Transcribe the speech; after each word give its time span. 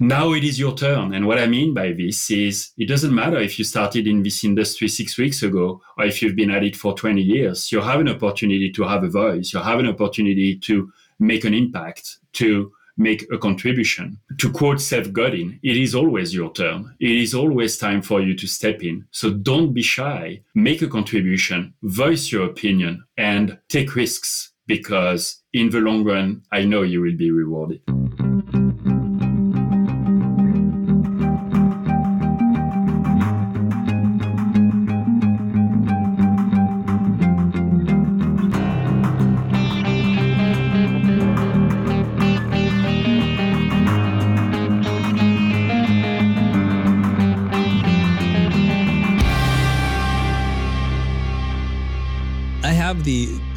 Now 0.00 0.32
it 0.32 0.44
is 0.44 0.58
your 0.58 0.74
turn. 0.76 1.12
And 1.12 1.26
what 1.26 1.38
I 1.38 1.46
mean 1.46 1.74
by 1.74 1.92
this 1.92 2.30
is 2.30 2.70
it 2.78 2.86
doesn't 2.86 3.14
matter 3.14 3.38
if 3.38 3.58
you 3.58 3.64
started 3.64 4.06
in 4.06 4.22
this 4.22 4.44
industry 4.44 4.86
six 4.86 5.18
weeks 5.18 5.42
ago 5.42 5.82
or 5.96 6.04
if 6.04 6.22
you've 6.22 6.36
been 6.36 6.52
at 6.52 6.62
it 6.62 6.76
for 6.76 6.94
20 6.94 7.20
years. 7.20 7.72
You 7.72 7.80
have 7.80 8.00
an 8.00 8.08
opportunity 8.08 8.70
to 8.70 8.84
have 8.84 9.02
a 9.02 9.08
voice. 9.08 9.52
You 9.52 9.58
have 9.58 9.80
an 9.80 9.88
opportunity 9.88 10.56
to 10.56 10.92
make 11.18 11.44
an 11.44 11.52
impact, 11.52 12.18
to 12.34 12.72
make 12.96 13.26
a 13.32 13.38
contribution. 13.38 14.18
To 14.38 14.52
quote 14.52 14.80
Seth 14.80 15.12
Godin, 15.12 15.58
it 15.64 15.76
is 15.76 15.96
always 15.96 16.32
your 16.32 16.52
turn. 16.52 16.94
It 17.00 17.10
is 17.10 17.34
always 17.34 17.76
time 17.76 18.02
for 18.02 18.20
you 18.20 18.36
to 18.36 18.46
step 18.46 18.82
in. 18.84 19.04
So 19.10 19.30
don't 19.30 19.72
be 19.72 19.82
shy. 19.82 20.42
Make 20.54 20.82
a 20.82 20.88
contribution, 20.88 21.74
voice 21.82 22.30
your 22.30 22.44
opinion, 22.44 23.04
and 23.16 23.58
take 23.68 23.96
risks 23.96 24.52
because 24.66 25.42
in 25.52 25.70
the 25.70 25.80
long 25.80 26.04
run, 26.04 26.42
I 26.52 26.64
know 26.64 26.82
you 26.82 27.00
will 27.00 27.16
be 27.16 27.30
rewarded. 27.32 27.80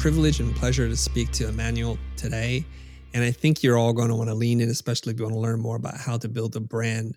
Privilege 0.02 0.40
and 0.40 0.56
pleasure 0.56 0.88
to 0.88 0.96
speak 0.96 1.30
to 1.30 1.46
Emmanuel 1.46 1.96
today. 2.16 2.66
And 3.14 3.22
I 3.22 3.30
think 3.30 3.62
you're 3.62 3.78
all 3.78 3.92
going 3.92 4.08
to 4.08 4.16
want 4.16 4.30
to 4.30 4.34
lean 4.34 4.60
in, 4.60 4.68
especially 4.68 5.12
if 5.12 5.18
you 5.20 5.24
want 5.24 5.36
to 5.36 5.40
learn 5.40 5.60
more 5.60 5.76
about 5.76 5.96
how 5.96 6.18
to 6.18 6.28
build 6.28 6.56
a 6.56 6.60
brand 6.60 7.16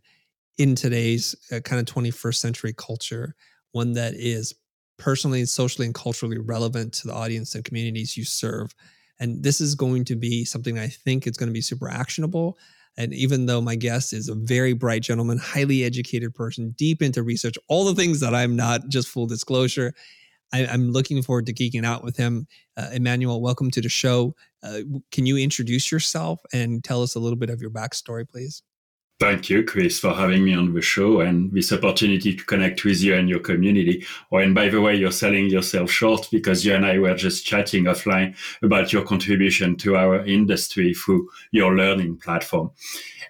in 0.59 0.75
today's 0.75 1.33
kind 1.63 1.79
of 1.79 1.91
21st 1.91 2.35
century 2.35 2.75
culture, 2.77 3.33
one 3.71 3.93
that 3.93 4.13
is 4.13 4.53
personally, 4.99 5.43
socially, 5.45 5.87
and 5.87 5.95
culturally 5.95 6.37
relevant 6.37 6.93
to 6.93 7.07
the 7.07 7.13
audience 7.15 7.55
and 7.55 7.65
communities 7.65 8.15
you 8.15 8.23
serve. 8.23 8.75
And 9.19 9.41
this 9.41 9.59
is 9.59 9.73
going 9.73 10.05
to 10.05 10.15
be 10.15 10.45
something 10.45 10.77
I 10.77 10.89
think 10.89 11.25
is 11.25 11.37
going 11.37 11.49
to 11.49 11.53
be 11.53 11.61
super 11.61 11.89
actionable. 11.89 12.55
And 12.97 13.15
even 13.15 13.47
though 13.47 13.61
my 13.61 13.75
guest 13.75 14.13
is 14.13 14.29
a 14.29 14.35
very 14.35 14.73
bright 14.73 15.01
gentleman, 15.01 15.39
highly 15.39 15.83
educated 15.83 16.35
person, 16.35 16.75
deep 16.77 17.01
into 17.01 17.23
research, 17.23 17.57
all 17.67 17.83
the 17.83 17.95
things 17.95 18.19
that 18.19 18.35
I'm 18.35 18.55
not, 18.55 18.89
just 18.89 19.07
full 19.07 19.25
disclosure, 19.25 19.95
I, 20.53 20.59
am 20.59 20.91
looking 20.91 21.21
forward 21.21 21.45
to 21.47 21.53
geeking 21.53 21.85
out 21.85 22.03
with 22.03 22.17
him. 22.17 22.47
Uh, 22.77 22.89
Emmanuel, 22.93 23.41
welcome 23.41 23.71
to 23.71 23.81
the 23.81 23.89
show. 23.89 24.35
Uh, 24.63 24.79
can 25.11 25.25
you 25.25 25.37
introduce 25.37 25.91
yourself 25.91 26.39
and 26.53 26.83
tell 26.83 27.03
us 27.03 27.15
a 27.15 27.19
little 27.19 27.37
bit 27.37 27.49
of 27.49 27.61
your 27.61 27.71
backstory, 27.71 28.27
please? 28.27 28.63
Thank 29.17 29.49
you, 29.49 29.63
Chris, 29.63 29.97
for 29.97 30.13
having 30.13 30.43
me 30.43 30.53
on 30.53 30.73
the 30.73 30.81
show 30.81 31.21
and 31.21 31.49
this 31.53 31.71
opportunity 31.71 32.35
to 32.35 32.43
connect 32.43 32.83
with 32.83 33.01
you 33.01 33.15
and 33.15 33.29
your 33.29 33.39
community. 33.39 34.05
Oh, 34.29 34.39
and 34.39 34.53
by 34.53 34.67
the 34.67 34.81
way, 34.81 34.93
you're 34.95 35.09
selling 35.09 35.47
yourself 35.47 35.89
short 35.89 36.27
because 36.33 36.65
you 36.65 36.75
and 36.75 36.85
I 36.85 36.99
were 36.99 37.15
just 37.15 37.45
chatting 37.45 37.85
offline 37.85 38.35
about 38.61 38.91
your 38.91 39.05
contribution 39.05 39.77
to 39.77 39.95
our 39.95 40.25
industry 40.25 40.93
through 40.93 41.29
your 41.51 41.77
learning 41.77 42.17
platform. 42.17 42.71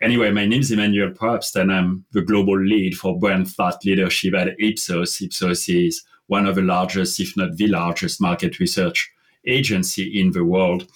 Anyway, 0.02 0.32
my 0.32 0.48
name 0.48 0.62
is 0.62 0.72
Emmanuel 0.72 1.12
Probst 1.12 1.56
and 1.56 1.72
I'm 1.72 2.04
the 2.14 2.24
global 2.24 2.60
lead 2.60 2.96
for 2.98 3.20
brand 3.20 3.48
thought 3.48 3.86
leadership 3.86 4.34
at 4.34 4.60
Ipsos. 4.60 5.22
Ipsos 5.22 5.70
is 5.70 6.04
one 6.28 6.46
of 6.46 6.56
the 6.56 6.62
largest, 6.62 7.20
if 7.20 7.36
not 7.38 7.58
the 7.58 7.68
largest, 7.68 8.22
market 8.22 8.60
research 8.60 9.12
agency 9.48 10.20
in 10.20 10.32
the 10.32 10.44
world. 10.44 10.88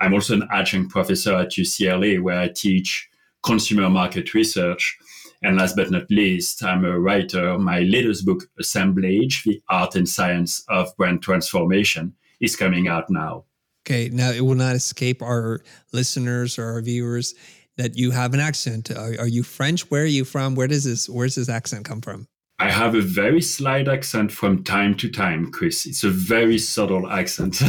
I'm 0.00 0.14
also 0.14 0.34
an 0.34 0.48
adjunct 0.52 0.90
professor 0.90 1.34
at 1.34 1.52
UCLA, 1.52 2.22
where 2.22 2.40
I 2.40 2.48
teach 2.48 3.08
consumer 3.42 3.88
market 3.88 4.34
research. 4.34 4.96
And 5.42 5.56
last 5.56 5.76
but 5.76 5.90
not 5.90 6.10
least, 6.10 6.62
I'm 6.62 6.84
a 6.84 6.98
writer. 6.98 7.58
My 7.58 7.80
latest 7.80 8.24
book, 8.24 8.44
Assemblage 8.58 9.44
The 9.44 9.62
Art 9.68 9.94
and 9.94 10.08
Science 10.08 10.64
of 10.68 10.96
Brand 10.96 11.22
Transformation, 11.22 12.14
is 12.40 12.56
coming 12.56 12.88
out 12.88 13.10
now. 13.10 13.44
Okay. 13.86 14.08
Now, 14.12 14.30
it 14.30 14.40
will 14.40 14.54
not 14.56 14.74
escape 14.74 15.22
our 15.22 15.62
listeners 15.92 16.58
or 16.58 16.64
our 16.64 16.82
viewers 16.82 17.34
that 17.76 17.96
you 17.96 18.10
have 18.10 18.34
an 18.34 18.40
accent. 18.40 18.90
Are, 18.90 19.14
are 19.20 19.28
you 19.28 19.42
French? 19.42 19.90
Where 19.90 20.02
are 20.02 20.06
you 20.06 20.24
from? 20.24 20.54
Where 20.54 20.66
does 20.66 20.84
this, 20.84 21.08
where 21.08 21.26
does 21.26 21.36
this 21.36 21.48
accent 21.48 21.84
come 21.84 22.00
from? 22.00 22.26
I 22.58 22.70
have 22.70 22.94
a 22.94 23.02
very 23.02 23.42
slight 23.42 23.86
accent 23.86 24.32
from 24.32 24.64
time 24.64 24.96
to 24.96 25.10
time, 25.10 25.52
Chris. 25.52 25.84
It's 25.84 26.04
a 26.04 26.10
very 26.10 26.58
subtle 26.58 27.10
accent. 27.10 27.56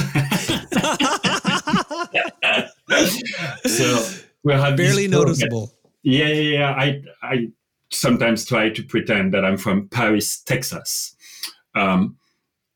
so 3.65 4.05
we 4.43 4.53
have 4.53 4.77
barely 4.77 5.09
noticeable. 5.09 5.73
Yeah, 6.03 6.27
yeah, 6.27 6.57
yeah. 6.57 6.71
I, 6.71 7.01
I 7.21 7.51
sometimes 7.89 8.45
try 8.45 8.69
to 8.69 8.83
pretend 8.83 9.33
that 9.33 9.43
I'm 9.43 9.57
from 9.57 9.89
Paris, 9.89 10.39
Texas, 10.39 11.15
um, 11.75 12.15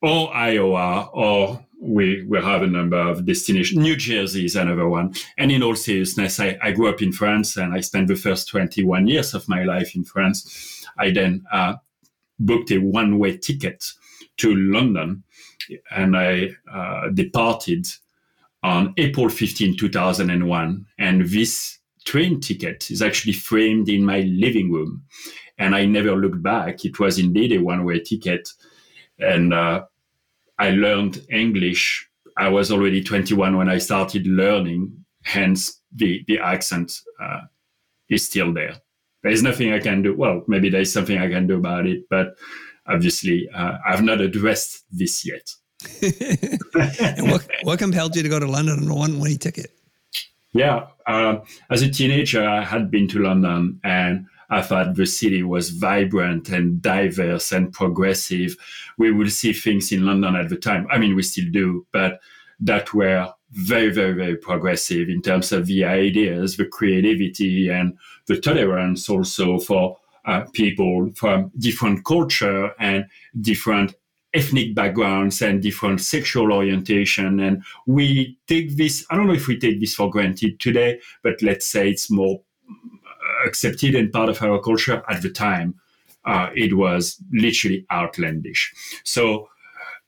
or 0.01 0.35
Iowa, 0.35 1.09
or 1.13 1.65
we 1.79 2.23
we 2.23 2.39
have 2.39 2.61
a 2.61 2.67
number 2.67 2.97
of 2.97 3.25
destinations. 3.25 3.81
New 3.81 3.95
Jersey 3.95 4.43
is 4.43 4.57
another 4.57 4.89
one. 4.89 5.13
And 5.37 5.49
in 5.49 5.63
all 5.63 5.75
seriousness, 5.75 6.41
I, 6.41 6.57
I 6.61 6.73
grew 6.73 6.89
up 6.89 7.01
in 7.01 7.13
France, 7.13 7.55
and 7.55 7.73
I 7.73 7.79
spent 7.79 8.09
the 8.09 8.15
first 8.15 8.49
21 8.49 9.07
years 9.07 9.33
of 9.33 9.47
my 9.47 9.63
life 9.63 9.95
in 9.95 10.03
France. 10.03 10.85
I 10.99 11.11
then 11.11 11.45
uh, 11.53 11.75
booked 12.45 12.71
a 12.71 12.77
one 12.77 13.19
way 13.19 13.37
ticket 13.37 13.83
to 14.37 14.55
London 14.55 15.23
and 15.91 16.17
I 16.17 16.49
uh, 16.71 17.09
departed 17.13 17.87
on 18.63 18.93
April 18.97 19.29
15, 19.29 19.77
2001. 19.77 20.85
And 20.99 21.27
this 21.27 21.79
train 22.05 22.39
ticket 22.39 22.89
is 22.91 23.01
actually 23.01 23.33
framed 23.33 23.89
in 23.89 24.03
my 24.03 24.21
living 24.21 24.71
room. 24.71 25.03
And 25.57 25.75
I 25.75 25.85
never 25.85 26.15
looked 26.15 26.41
back. 26.41 26.85
It 26.85 26.99
was 26.99 27.19
indeed 27.19 27.53
a 27.53 27.59
one 27.59 27.85
way 27.85 27.99
ticket. 27.99 28.49
And 29.19 29.53
uh, 29.53 29.83
I 30.57 30.71
learned 30.71 31.25
English. 31.29 32.07
I 32.37 32.49
was 32.49 32.71
already 32.71 33.03
21 33.03 33.57
when 33.57 33.69
I 33.69 33.77
started 33.77 34.25
learning, 34.25 35.05
hence, 35.23 35.79
the, 35.93 36.23
the 36.27 36.39
accent 36.39 36.93
uh, 37.21 37.41
is 38.09 38.25
still 38.25 38.53
there 38.53 38.77
there's 39.23 39.43
nothing 39.43 39.73
I 39.73 39.79
can 39.79 40.01
do. 40.01 40.15
Well, 40.15 40.43
maybe 40.47 40.69
there's 40.69 40.91
something 40.91 41.17
I 41.17 41.29
can 41.29 41.47
do 41.47 41.57
about 41.57 41.87
it, 41.87 42.03
but 42.09 42.35
obviously 42.87 43.49
uh, 43.53 43.77
I've 43.85 44.03
not 44.03 44.21
addressed 44.21 44.83
this 44.91 45.25
yet. 45.25 45.49
and 46.99 47.31
what, 47.31 47.47
what 47.63 47.79
compelled 47.79 48.15
you 48.15 48.23
to 48.23 48.29
go 48.29 48.39
to 48.39 48.47
London 48.47 48.83
on 48.83 48.89
a 48.89 48.95
one-way 48.95 49.37
ticket? 49.37 49.71
Yeah, 50.53 50.87
uh, 51.07 51.39
as 51.69 51.81
a 51.81 51.89
teenager, 51.89 52.47
I 52.47 52.63
had 52.63 52.91
been 52.91 53.07
to 53.09 53.19
London 53.19 53.79
and 53.83 54.25
I 54.49 54.61
thought 54.61 54.95
the 54.95 55.05
city 55.05 55.43
was 55.43 55.69
vibrant 55.69 56.49
and 56.49 56.81
diverse 56.81 57.53
and 57.53 57.71
progressive. 57.71 58.57
We 58.97 59.11
would 59.11 59.31
see 59.31 59.53
things 59.53 59.91
in 59.93 60.05
London 60.05 60.35
at 60.35 60.49
the 60.49 60.57
time. 60.57 60.87
I 60.91 60.97
mean, 60.97 61.15
we 61.15 61.23
still 61.23 61.49
do, 61.51 61.87
but 61.93 62.19
that 62.59 62.93
were 62.93 63.33
very, 63.51 63.91
very, 63.91 64.13
very 64.13 64.35
progressive 64.35 65.09
in 65.09 65.21
terms 65.21 65.51
of 65.51 65.65
the 65.65 65.83
ideas, 65.83 66.57
the 66.57 66.65
creativity, 66.65 67.69
and 67.69 67.97
the 68.27 68.39
tolerance 68.39 69.09
also 69.09 69.59
for 69.59 69.97
uh, 70.25 70.41
people 70.53 71.11
from 71.15 71.51
different 71.57 72.05
culture 72.05 72.71
and 72.79 73.05
different 73.41 73.93
ethnic 74.33 74.73
backgrounds 74.73 75.41
and 75.41 75.61
different 75.61 75.99
sexual 75.99 76.53
orientation. 76.53 77.39
And 77.39 77.63
we 77.85 78.37
take 78.47 78.77
this, 78.77 79.05
I 79.09 79.15
don't 79.15 79.27
know 79.27 79.33
if 79.33 79.47
we 79.47 79.59
take 79.59 79.79
this 79.79 79.95
for 79.95 80.09
granted 80.09 80.59
today, 80.59 81.01
but 81.21 81.41
let's 81.41 81.65
say 81.65 81.89
it's 81.89 82.09
more 82.09 82.41
accepted 83.45 83.95
and 83.95 84.11
part 84.11 84.29
of 84.29 84.41
our 84.41 84.61
culture 84.61 85.03
at 85.09 85.21
the 85.21 85.29
time. 85.29 85.75
Uh, 86.23 86.49
it 86.55 86.77
was 86.77 87.21
literally 87.33 87.85
outlandish. 87.91 88.71
So 89.03 89.49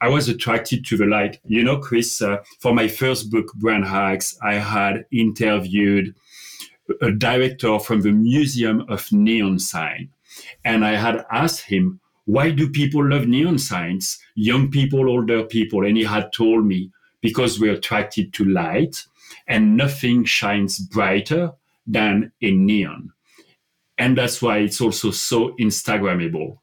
I 0.03 0.09
was 0.09 0.27
attracted 0.27 0.83
to 0.87 0.97
the 0.97 1.05
light. 1.05 1.39
You 1.45 1.63
know, 1.63 1.77
Chris, 1.77 2.21
uh, 2.21 2.43
for 2.59 2.73
my 2.73 2.89
first 2.89 3.31
book, 3.31 3.53
Brand 3.53 3.85
Hacks, 3.85 4.37
I 4.43 4.55
had 4.55 5.05
interviewed 5.13 6.13
a 7.01 7.09
director 7.09 7.79
from 7.79 8.01
the 8.01 8.11
Museum 8.11 8.83
of 8.89 9.09
Neon 9.13 9.59
Sign. 9.59 10.09
And 10.65 10.83
I 10.83 10.95
had 10.95 11.25
asked 11.31 11.61
him, 11.61 12.01
why 12.25 12.51
do 12.51 12.69
people 12.69 13.07
love 13.07 13.27
neon 13.27 13.57
signs? 13.57 14.19
Young 14.35 14.69
people, 14.69 15.09
older 15.09 15.45
people. 15.45 15.85
And 15.85 15.95
he 15.95 16.03
had 16.03 16.33
told 16.33 16.65
me, 16.65 16.91
because 17.21 17.57
we're 17.57 17.75
attracted 17.75 18.33
to 18.33 18.43
light 18.43 19.05
and 19.47 19.77
nothing 19.77 20.25
shines 20.25 20.79
brighter 20.79 21.53
than 21.87 22.33
a 22.41 22.51
neon. 22.51 23.13
And 23.97 24.17
that's 24.17 24.41
why 24.41 24.57
it's 24.57 24.81
also 24.81 25.11
so 25.11 25.55
Instagrammable. 25.61 26.57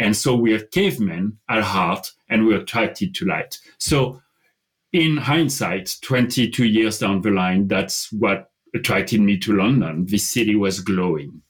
And 0.00 0.16
so 0.16 0.34
we 0.34 0.54
are 0.54 0.60
cavemen 0.60 1.38
at 1.48 1.62
heart 1.62 2.10
and 2.30 2.46
we're 2.46 2.62
attracted 2.62 3.14
to 3.16 3.26
light. 3.26 3.58
So 3.78 4.20
in 4.92 5.18
hindsight, 5.18 5.96
22 6.02 6.64
years 6.64 6.98
down 6.98 7.20
the 7.20 7.30
line, 7.30 7.68
that's 7.68 8.10
what 8.10 8.50
attracted 8.74 9.20
me 9.20 9.38
to 9.38 9.52
London. 9.52 10.06
The 10.06 10.18
city 10.18 10.56
was 10.56 10.80
glowing. 10.80 11.42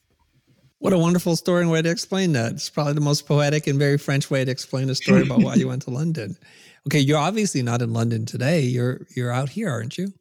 What 0.80 0.92
a 0.92 0.98
wonderful 0.98 1.36
story 1.36 1.62
and 1.62 1.70
way 1.70 1.80
to 1.80 1.90
explain 1.90 2.32
that. 2.32 2.52
It's 2.52 2.70
probably 2.70 2.94
the 2.94 3.00
most 3.02 3.26
poetic 3.26 3.66
and 3.66 3.78
very 3.78 3.98
French 3.98 4.30
way 4.30 4.44
to 4.44 4.50
explain 4.50 4.90
a 4.90 4.94
story 4.94 5.22
about 5.22 5.42
why 5.42 5.54
you 5.54 5.68
went 5.68 5.82
to 5.82 5.90
London. 5.90 6.36
Okay, 6.86 7.00
you're 7.00 7.18
obviously 7.18 7.60
not 7.60 7.82
in 7.82 7.92
London 7.92 8.24
today. 8.24 8.62
You're 8.62 9.06
you're 9.14 9.30
out 9.30 9.50
here, 9.50 9.68
aren't 9.68 9.98
you? 9.98 10.14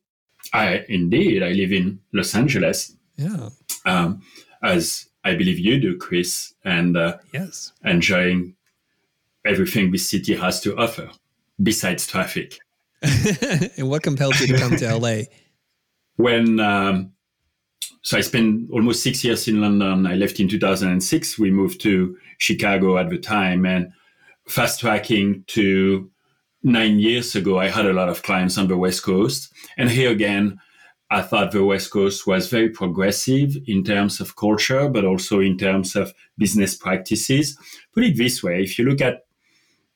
I 0.51 0.83
indeed. 0.89 1.41
I 1.41 1.51
live 1.51 1.71
in 1.71 2.01
Los 2.11 2.35
Angeles. 2.35 2.97
Yeah. 3.15 3.47
Um, 3.85 4.21
as 4.61 5.08
I 5.23 5.35
believe 5.35 5.59
you 5.59 5.79
do, 5.79 5.97
Chris, 5.97 6.53
and 6.63 6.95
uh, 6.95 7.17
yes, 7.33 7.73
enjoying 7.83 8.55
everything 9.45 9.91
this 9.91 10.09
city 10.09 10.35
has 10.35 10.61
to 10.61 10.77
offer 10.77 11.09
besides 11.61 12.07
traffic. 12.07 12.57
and 13.01 13.89
what 13.89 14.03
compelled 14.03 14.39
you 14.39 14.47
to 14.47 14.57
come 14.57 14.75
to 14.77 14.97
LA? 14.97 15.23
When 16.17 16.59
um, 16.59 17.13
so 18.01 18.17
I 18.17 18.21
spent 18.21 18.69
almost 18.71 19.03
six 19.03 19.23
years 19.23 19.47
in 19.47 19.61
London. 19.61 20.05
I 20.05 20.15
left 20.15 20.39
in 20.39 20.47
2006. 20.47 21.37
We 21.37 21.51
moved 21.51 21.81
to 21.81 22.17
Chicago 22.37 22.97
at 22.97 23.09
the 23.09 23.17
time, 23.17 23.65
and 23.65 23.91
fast 24.47 24.79
tracking 24.79 25.43
to 25.47 26.09
nine 26.63 26.99
years 26.99 27.35
ago, 27.35 27.59
I 27.59 27.69
had 27.69 27.85
a 27.85 27.93
lot 27.93 28.09
of 28.09 28.23
clients 28.23 28.57
on 28.57 28.67
the 28.67 28.77
West 28.77 29.03
Coast, 29.03 29.53
and 29.77 29.89
here 29.89 30.11
again. 30.11 30.59
I 31.11 31.21
thought 31.23 31.51
the 31.51 31.63
West 31.63 31.91
Coast 31.91 32.27
was 32.27 32.49
very 32.49 32.69
progressive 32.69 33.57
in 33.65 33.83
terms 33.83 34.19
of 34.19 34.35
culture, 34.35 34.87
but 34.89 35.05
also 35.05 35.39
in 35.39 35.57
terms 35.57 35.95
of 35.95 36.13
business 36.37 36.75
practices. 36.75 37.57
Put 37.93 38.03
it 38.03 38.17
this 38.17 38.43
way 38.43 38.61
if 38.61 38.77
you 38.77 38.85
look 38.85 39.01
at 39.01 39.25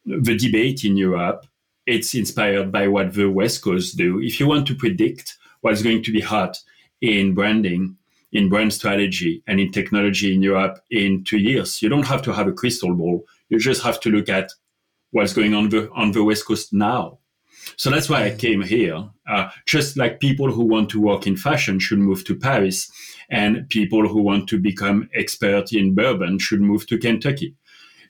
the 0.05 0.35
debate 0.35 0.83
in 0.83 0.97
Europe, 0.97 1.45
it's 1.85 2.15
inspired 2.15 2.71
by 2.71 2.87
what 2.87 3.13
the 3.13 3.29
West 3.29 3.61
Coast 3.61 3.95
do. 3.97 4.19
If 4.21 4.39
you 4.39 4.47
want 4.47 4.67
to 4.67 4.75
predict 4.75 5.37
what's 5.61 5.83
going 5.83 6.03
to 6.03 6.11
be 6.11 6.21
hot 6.21 6.57
in 7.01 7.35
branding, 7.35 7.97
in 8.31 8.49
brand 8.49 8.73
strategy, 8.73 9.43
and 9.45 9.59
in 9.59 9.71
technology 9.71 10.33
in 10.33 10.41
Europe 10.41 10.79
in 10.89 11.23
two 11.23 11.37
years, 11.37 11.81
you 11.81 11.89
don't 11.89 12.07
have 12.07 12.23
to 12.23 12.33
have 12.33 12.47
a 12.47 12.53
crystal 12.53 12.95
ball. 12.95 13.23
You 13.49 13.59
just 13.59 13.83
have 13.83 13.99
to 14.01 14.09
look 14.09 14.29
at 14.29 14.51
what's 15.11 15.33
going 15.33 15.53
on 15.53 15.69
the, 15.69 15.91
on 15.91 16.11
the 16.11 16.23
West 16.23 16.47
Coast 16.47 16.73
now. 16.73 17.19
So 17.75 17.89
that's 17.89 18.09
why 18.09 18.25
I 18.25 18.35
came 18.35 18.61
here. 18.61 19.09
Uh, 19.27 19.49
just 19.65 19.97
like 19.97 20.19
people 20.19 20.51
who 20.51 20.63
want 20.63 20.89
to 20.91 21.01
work 21.01 21.27
in 21.27 21.37
fashion 21.37 21.79
should 21.79 21.99
move 21.99 22.23
to 22.25 22.35
Paris, 22.35 22.91
and 23.29 23.67
people 23.69 24.07
who 24.07 24.21
want 24.21 24.47
to 24.49 24.59
become 24.59 25.09
expert 25.15 25.73
in 25.73 25.95
bourbon 25.95 26.39
should 26.39 26.61
move 26.61 26.87
to 26.87 26.97
Kentucky. 26.97 27.55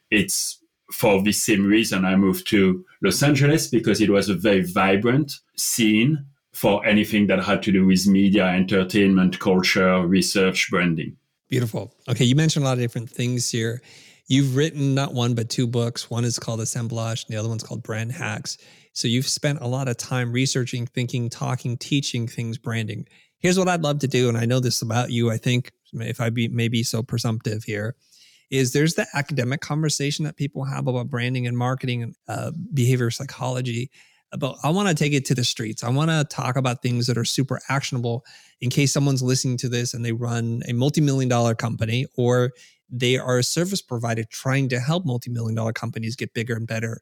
It's 0.09 0.59
for 0.91 1.21
the 1.21 1.31
same 1.31 1.65
reason 1.65 2.05
I 2.05 2.15
moved 2.15 2.47
to 2.47 2.85
Los 3.01 3.21
Angeles 3.23 3.67
because 3.67 4.01
it 4.01 4.09
was 4.09 4.29
a 4.29 4.35
very 4.35 4.63
vibrant 4.63 5.33
scene 5.55 6.25
for 6.51 6.85
anything 6.85 7.27
that 7.27 7.44
had 7.44 7.63
to 7.63 7.71
do 7.71 7.85
with 7.85 8.05
media, 8.07 8.45
entertainment, 8.45 9.39
culture, 9.39 10.05
research, 10.05 10.69
branding. 10.69 11.17
Beautiful. 11.50 11.94
Okay, 12.07 12.25
you 12.25 12.35
mentioned 12.35 12.63
a 12.63 12.67
lot 12.67 12.73
of 12.73 12.79
different 12.79 13.09
things 13.09 13.50
here. 13.50 13.81
You've 14.27 14.55
written 14.55 14.95
not 14.95 15.13
one 15.13 15.33
but 15.33 15.50
two 15.50 15.67
books. 15.67 16.09
One 16.09 16.23
is 16.23 16.39
called 16.39 16.61
Assemblage, 16.61 17.25
and 17.25 17.33
the 17.33 17.39
other 17.39 17.50
one's 17.50 17.63
called 17.63 17.83
Brand 17.83 18.11
Hacks. 18.11 18.57
So 18.93 19.07
you've 19.07 19.27
spent 19.27 19.59
a 19.61 19.67
lot 19.67 19.87
of 19.87 19.97
time 19.97 20.31
researching, 20.31 20.85
thinking, 20.85 21.29
talking, 21.29 21.77
teaching 21.77 22.27
things 22.27 22.57
branding. 22.57 23.07
Here's 23.39 23.59
what 23.59 23.67
I'd 23.67 23.81
love 23.81 23.99
to 23.99 24.07
do, 24.07 24.29
and 24.29 24.37
I 24.37 24.45
know 24.45 24.59
this 24.59 24.81
about 24.81 25.11
you. 25.11 25.29
I 25.31 25.37
think 25.37 25.71
if 25.93 26.21
I 26.21 26.29
be 26.29 26.47
maybe 26.47 26.83
so 26.83 27.03
presumptive 27.03 27.63
here, 27.63 27.95
is 28.51 28.71
there's 28.71 28.93
the 28.93 29.07
academic 29.15 29.61
conversation 29.61 30.25
that 30.25 30.37
people 30.37 30.63
have 30.63 30.87
about 30.87 31.09
branding 31.09 31.47
and 31.47 31.57
marketing 31.57 32.03
and 32.03 32.15
uh, 32.27 32.51
behavior 32.73 33.09
psychology. 33.09 33.89
But 34.37 34.57
I 34.63 34.69
want 34.69 34.89
to 34.89 34.95
take 34.95 35.13
it 35.13 35.25
to 35.25 35.35
the 35.35 35.43
streets. 35.43 35.83
I 35.83 35.89
want 35.89 36.09
to 36.09 36.23
talk 36.23 36.55
about 36.55 36.81
things 36.81 37.07
that 37.07 37.17
are 37.17 37.25
super 37.25 37.59
actionable 37.69 38.23
in 38.61 38.69
case 38.69 38.93
someone's 38.93 39.21
listening 39.21 39.57
to 39.57 39.69
this 39.69 39.93
and 39.93 40.03
they 40.03 40.11
run 40.11 40.61
a 40.67 40.73
multi-million 40.73 41.29
dollar 41.29 41.53
company 41.55 42.05
or 42.15 42.51
they 42.89 43.17
are 43.17 43.39
a 43.39 43.43
service 43.43 43.81
provider 43.81 44.23
trying 44.23 44.69
to 44.69 44.79
help 44.79 45.05
multi-million 45.05 45.55
dollar 45.55 45.73
companies 45.73 46.15
get 46.15 46.33
bigger 46.33 46.55
and 46.55 46.67
better. 46.67 47.01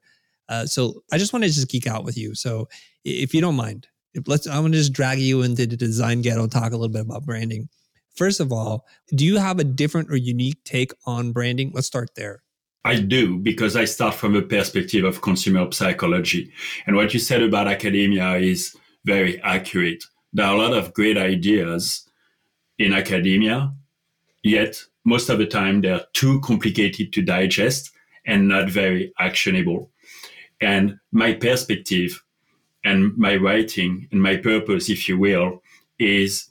Uh, 0.51 0.65
so 0.65 1.01
I 1.13 1.17
just 1.17 1.31
want 1.31 1.43
to 1.43 1.49
just 1.49 1.69
geek 1.69 1.87
out 1.87 2.03
with 2.03 2.17
you. 2.17 2.35
So 2.35 2.67
if 3.05 3.33
you 3.33 3.39
don't 3.39 3.55
mind, 3.55 3.87
let's 4.27 4.45
I'm 4.45 4.63
gonna 4.63 4.75
just 4.75 4.91
drag 4.91 5.17
you 5.17 5.43
into 5.43 5.65
the 5.65 5.77
design 5.77 6.21
ghetto, 6.21 6.45
talk 6.47 6.73
a 6.73 6.77
little 6.77 6.89
bit 6.89 7.03
about 7.03 7.25
branding. 7.25 7.69
First 8.15 8.41
of 8.41 8.51
all, 8.51 8.85
do 9.15 9.25
you 9.25 9.37
have 9.37 9.59
a 9.59 9.63
different 9.63 10.11
or 10.11 10.17
unique 10.17 10.61
take 10.65 10.91
on 11.05 11.31
branding? 11.31 11.71
Let's 11.73 11.87
start 11.87 12.09
there. 12.15 12.43
I 12.83 12.99
do 12.99 13.37
because 13.37 13.77
I 13.77 13.85
start 13.85 14.15
from 14.15 14.35
a 14.35 14.41
perspective 14.41 15.05
of 15.05 15.21
consumer 15.21 15.71
psychology. 15.71 16.51
And 16.85 16.97
what 16.97 17.13
you 17.13 17.19
said 17.21 17.41
about 17.41 17.67
academia 17.67 18.33
is 18.35 18.75
very 19.05 19.41
accurate. 19.43 20.03
There 20.33 20.45
are 20.45 20.55
a 20.55 20.57
lot 20.57 20.73
of 20.73 20.93
great 20.93 21.17
ideas 21.17 22.09
in 22.77 22.91
academia, 22.91 23.73
yet 24.43 24.83
most 25.05 25.29
of 25.29 25.37
the 25.37 25.45
time 25.45 25.79
they're 25.79 26.05
too 26.11 26.41
complicated 26.41 27.13
to 27.13 27.21
digest 27.21 27.91
and 28.25 28.47
not 28.47 28.69
very 28.69 29.13
actionable. 29.19 29.91
And 30.61 30.99
my 31.11 31.33
perspective 31.33 32.23
and 32.83 33.17
my 33.17 33.35
writing 33.35 34.07
and 34.11 34.21
my 34.21 34.37
purpose, 34.37 34.89
if 34.89 35.09
you 35.09 35.17
will, 35.17 35.61
is 35.99 36.47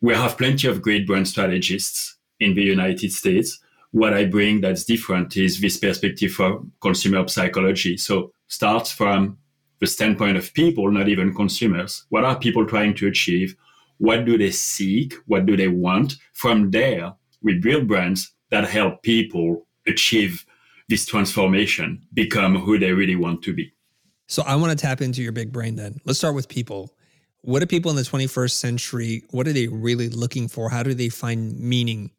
we 0.00 0.14
have 0.14 0.38
plenty 0.38 0.68
of 0.68 0.82
great 0.82 1.06
brand 1.06 1.28
strategists 1.28 2.16
in 2.40 2.54
the 2.54 2.62
United 2.62 3.12
States. 3.12 3.60
What 3.90 4.14
I 4.14 4.24
bring 4.24 4.60
that's 4.60 4.84
different 4.84 5.36
is 5.36 5.60
this 5.60 5.76
perspective 5.76 6.32
for 6.32 6.62
consumer 6.80 7.26
psychology. 7.28 7.96
So 7.96 8.32
starts 8.48 8.90
from 8.92 9.38
the 9.80 9.86
standpoint 9.86 10.36
of 10.36 10.52
people, 10.54 10.90
not 10.90 11.08
even 11.08 11.34
consumers. 11.34 12.04
What 12.08 12.24
are 12.24 12.38
people 12.38 12.66
trying 12.66 12.94
to 12.94 13.08
achieve? 13.08 13.56
What 13.98 14.24
do 14.24 14.36
they 14.36 14.50
seek? 14.50 15.14
What 15.26 15.46
do 15.46 15.56
they 15.56 15.68
want? 15.68 16.16
From 16.32 16.70
there, 16.70 17.12
we 17.42 17.58
build 17.58 17.88
brands 17.88 18.32
that 18.50 18.68
help 18.68 19.02
people 19.02 19.66
achieve 19.86 20.44
this 20.88 21.06
transformation, 21.06 22.02
become 22.12 22.56
who 22.56 22.78
they 22.78 22.92
really 22.92 23.16
want 23.16 23.42
to 23.42 23.52
be. 23.52 23.72
So 24.26 24.42
I 24.46 24.56
want 24.56 24.76
to 24.78 24.82
tap 24.86 25.00
into 25.00 25.22
your 25.22 25.32
big 25.32 25.52
brain 25.52 25.76
then. 25.76 25.98
Let's 26.04 26.18
start 26.18 26.34
with 26.34 26.48
people. 26.48 26.94
What 27.42 27.62
are 27.62 27.66
people 27.66 27.90
in 27.90 27.96
the 27.96 28.02
21st 28.02 28.52
century 28.52 29.22
what 29.30 29.46
are 29.46 29.52
they 29.52 29.68
really 29.68 30.08
looking 30.08 30.48
for? 30.48 30.70
How 30.70 30.82
do 30.82 30.94
they 30.94 31.10
find 31.10 31.58
meaning? 31.58 32.10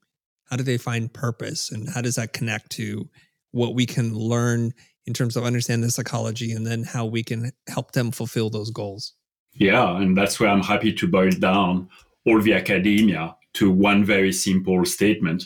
How 0.49 0.55
do 0.55 0.63
they 0.63 0.77
find 0.77 1.11
purpose? 1.11 1.71
And 1.71 1.89
how 1.89 2.01
does 2.01 2.15
that 2.15 2.33
connect 2.33 2.71
to 2.73 3.09
what 3.51 3.73
we 3.73 3.85
can 3.85 4.13
learn 4.13 4.73
in 5.07 5.13
terms 5.13 5.35
of 5.35 5.43
understanding 5.43 5.85
the 5.85 5.91
psychology 5.91 6.51
and 6.51 6.65
then 6.65 6.83
how 6.83 7.05
we 7.05 7.23
can 7.23 7.51
help 7.67 7.93
them 7.93 8.11
fulfill 8.11 8.49
those 8.49 8.69
goals? 8.69 9.13
Yeah 9.55 9.97
and 9.97 10.17
that's 10.17 10.39
where 10.39 10.49
i'm 10.49 10.61
happy 10.61 10.91
to 10.93 11.07
boil 11.07 11.31
down 11.31 11.89
all 12.25 12.41
the 12.41 12.53
academia 12.53 13.35
to 13.53 13.71
one 13.71 14.03
very 14.03 14.33
simple 14.33 14.83
statement 14.85 15.45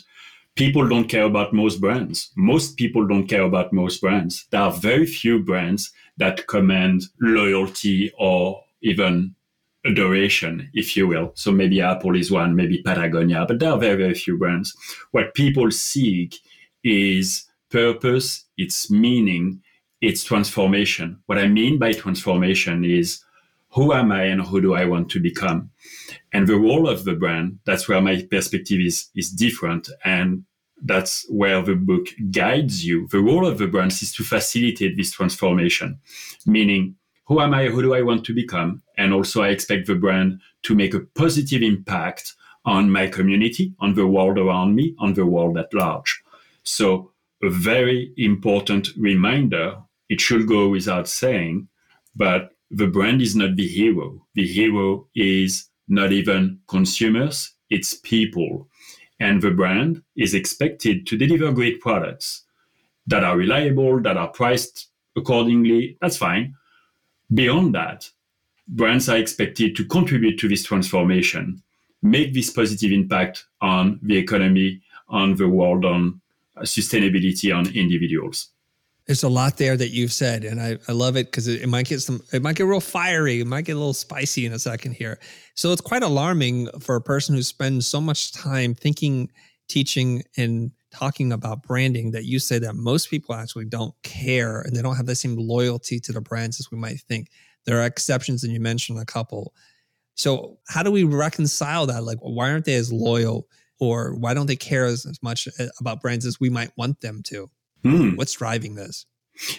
people 0.62 0.88
don't 0.88 1.08
care 1.08 1.24
about 1.24 1.52
most 1.52 1.80
brands 1.80 2.30
most 2.36 2.76
people 2.76 3.06
don't 3.06 3.28
care 3.32 3.46
about 3.50 3.72
most 3.72 4.00
brands 4.00 4.46
there 4.50 4.60
are 4.60 4.72
very 4.72 5.06
few 5.06 5.42
brands 5.50 5.92
that 6.18 6.46
command 6.46 7.02
loyalty 7.20 8.12
or 8.18 8.62
even 8.82 9.34
adoration, 9.86 10.70
if 10.74 10.96
you 10.96 11.06
will. 11.06 11.32
So 11.34 11.50
maybe 11.50 11.80
Apple 11.80 12.16
is 12.16 12.30
one, 12.30 12.54
maybe 12.54 12.82
Patagonia, 12.82 13.44
but 13.46 13.58
there 13.58 13.70
are 13.70 13.78
very, 13.78 13.96
very 13.96 14.14
few 14.14 14.36
brands. 14.36 14.76
What 15.10 15.34
people 15.34 15.70
seek 15.70 16.38
is 16.84 17.46
purpose, 17.70 18.44
its 18.56 18.90
meaning, 18.90 19.62
its 20.00 20.24
transformation. 20.24 21.18
What 21.26 21.38
I 21.38 21.48
mean 21.48 21.78
by 21.78 21.92
transformation 21.92 22.84
is 22.84 23.22
who 23.70 23.92
am 23.92 24.10
I 24.12 24.24
and 24.24 24.42
who 24.42 24.60
do 24.60 24.74
I 24.74 24.84
want 24.84 25.10
to 25.10 25.20
become? 25.20 25.70
And 26.32 26.46
the 26.46 26.56
role 26.56 26.88
of 26.88 27.04
the 27.04 27.14
brand, 27.14 27.60
that's 27.64 27.88
where 27.88 28.00
my 28.00 28.26
perspective 28.30 28.80
is, 28.80 29.08
is 29.14 29.30
different. 29.30 29.88
And 30.04 30.44
that's 30.82 31.26
where 31.28 31.62
the 31.62 31.74
book 31.74 32.06
guides 32.30 32.84
you. 32.84 33.06
The 33.08 33.20
role 33.20 33.46
of 33.46 33.58
the 33.58 33.66
brands 33.66 34.02
is 34.02 34.12
to 34.14 34.24
facilitate 34.24 34.96
this 34.96 35.12
transformation, 35.12 35.98
meaning 36.46 36.96
who 37.26 37.40
am 37.40 37.54
I? 37.54 37.66
Who 37.66 37.80
do 37.80 37.94
I 37.94 38.02
want 38.02 38.24
to 38.24 38.34
become? 38.34 38.82
And 38.98 39.14
also, 39.14 39.42
I 39.42 39.50
expect 39.50 39.86
the 39.86 39.94
brand 39.94 40.40
to 40.64 40.74
make 40.74 40.94
a 40.94 41.06
positive 41.14 41.62
impact 41.62 42.34
on 42.64 42.90
my 42.90 43.06
community, 43.06 43.72
on 43.78 43.94
the 43.94 44.06
world 44.06 44.36
around 44.36 44.74
me, 44.74 44.94
on 44.98 45.14
the 45.14 45.24
world 45.24 45.56
at 45.56 45.72
large. 45.72 46.22
So, 46.64 47.12
a 47.42 47.48
very 47.48 48.12
important 48.16 48.88
reminder, 48.98 49.76
it 50.08 50.20
should 50.20 50.48
go 50.48 50.68
without 50.68 51.08
saying, 51.08 51.68
but 52.16 52.50
the 52.70 52.88
brand 52.88 53.22
is 53.22 53.36
not 53.36 53.56
the 53.56 53.66
hero. 53.66 54.26
The 54.34 54.46
hero 54.46 55.08
is 55.14 55.68
not 55.88 56.12
even 56.12 56.58
consumers, 56.68 57.54
it's 57.70 57.94
people. 57.94 58.68
And 59.20 59.42
the 59.42 59.50
brand 59.50 60.02
is 60.16 60.34
expected 60.34 61.06
to 61.06 61.16
deliver 61.16 61.52
great 61.52 61.80
products 61.80 62.44
that 63.06 63.22
are 63.22 63.36
reliable, 63.36 64.00
that 64.00 64.16
are 64.16 64.28
priced 64.28 64.88
accordingly. 65.16 65.98
That's 66.00 66.16
fine. 66.16 66.56
Beyond 67.32 67.74
that, 67.74 68.08
brands 68.66 69.08
are 69.08 69.18
expected 69.18 69.76
to 69.76 69.84
contribute 69.84 70.38
to 70.40 70.48
this 70.48 70.64
transformation, 70.64 71.62
make 72.02 72.32
this 72.32 72.50
positive 72.50 72.92
impact 72.92 73.44
on 73.60 74.00
the 74.02 74.16
economy, 74.16 74.80
on 75.08 75.36
the 75.36 75.48
world, 75.48 75.84
on 75.84 76.20
sustainability, 76.60 77.54
on 77.54 77.72
individuals. 77.74 78.48
There's 79.10 79.24
a 79.24 79.28
lot 79.28 79.56
there 79.56 79.76
that 79.76 79.88
you've 79.88 80.12
said, 80.12 80.44
and 80.44 80.60
I, 80.60 80.78
I 80.86 80.92
love 80.92 81.16
it 81.16 81.26
because 81.26 81.48
it, 81.48 81.62
it, 81.62 81.68
might 81.68 81.88
get 81.88 81.98
some, 81.98 82.22
it 82.32 82.42
might 82.42 82.54
get 82.54 82.66
real 82.66 82.78
fiery, 82.78 83.40
it 83.40 83.46
might 83.48 83.64
get 83.64 83.72
a 83.72 83.78
little 83.80 83.92
spicy 83.92 84.46
in 84.46 84.52
a 84.52 84.58
second 84.60 84.92
here. 84.92 85.18
So 85.56 85.72
it's 85.72 85.80
quite 85.80 86.04
alarming 86.04 86.68
for 86.78 86.94
a 86.94 87.00
person 87.00 87.34
who 87.34 87.42
spends 87.42 87.88
so 87.88 88.00
much 88.00 88.32
time 88.32 88.72
thinking, 88.72 89.28
teaching, 89.68 90.22
and 90.36 90.70
talking 90.92 91.32
about 91.32 91.64
branding 91.64 92.12
that 92.12 92.26
you 92.26 92.38
say 92.38 92.60
that 92.60 92.76
most 92.76 93.10
people 93.10 93.34
actually 93.34 93.64
don't 93.64 94.00
care 94.04 94.60
and 94.60 94.76
they 94.76 94.80
don't 94.80 94.94
have 94.94 95.06
the 95.06 95.16
same 95.16 95.34
loyalty 95.36 95.98
to 95.98 96.12
the 96.12 96.20
brands 96.20 96.60
as 96.60 96.70
we 96.70 96.78
might 96.78 97.00
think. 97.00 97.30
There 97.66 97.80
are 97.80 97.86
exceptions, 97.86 98.44
and 98.44 98.52
you 98.52 98.60
mentioned 98.60 99.00
a 99.00 99.04
couple. 99.04 99.54
So, 100.14 100.60
how 100.68 100.84
do 100.84 100.92
we 100.92 101.02
reconcile 101.02 101.84
that? 101.86 102.04
Like, 102.04 102.18
why 102.20 102.52
aren't 102.52 102.64
they 102.64 102.76
as 102.76 102.92
loyal 102.92 103.48
or 103.80 104.14
why 104.14 104.34
don't 104.34 104.46
they 104.46 104.54
care 104.54 104.84
as, 104.84 105.04
as 105.04 105.20
much 105.20 105.48
uh, 105.58 105.64
about 105.80 106.00
brands 106.00 106.26
as 106.26 106.38
we 106.38 106.48
might 106.48 106.70
want 106.76 107.00
them 107.00 107.24
to? 107.24 107.50
Hmm. 107.82 108.16
What's 108.16 108.34
driving 108.34 108.74
this? 108.74 109.06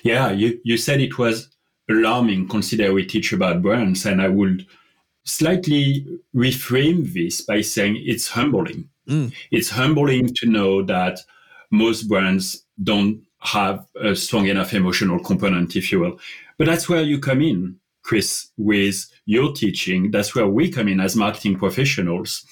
Yeah, 0.04 0.32
you, 0.32 0.60
you 0.64 0.78
said 0.78 1.02
it 1.02 1.18
was 1.18 1.50
alarming 1.90 2.48
consider 2.48 2.94
we 2.94 3.06
teach 3.06 3.34
about 3.34 3.62
brands, 3.62 4.06
and 4.06 4.22
I 4.22 4.28
would 4.28 4.66
slightly 5.24 6.06
reframe 6.36 7.14
this 7.14 7.42
by 7.42 7.62
saying 7.62 8.02
it's 8.06 8.30
humbling. 8.30 8.90
Mm. 9.08 9.34
It's 9.52 9.70
humbling 9.70 10.34
to 10.36 10.48
know 10.48 10.84
that 10.84 11.20
most 11.72 12.04
brands 12.04 12.66
don't 12.82 13.22
have 13.40 13.86
a 14.02 14.16
strong 14.16 14.48
enough 14.48 14.74
emotional 14.74 15.20
component, 15.20 15.76
if 15.76 15.92
you 15.92 16.00
will. 16.00 16.20
But 16.58 16.68
that's 16.68 16.88
where 16.88 17.02
you 17.02 17.20
come 17.20 17.42
in, 17.42 17.78
Chris, 18.04 18.50
with 18.58 19.10
your 19.26 19.52
teaching. 19.54 20.12
That's 20.12 20.36
where 20.36 20.48
we 20.48 20.72
come 20.72 20.88
in 20.88 21.00
as 21.00 21.16
marketing 21.16 21.58
professionals. 21.58 22.46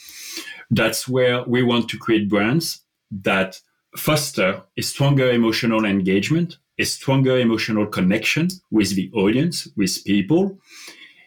That's 0.72 1.08
where 1.08 1.44
we 1.44 1.64
want 1.64 1.90
to 1.90 1.98
create 1.98 2.30
brands 2.30 2.82
that 3.12 3.60
foster 3.96 4.62
a 4.78 4.82
stronger 4.82 5.32
emotional 5.32 5.86
engagement, 5.86 6.58
a 6.78 6.86
stronger 6.86 7.38
emotional 7.38 7.86
connection 7.86 8.48
with 8.72 8.96
the 8.96 9.12
audience, 9.14 9.68
with 9.76 10.04
people. 10.06 10.58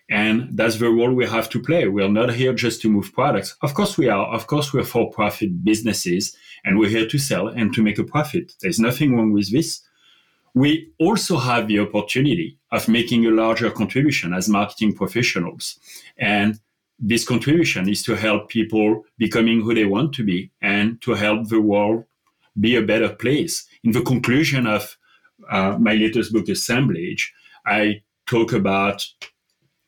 And 0.09 0.57
that's 0.57 0.78
the 0.78 0.90
role 0.90 1.12
we 1.12 1.26
have 1.26 1.49
to 1.50 1.61
play. 1.61 1.88
We're 1.88 2.09
not 2.09 2.35
here 2.35 2.52
just 2.52 2.83
to 2.83 2.90
move 2.90 3.12
products. 3.12 3.57
Of 3.62 3.75
course 3.75 3.97
we 3.97 4.09
are. 4.09 4.26
Of 4.26 4.47
course 4.47 4.73
we're 4.73 4.85
for 4.85 5.11
profit 5.11 5.64
businesses 5.64 6.37
and 6.64 6.78
we're 6.78 6.90
here 6.90 7.07
to 7.07 7.19
sell 7.19 7.49
and 7.49 7.73
to 7.75 7.83
make 7.83 7.99
a 7.99 8.04
profit. 8.04 8.52
There's 8.61 8.78
nothing 8.78 9.16
wrong 9.16 9.33
with 9.33 9.50
this. 9.50 9.81
We 10.54 10.92
also 10.99 11.38
have 11.38 11.66
the 11.66 11.81
opportunity 11.81 12.59
of 12.71 12.88
making 12.88 13.25
a 13.25 13.31
larger 13.31 13.71
contribution 13.71 14.35
as 14.35 14.49
marketing 14.49 14.95
professionals. 14.95 15.78
And 16.19 16.61
this 16.99 17.26
contribution 17.26 17.88
is 17.88 18.02
to 18.04 18.14
help 18.14 18.49
people 18.49 19.04
becoming 19.16 19.62
who 19.62 19.75
they 19.75 19.87
want 19.87 20.12
to 20.14 20.25
be 20.25 20.50
and 20.61 21.00
to 21.02 21.14
help 21.14 21.49
the 21.49 21.61
world 21.61 22.04
be 22.61 22.76
a 22.76 22.82
better 22.82 23.09
place. 23.09 23.66
In 23.85 23.92
the 23.92 24.02
conclusion 24.02 24.66
of 24.66 24.97
uh, 25.50 25.76
my 25.78 25.94
latest 25.94 26.32
book, 26.32 26.49
Assemblage, 26.49 27.32
I 27.66 28.02
talk 28.26 28.52
about 28.52 29.04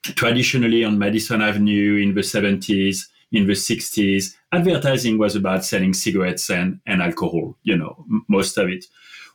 traditionally 0.03 0.85
on 0.85 0.99
Madison 0.99 1.41
Avenue 1.41 1.97
in 1.97 2.15
the 2.15 2.21
70s, 2.21 3.07
in 3.33 3.47
the 3.47 3.55
60s, 3.55 4.35
advertising 4.53 5.19
was 5.19 5.35
about 5.35 5.65
selling 5.65 5.93
cigarettes 5.93 6.51
and, 6.51 6.81
and 6.87 7.03
alcohol, 7.03 7.57
you 7.63 7.77
know, 7.77 8.05
m- 8.11 8.25
most 8.29 8.57
of 8.59 8.69
it. 8.69 8.85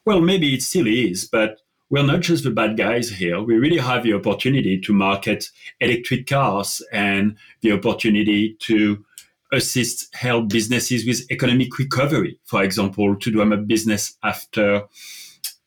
Well, 0.05 0.21
maybe 0.21 0.53
it 0.53 0.63
still 0.63 0.87
is, 0.87 1.25
but 1.25 1.59
we're 1.89 2.05
not 2.05 2.21
just 2.21 2.43
the 2.43 2.51
bad 2.51 2.77
guys 2.77 3.09
here. 3.09 3.41
We 3.41 3.57
really 3.57 3.79
have 3.79 4.03
the 4.03 4.13
opportunity 4.13 4.79
to 4.81 4.93
market 4.93 5.49
electric 5.79 6.27
cars 6.27 6.81
and 6.93 7.35
the 7.61 7.71
opportunity 7.71 8.55
to 8.59 9.03
assist 9.51 10.13
help 10.15 10.49
businesses 10.49 11.05
with 11.05 11.29
economic 11.31 11.77
recovery. 11.77 12.39
For 12.45 12.63
example, 12.63 13.15
to 13.15 13.31
do 13.31 13.41
a 13.41 13.57
business 13.57 14.17
after 14.23 14.83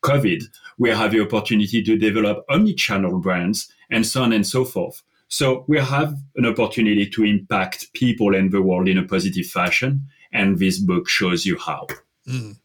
COVID, 0.03 0.43
we 0.77 0.89
have 0.89 1.11
the 1.11 1.21
opportunity 1.21 1.83
to 1.83 1.97
develop 1.97 2.45
omni-channel 2.49 3.19
brands 3.19 3.71
and 3.89 4.05
so 4.05 4.23
on 4.23 4.33
and 4.33 4.45
so 4.45 4.65
forth. 4.65 5.01
So 5.27 5.65
we 5.67 5.79
have 5.79 6.15
an 6.35 6.45
opportunity 6.45 7.09
to 7.09 7.23
impact 7.23 7.91
people 7.93 8.35
and 8.35 8.51
the 8.51 8.61
world 8.61 8.87
in 8.87 8.97
a 8.97 9.03
positive 9.03 9.47
fashion. 9.47 10.07
And 10.31 10.59
this 10.59 10.79
book 10.79 11.07
shows 11.07 11.45
you 11.45 11.57
how. 11.57 11.87
Mm. 12.27 12.57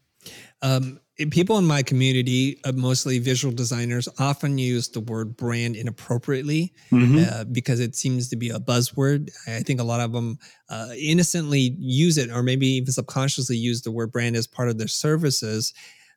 Um, 0.61 0.99
people 1.31 1.57
in 1.57 1.65
my 1.65 1.83
community, 1.83 2.59
uh, 2.63 2.71
mostly 2.71 3.19
visual 3.19 3.53
designers, 3.53 4.07
often 4.19 4.57
use 4.57 4.87
the 4.87 5.01
word 5.01 5.35
brand 5.35 5.75
inappropriately 5.75 6.73
mm-hmm. 6.91 7.23
uh, 7.29 7.43
because 7.45 7.79
it 7.79 7.95
seems 7.95 8.29
to 8.29 8.37
be 8.37 8.49
a 8.49 8.59
buzzword. 8.59 9.29
I 9.47 9.59
think 9.61 9.81
a 9.81 9.83
lot 9.83 9.99
of 9.99 10.13
them 10.13 10.37
uh, 10.69 10.89
innocently 10.97 11.75
use 11.77 12.17
it, 12.17 12.31
or 12.31 12.41
maybe 12.41 12.67
even 12.67 12.93
subconsciously 12.93 13.57
use 13.57 13.81
the 13.81 13.91
word 13.91 14.11
brand 14.11 14.35
as 14.35 14.47
part 14.47 14.69
of 14.69 14.77
their 14.77 14.87
services. 14.87 15.73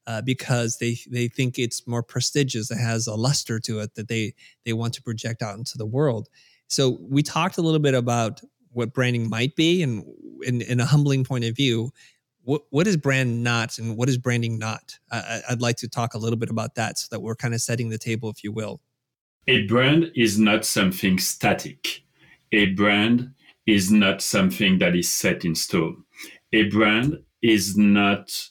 Uh, 0.08 0.20
because 0.20 0.78
they 0.78 0.96
they 1.12 1.28
think 1.28 1.60
it's 1.60 1.86
more 1.86 2.02
prestigious, 2.02 2.72
it 2.72 2.78
has 2.78 3.06
a 3.06 3.14
luster 3.14 3.60
to 3.60 3.78
it 3.78 3.94
that 3.94 4.08
they 4.08 4.34
they 4.64 4.72
want 4.72 4.92
to 4.92 5.00
project 5.00 5.42
out 5.42 5.56
into 5.56 5.78
the 5.78 5.86
world. 5.86 6.28
So 6.66 6.98
we 7.08 7.22
talked 7.22 7.56
a 7.56 7.62
little 7.62 7.78
bit 7.78 7.94
about 7.94 8.40
what 8.72 8.92
branding 8.92 9.28
might 9.28 9.54
be, 9.54 9.80
and 9.80 10.04
in, 10.42 10.60
in 10.62 10.80
a 10.80 10.84
humbling 10.84 11.22
point 11.22 11.44
of 11.44 11.54
view, 11.54 11.92
what 12.44 12.62
what 12.70 12.86
is 12.86 12.96
brand 12.96 13.42
not 13.42 13.78
and 13.78 13.96
what 13.96 14.08
is 14.08 14.18
branding 14.18 14.58
not? 14.58 14.98
I, 15.10 15.42
would 15.50 15.62
like 15.62 15.76
to 15.76 15.88
talk 15.88 16.14
a 16.14 16.18
little 16.18 16.38
bit 16.38 16.50
about 16.50 16.74
that 16.76 16.98
so 16.98 17.08
that 17.10 17.20
we're 17.20 17.34
kind 17.34 17.54
of 17.54 17.60
setting 17.60 17.88
the 17.88 17.98
table, 17.98 18.30
if 18.30 18.42
you 18.44 18.52
will. 18.52 18.80
A 19.48 19.66
brand 19.66 20.12
is 20.14 20.38
not 20.38 20.64
something 20.64 21.18
static. 21.18 22.02
A 22.52 22.66
brand 22.66 23.32
is 23.66 23.90
not 23.90 24.22
something 24.22 24.78
that 24.78 24.94
is 24.94 25.10
set 25.10 25.44
in 25.44 25.54
stone. 25.54 26.04
A 26.52 26.64
brand 26.64 27.22
is 27.42 27.76
not 27.76 28.50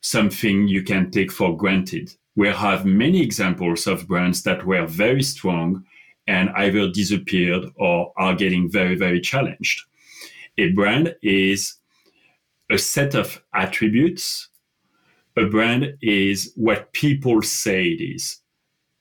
something 0.00 0.68
you 0.68 0.82
can 0.82 1.10
take 1.10 1.32
for 1.32 1.56
granted. 1.56 2.14
We 2.36 2.48
have 2.48 2.84
many 2.84 3.20
examples 3.20 3.86
of 3.86 4.06
brands 4.06 4.42
that 4.44 4.64
were 4.64 4.86
very 4.86 5.22
strong 5.22 5.84
and 6.28 6.50
either 6.50 6.88
disappeared 6.90 7.64
or 7.76 8.12
are 8.16 8.34
getting 8.34 8.70
very, 8.70 8.94
very 8.94 9.20
challenged. 9.20 9.82
A 10.56 10.70
brand 10.70 11.14
is 11.22 11.77
a 12.70 12.78
set 12.78 13.14
of 13.14 13.42
attributes. 13.54 14.48
A 15.36 15.46
brand 15.46 15.94
is 16.02 16.52
what 16.56 16.92
people 16.92 17.42
say 17.42 17.84
it 17.84 18.02
is. 18.02 18.40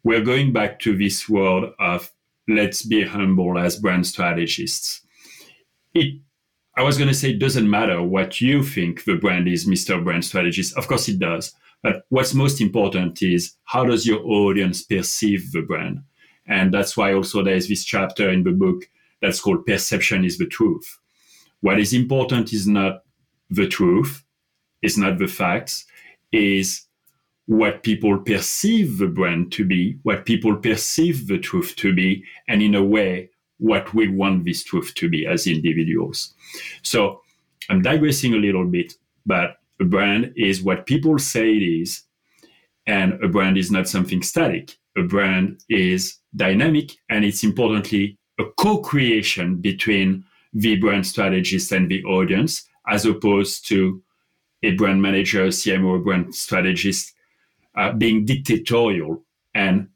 We're 0.04 0.22
going 0.22 0.54
back 0.54 0.80
to 0.80 0.98
this 0.98 1.28
world 1.28 1.74
of 1.80 2.12
let's 2.48 2.82
be 2.82 3.04
humble 3.04 3.58
as 3.58 3.76
brand 3.78 4.08
strategists. 4.08 5.02
It, 5.94 6.22
I 6.78 6.84
was 6.84 6.98
going 6.98 7.10
to 7.10 7.14
say 7.14 7.32
it 7.32 7.40
doesn't 7.40 7.70
matter 7.70 8.02
what 8.02 8.40
you 8.40 8.64
think 8.64 9.04
the 9.04 9.16
brand 9.16 9.48
is, 9.48 9.68
Mr. 9.68 10.02
Brand 10.02 10.24
Strategist. 10.24 10.78
Of 10.78 10.88
course 10.88 11.10
it 11.10 11.20
does. 11.20 11.54
But 11.84 12.04
what's 12.10 12.34
most 12.34 12.62
important 12.62 13.22
is 13.22 13.56
how 13.66 13.84
does 13.86 14.06
your 14.06 14.24
audience 14.26 14.84
perceive 14.84 15.52
the 15.52 15.62
brand? 15.62 16.04
And 16.46 16.74
that's 16.74 16.96
why 16.96 17.14
also 17.14 17.44
there 17.44 17.56
is 17.56 17.68
this 17.68 17.84
chapter 17.84 18.30
in 18.30 18.44
the 18.44 18.52
book 18.52 18.90
that's 19.22 19.40
called 19.40 19.66
Perception 19.66 20.24
is 20.24 20.38
the 20.38 20.46
Truth. 20.46 21.00
What 21.62 21.80
is 21.80 21.94
important 21.94 22.54
is 22.54 22.68
not 22.68 23.04
the 23.50 23.68
truth, 23.68 24.24
is 24.82 24.98
not 24.98 25.18
the 25.18 25.28
facts, 25.28 25.86
is 26.32 26.84
what 27.48 27.84
people 27.84 28.18
perceive 28.20 28.98
the 28.98 29.08
brand 29.08 29.52
to 29.54 29.66
be, 29.66 29.98
what 30.04 30.26
people 30.26 30.56
perceive 30.56 31.28
the 31.28 31.38
truth 31.38 31.76
to 31.78 31.94
be, 31.94 32.24
and 32.48 32.62
in 32.62 32.76
a 32.76 32.84
way, 32.84 33.30
what 33.60 33.94
we 33.94 34.08
want 34.08 34.44
this 34.44 34.64
truth 34.64 34.94
to 34.96 35.10
be 35.10 35.26
as 35.26 35.48
individuals. 35.48 36.34
So 36.84 37.22
I'm 37.70 37.82
digressing 37.82 38.34
a 38.34 38.38
little 38.38 38.66
bit, 38.66 38.94
but 39.26 39.58
a 39.80 39.86
brand 39.86 40.34
is 40.36 40.62
what 40.62 40.86
people 40.86 41.18
say 41.18 41.50
it 41.52 41.64
is, 41.64 42.04
and 42.86 43.22
a 43.24 43.28
brand 43.28 43.58
is 43.58 43.72
not 43.72 43.88
something 43.88 44.22
static. 44.22 44.76
A 44.98 45.04
brand 45.04 45.64
is 45.70 46.18
dynamic, 46.36 46.92
and 47.10 47.24
it's 47.24 47.44
importantly 47.44 48.18
a 48.40 48.46
co 48.58 48.80
creation 48.80 49.56
between 49.56 50.24
the 50.54 50.76
brand 50.78 51.06
strategist 51.06 51.72
and 51.72 51.90
the 51.90 52.04
audience 52.04 52.68
as 52.88 53.06
opposed 53.06 53.68
to 53.68 54.02
a 54.64 54.72
brand 54.72 55.02
manager, 55.02 55.46
a 55.46 55.50
CMO, 55.50 55.98
a 55.98 56.00
brand 56.00 56.34
strategist 56.34 57.14
uh, 57.76 57.92
being 57.92 58.26
dictatorial 58.26 59.24
and 59.54 59.88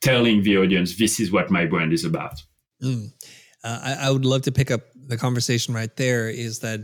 telling 0.00 0.42
the 0.42 0.58
audience, 0.58 0.96
this 0.96 1.18
is 1.18 1.32
what 1.32 1.50
my 1.50 1.64
brand 1.64 1.92
is 1.92 2.04
about. 2.04 2.42
Mm. 2.82 3.12
Uh, 3.62 3.80
I, 3.82 4.08
I, 4.08 4.10
would 4.10 4.26
love 4.26 4.42
to 4.42 4.52
pick 4.52 4.70
up 4.70 4.82
the 4.94 5.16
conversation 5.16 5.72
right 5.72 5.94
there 5.96 6.28
is 6.28 6.58
that 6.58 6.80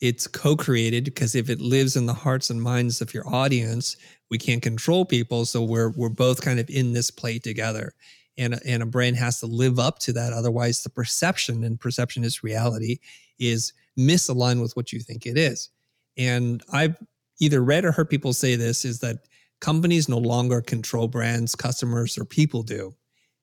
it's 0.00 0.28
co-created 0.28 1.04
because 1.04 1.34
if 1.34 1.50
it 1.50 1.60
lives 1.60 1.96
in 1.96 2.06
the 2.06 2.14
hearts 2.14 2.50
and 2.50 2.62
minds 2.62 3.00
of 3.00 3.12
your 3.12 3.26
audience, 3.28 3.96
we 4.30 4.38
can't 4.38 4.62
control 4.62 5.04
people. 5.04 5.44
So 5.44 5.62
we're, 5.62 5.90
we're 5.90 6.08
both 6.08 6.42
kind 6.42 6.60
of 6.60 6.70
in 6.70 6.92
this 6.92 7.10
play 7.10 7.40
together 7.40 7.94
and, 8.38 8.60
and 8.64 8.82
a 8.82 8.86
brand 8.86 9.16
has 9.16 9.40
to 9.40 9.46
live 9.46 9.78
up 9.78 9.98
to 10.00 10.12
that. 10.12 10.32
Otherwise 10.32 10.82
the 10.82 10.90
perception 10.90 11.64
and 11.64 11.80
perception 11.80 12.22
is 12.22 12.44
reality 12.44 12.98
is 13.38 13.72
misalign 13.98 14.60
with 14.60 14.74
what 14.76 14.92
you 14.92 15.00
think 15.00 15.26
it 15.26 15.36
is. 15.36 15.70
And 16.16 16.62
I've 16.72 16.96
either 17.40 17.62
read 17.62 17.84
or 17.84 17.92
heard 17.92 18.10
people 18.10 18.32
say 18.32 18.56
this 18.56 18.84
is 18.84 19.00
that 19.00 19.26
companies 19.60 20.08
no 20.08 20.18
longer 20.18 20.60
control 20.60 21.08
brands, 21.08 21.54
customers, 21.54 22.18
or 22.18 22.24
people 22.24 22.62
do. 22.62 22.94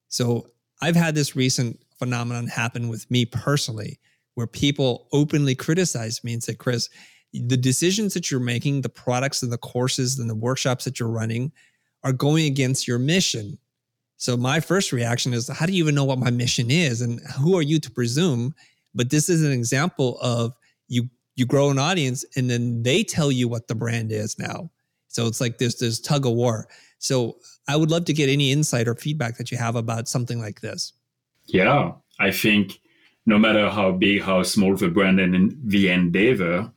So 0.10 0.48
I've 0.82 0.96
had 0.96 1.15
this 1.15 1.36
recent 1.36 1.79
phenomenon 1.98 2.48
happen 2.48 2.88
with 2.88 3.10
me 3.12 3.25
personally, 3.25 4.00
where 4.36 4.48
people 4.48 5.08
openly 5.12 5.56
criticize 5.56 6.24
me 6.24 6.34
and 6.34 6.44
say, 6.44 6.53
Chris, 6.53 6.89
the 7.34 7.58
decisions 7.58 8.13
that 8.13 8.32
you're 8.32 8.39
making, 8.39 8.82
the 8.82 8.89
products 8.89 9.44
and 9.44 9.51
the 9.51 9.58
courses 9.58 10.18
and 10.18 10.29
the 10.29 10.36
workshops 10.36 10.86
that 10.86 11.00
you're 11.00 11.10
running 11.10 11.51
are 12.03 12.13
going 12.13 12.46
against 12.46 12.88
your 12.88 13.00
mission. 13.00 13.58
So 14.18 14.36
my 14.38 14.60
first 14.60 14.91
reaction 14.91 15.34
is, 15.34 15.48
how 15.48 15.65
do 15.65 15.74
you 15.74 15.84
even 15.84 15.96
know 15.96 16.06
what 16.06 16.20
my 16.20 16.32
mission 16.32 16.72
is? 16.72 17.01
And 17.01 17.20
who 17.38 17.58
are 17.58 17.62
you 17.62 17.79
to 17.79 17.91
presume 17.91 18.56
but 19.00 19.12
this 19.12 19.29
is 19.29 19.46
an 19.46 19.53
example 19.53 20.20
of 20.22 20.53
you 20.89 21.10
you 21.38 21.46
grow 21.46 21.70
an 21.70 21.79
audience 21.79 22.25
and 22.36 22.50
then 22.50 22.84
they 22.84 23.01
tell 23.01 23.32
you 23.32 23.48
what 23.48 23.70
the 23.70 23.75
brand 23.75 24.12
is 24.12 24.38
now. 24.38 24.70
So 25.08 25.25
it's 25.25 25.39
like 25.39 25.58
there's 25.58 25.77
this 25.77 26.01
tug 26.01 26.25
of 26.25 26.34
war. 26.34 26.68
So 26.98 27.38
I 27.70 27.77
would 27.77 27.89
love 27.89 28.03
to 28.06 28.13
get 28.13 28.27
any 28.27 28.51
insight 28.51 28.89
or 28.89 28.96
feedback 28.96 29.38
that 29.38 29.51
you 29.51 29.58
have 29.58 29.77
about 29.77 30.10
something 30.10 30.41
like 30.41 30.60
this. 30.60 30.91
Yeah, 31.46 31.94
I 32.20 32.32
think 32.32 32.82
no 33.25 33.39
matter 33.39 33.70
how 33.70 33.94
big, 33.94 34.22
how 34.22 34.44
small 34.44 34.75
the 34.75 34.89
brand 34.89 35.22
and 35.22 35.58
the 35.63 35.88
endeavor, 35.88 36.70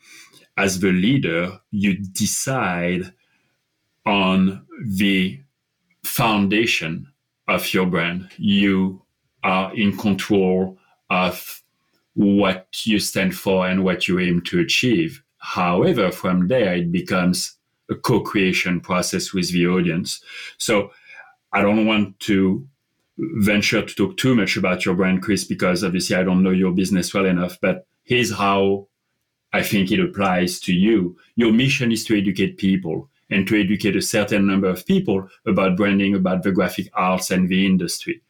as 0.56 0.78
the 0.78 0.92
leader, 0.92 1.58
you 1.72 1.94
decide 1.94 3.12
on 4.06 4.64
the 4.86 5.40
foundation 6.04 7.08
of 7.48 7.74
your 7.74 7.86
brand. 7.86 8.28
You 8.36 9.02
are 9.42 9.74
in 9.74 9.96
control 9.96 10.78
of 11.10 11.61
what 12.14 12.68
you 12.84 12.98
stand 12.98 13.34
for 13.34 13.66
and 13.66 13.84
what 13.84 14.06
you 14.06 14.18
aim 14.18 14.42
to 14.42 14.60
achieve. 14.60 15.22
However, 15.38 16.10
from 16.10 16.48
there, 16.48 16.74
it 16.74 16.92
becomes 16.92 17.56
a 17.90 17.94
co 17.94 18.20
creation 18.20 18.80
process 18.80 19.32
with 19.32 19.50
the 19.50 19.66
audience. 19.66 20.22
So 20.58 20.92
I 21.52 21.62
don't 21.62 21.86
want 21.86 22.18
to 22.20 22.66
venture 23.18 23.82
to 23.82 23.94
talk 23.94 24.16
too 24.16 24.34
much 24.34 24.56
about 24.56 24.84
your 24.84 24.94
brand, 24.94 25.22
Chris, 25.22 25.44
because 25.44 25.84
obviously 25.84 26.16
I 26.16 26.22
don't 26.22 26.42
know 26.42 26.50
your 26.50 26.72
business 26.72 27.12
well 27.12 27.26
enough. 27.26 27.58
But 27.60 27.86
here's 28.04 28.32
how 28.32 28.88
I 29.52 29.62
think 29.62 29.90
it 29.90 30.00
applies 30.00 30.60
to 30.60 30.72
you. 30.72 31.16
Your 31.36 31.52
mission 31.52 31.92
is 31.92 32.04
to 32.06 32.16
educate 32.16 32.56
people 32.56 33.08
and 33.30 33.46
to 33.48 33.60
educate 33.60 33.96
a 33.96 34.02
certain 34.02 34.46
number 34.46 34.68
of 34.68 34.86
people 34.86 35.28
about 35.46 35.76
branding, 35.76 36.14
about 36.14 36.42
the 36.42 36.52
graphic 36.52 36.88
arts 36.94 37.30
and 37.30 37.48
the 37.48 37.66
industry. 37.66 38.20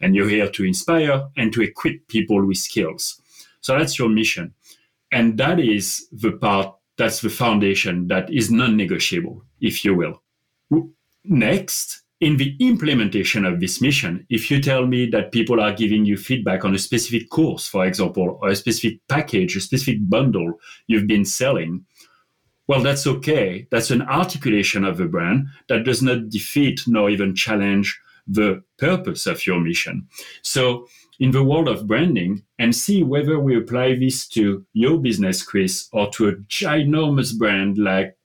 And 0.00 0.14
you're 0.14 0.28
here 0.28 0.48
to 0.48 0.64
inspire 0.64 1.28
and 1.36 1.52
to 1.52 1.62
equip 1.62 2.08
people 2.08 2.44
with 2.44 2.58
skills. 2.58 3.21
So 3.62 3.78
that's 3.78 3.98
your 3.98 4.10
mission. 4.10 4.52
And 5.10 5.38
that 5.38 5.58
is 5.58 6.06
the 6.12 6.32
part, 6.32 6.74
that's 6.98 7.20
the 7.20 7.30
foundation 7.30 8.08
that 8.08 8.30
is 8.30 8.50
non 8.50 8.76
negotiable, 8.76 9.42
if 9.60 9.84
you 9.84 9.94
will. 9.94 10.22
Next, 11.24 12.02
in 12.20 12.36
the 12.36 12.56
implementation 12.60 13.44
of 13.44 13.60
this 13.60 13.80
mission, 13.80 14.26
if 14.30 14.50
you 14.50 14.60
tell 14.60 14.86
me 14.86 15.06
that 15.06 15.32
people 15.32 15.60
are 15.60 15.72
giving 15.72 16.04
you 16.04 16.16
feedback 16.16 16.64
on 16.64 16.74
a 16.74 16.78
specific 16.78 17.30
course, 17.30 17.66
for 17.66 17.84
example, 17.84 18.38
or 18.40 18.48
a 18.48 18.56
specific 18.56 19.00
package, 19.08 19.56
a 19.56 19.60
specific 19.60 19.98
bundle 20.08 20.54
you've 20.86 21.08
been 21.08 21.24
selling, 21.24 21.84
well, 22.68 22.80
that's 22.80 23.06
okay. 23.06 23.66
That's 23.70 23.90
an 23.90 24.02
articulation 24.02 24.84
of 24.84 24.98
the 24.98 25.06
brand 25.06 25.48
that 25.68 25.84
does 25.84 26.02
not 26.02 26.30
defeat 26.30 26.82
nor 26.86 27.10
even 27.10 27.34
challenge 27.34 28.00
the 28.26 28.62
purpose 28.78 29.26
of 29.26 29.44
your 29.46 29.60
mission. 29.60 30.06
So, 30.42 30.86
in 31.22 31.30
the 31.30 31.44
world 31.44 31.68
of 31.68 31.86
branding, 31.86 32.42
and 32.58 32.74
see 32.74 33.04
whether 33.04 33.38
we 33.38 33.56
apply 33.56 33.94
this 33.94 34.26
to 34.26 34.66
your 34.72 34.98
business, 34.98 35.44
Chris, 35.44 35.88
or 35.92 36.10
to 36.10 36.28
a 36.28 36.32
ginormous 36.32 37.38
brand 37.38 37.78
like 37.78 38.16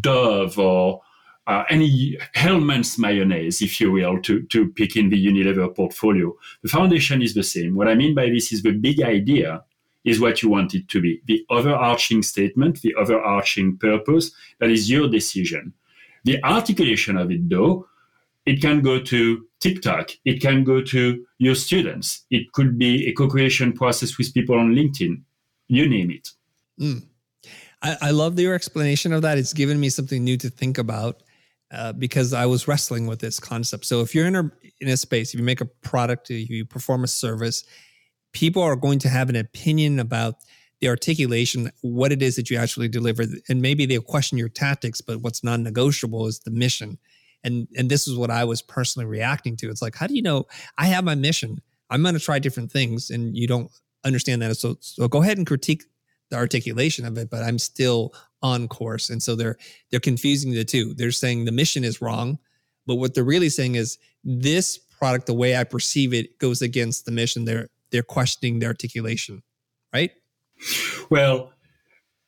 Dove 0.00 0.58
or 0.58 1.02
uh, 1.46 1.64
any 1.68 2.16
Hellmann's 2.34 2.98
mayonnaise, 2.98 3.60
if 3.60 3.78
you 3.78 3.92
will, 3.92 4.22
to, 4.22 4.42
to 4.44 4.70
pick 4.70 4.96
in 4.96 5.10
the 5.10 5.26
Unilever 5.26 5.76
portfolio. 5.76 6.34
The 6.62 6.70
foundation 6.70 7.20
is 7.20 7.34
the 7.34 7.42
same. 7.42 7.74
What 7.74 7.88
I 7.88 7.94
mean 7.94 8.14
by 8.14 8.30
this 8.30 8.52
is 8.54 8.62
the 8.62 8.72
big 8.72 9.02
idea 9.02 9.62
is 10.04 10.18
what 10.18 10.42
you 10.42 10.48
want 10.48 10.74
it 10.74 10.88
to 10.88 11.02
be. 11.02 11.20
The 11.26 11.44
overarching 11.50 12.22
statement, 12.22 12.80
the 12.80 12.94
overarching 12.94 13.76
purpose, 13.76 14.30
that 14.60 14.70
is 14.70 14.90
your 14.90 15.10
decision. 15.10 15.74
The 16.24 16.42
articulation 16.42 17.18
of 17.18 17.30
it, 17.30 17.50
though, 17.50 17.86
it 18.46 18.60
can 18.60 18.82
go 18.82 19.00
to 19.00 19.46
TikTok, 19.60 20.10
it 20.24 20.40
can 20.40 20.64
go 20.64 20.82
to 20.82 21.24
your 21.38 21.54
students, 21.54 22.24
it 22.30 22.52
could 22.52 22.78
be 22.78 23.08
a 23.08 23.12
co 23.12 23.28
creation 23.28 23.72
process 23.72 24.18
with 24.18 24.34
people 24.34 24.58
on 24.58 24.74
LinkedIn, 24.74 25.22
you 25.68 25.88
name 25.88 26.10
it. 26.10 26.28
Mm. 26.80 27.06
I, 27.82 27.96
I 28.02 28.10
love 28.10 28.38
your 28.38 28.54
explanation 28.54 29.12
of 29.12 29.22
that. 29.22 29.38
It's 29.38 29.52
given 29.52 29.78
me 29.80 29.88
something 29.88 30.22
new 30.22 30.36
to 30.38 30.50
think 30.50 30.78
about. 30.78 31.22
Uh, 31.74 31.92
because 31.92 32.32
I 32.32 32.46
was 32.46 32.68
wrestling 32.68 33.08
with 33.08 33.18
this 33.18 33.40
concept. 33.40 33.84
So 33.86 34.00
if 34.00 34.14
you're 34.14 34.26
in 34.26 34.36
a 34.36 34.48
in 34.80 34.86
a 34.88 34.96
space, 34.96 35.34
if 35.34 35.40
you 35.40 35.44
make 35.44 35.60
a 35.60 35.64
product, 35.64 36.30
you 36.30 36.64
perform 36.64 37.02
a 37.02 37.08
service, 37.08 37.64
people 38.32 38.62
are 38.62 38.76
going 38.76 39.00
to 39.00 39.08
have 39.08 39.28
an 39.28 39.34
opinion 39.34 39.98
about 39.98 40.36
the 40.80 40.88
articulation, 40.88 41.72
what 41.80 42.12
it 42.12 42.22
is 42.22 42.36
that 42.36 42.48
you 42.48 42.58
actually 42.58 42.88
deliver, 42.88 43.24
and 43.48 43.60
maybe 43.62 43.86
they'll 43.86 44.02
question 44.02 44.38
your 44.38 44.50
tactics. 44.50 45.00
But 45.00 45.22
what's 45.22 45.42
non-negotiable 45.42 46.26
is 46.26 46.40
the 46.40 46.50
mission, 46.50 46.98
and 47.44 47.68
and 47.76 47.90
this 47.90 48.08
is 48.08 48.16
what 48.16 48.30
I 48.30 48.44
was 48.44 48.62
personally 48.62 49.06
reacting 49.06 49.56
to. 49.56 49.70
It's 49.70 49.82
like, 49.82 49.94
how 49.94 50.06
do 50.06 50.14
you 50.14 50.22
know 50.22 50.46
I 50.78 50.86
have 50.86 51.04
my 51.04 51.14
mission? 51.14 51.60
I'm 51.90 52.02
going 52.02 52.14
to 52.14 52.20
try 52.20 52.38
different 52.38 52.72
things, 52.72 53.10
and 53.10 53.36
you 53.36 53.46
don't 53.46 53.70
understand 54.04 54.42
that. 54.42 54.56
So 54.56 54.76
so 54.80 55.06
go 55.06 55.22
ahead 55.22 55.38
and 55.38 55.46
critique 55.46 55.84
the 56.30 56.36
articulation 56.36 57.04
of 57.04 57.16
it, 57.18 57.30
but 57.30 57.42
I'm 57.42 57.58
still 57.58 58.14
on 58.42 58.68
course. 58.68 59.10
And 59.10 59.22
so 59.22 59.36
they're 59.36 59.56
they're 59.90 60.00
confusing 60.00 60.52
the 60.52 60.64
two. 60.64 60.94
They're 60.94 61.12
saying 61.12 61.44
the 61.44 61.52
mission 61.52 61.84
is 61.84 62.02
wrong, 62.02 62.38
but 62.86 62.96
what 62.96 63.14
they're 63.14 63.24
really 63.24 63.48
saying 63.50 63.74
is 63.76 63.98
this 64.24 64.78
product, 64.78 65.26
the 65.26 65.34
way 65.34 65.56
I 65.56 65.64
perceive 65.64 66.14
it, 66.14 66.38
goes 66.38 66.62
against 66.62 67.04
the 67.04 67.12
mission. 67.12 67.44
They're 67.44 67.68
they're 67.90 68.02
questioning 68.02 68.58
the 68.58 68.66
articulation, 68.66 69.42
right? 69.92 70.10
Well, 71.10 71.52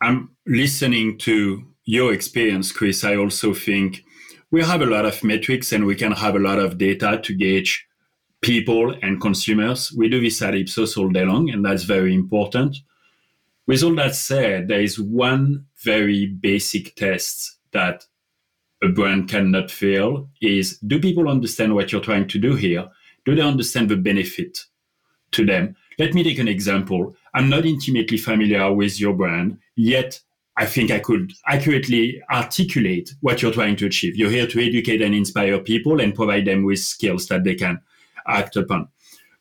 I'm 0.00 0.36
listening 0.46 1.18
to 1.18 1.64
your 1.84 2.12
experience, 2.12 2.72
Chris. 2.72 3.04
I 3.04 3.16
also 3.16 3.54
think 3.54 4.04
we 4.50 4.62
have 4.62 4.80
a 4.80 4.86
lot 4.86 5.04
of 5.04 5.22
metrics 5.24 5.72
and 5.72 5.86
we 5.86 5.94
can 5.94 6.12
have 6.12 6.36
a 6.36 6.40
lot 6.40 6.58
of 6.58 6.78
data 6.78 7.20
to 7.22 7.34
gauge 7.34 7.86
people 8.40 8.94
and 9.02 9.20
consumers. 9.20 9.92
We 9.92 10.08
do 10.08 10.20
this 10.20 10.40
at 10.42 10.54
Ipsos 10.54 10.96
all 10.96 11.08
day 11.08 11.24
long, 11.24 11.50
and 11.50 11.64
that's 11.64 11.84
very 11.84 12.14
important. 12.14 12.76
With 13.66 13.82
all 13.82 13.94
that 13.96 14.14
said, 14.14 14.68
there 14.68 14.80
is 14.80 15.00
one 15.00 15.66
very 15.82 16.26
basic 16.26 16.94
test 16.94 17.58
that 17.72 18.04
a 18.82 18.88
brand 18.88 19.28
cannot 19.28 19.70
fail 19.70 20.28
is 20.40 20.78
do 20.78 21.00
people 21.00 21.28
understand 21.28 21.74
what 21.74 21.90
you're 21.90 22.00
trying 22.00 22.28
to 22.28 22.38
do 22.38 22.54
here? 22.54 22.88
Do 23.24 23.34
they 23.34 23.42
understand 23.42 23.88
the 23.88 23.96
benefit 23.96 24.58
to 25.32 25.44
them? 25.44 25.74
Let 25.98 26.14
me 26.14 26.22
take 26.22 26.38
an 26.38 26.46
example. 26.46 27.16
I'm 27.34 27.48
not 27.48 27.64
intimately 27.64 28.18
familiar 28.18 28.72
with 28.72 29.00
your 29.00 29.14
brand, 29.14 29.58
yet 29.74 30.20
I 30.56 30.66
think 30.66 30.90
I 30.90 31.00
could 31.00 31.32
accurately 31.46 32.22
articulate 32.30 33.14
what 33.20 33.42
you're 33.42 33.52
trying 33.52 33.76
to 33.76 33.86
achieve. 33.86 34.16
You're 34.16 34.30
here 34.30 34.46
to 34.46 34.66
educate 34.66 35.02
and 35.02 35.14
inspire 35.14 35.58
people 35.58 36.00
and 36.00 36.14
provide 36.14 36.46
them 36.46 36.64
with 36.64 36.78
skills 36.78 37.26
that 37.28 37.44
they 37.44 37.54
can 37.54 37.80
act 38.26 38.56
upon. 38.56 38.88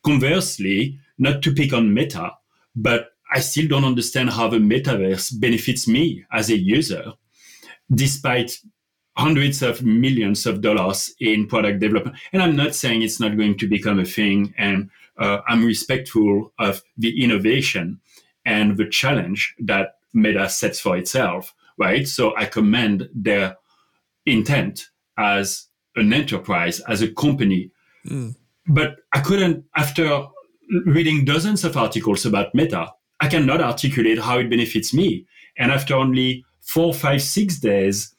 Conversely, 0.04 0.98
not 1.18 1.42
to 1.42 1.54
pick 1.54 1.72
on 1.72 1.94
Meta, 1.94 2.32
but 2.74 3.10
I 3.32 3.40
still 3.40 3.66
don't 3.66 3.84
understand 3.84 4.30
how 4.30 4.48
the 4.48 4.58
metaverse 4.58 5.40
benefits 5.40 5.88
me 5.88 6.24
as 6.30 6.50
a 6.50 6.56
user, 6.56 7.12
despite 7.92 8.58
hundreds 9.16 9.62
of 9.62 9.82
millions 9.82 10.46
of 10.46 10.60
dollars 10.60 11.14
in 11.20 11.46
product 11.46 11.80
development. 11.80 12.16
And 12.32 12.42
I'm 12.42 12.54
not 12.54 12.74
saying 12.74 13.02
it's 13.02 13.18
not 13.18 13.36
going 13.36 13.58
to 13.58 13.66
become 13.66 13.98
a 13.98 14.04
thing. 14.04 14.54
And 14.58 14.90
uh, 15.18 15.38
I'm 15.48 15.64
respectful 15.64 16.52
of 16.58 16.82
the 16.98 17.22
innovation 17.22 18.00
and 18.44 18.76
the 18.76 18.88
challenge 18.88 19.54
that 19.60 19.95
Meta 20.16 20.48
sets 20.48 20.80
for 20.80 20.96
itself, 20.96 21.54
right? 21.78 22.08
So 22.08 22.34
I 22.36 22.46
commend 22.46 23.08
their 23.14 23.56
intent 24.24 24.88
as 25.18 25.66
an 25.94 26.12
enterprise, 26.12 26.80
as 26.80 27.02
a 27.02 27.12
company. 27.12 27.70
Mm. 28.08 28.34
But 28.66 28.96
I 29.12 29.20
couldn't, 29.20 29.64
after 29.76 30.26
reading 30.86 31.24
dozens 31.24 31.64
of 31.64 31.76
articles 31.76 32.26
about 32.26 32.54
Meta, 32.54 32.92
I 33.20 33.28
cannot 33.28 33.60
articulate 33.60 34.18
how 34.18 34.38
it 34.38 34.50
benefits 34.50 34.92
me. 34.92 35.26
And 35.56 35.70
after 35.70 35.94
only 35.94 36.44
four, 36.60 36.92
five, 36.92 37.22
six 37.22 37.58
days 37.58 38.14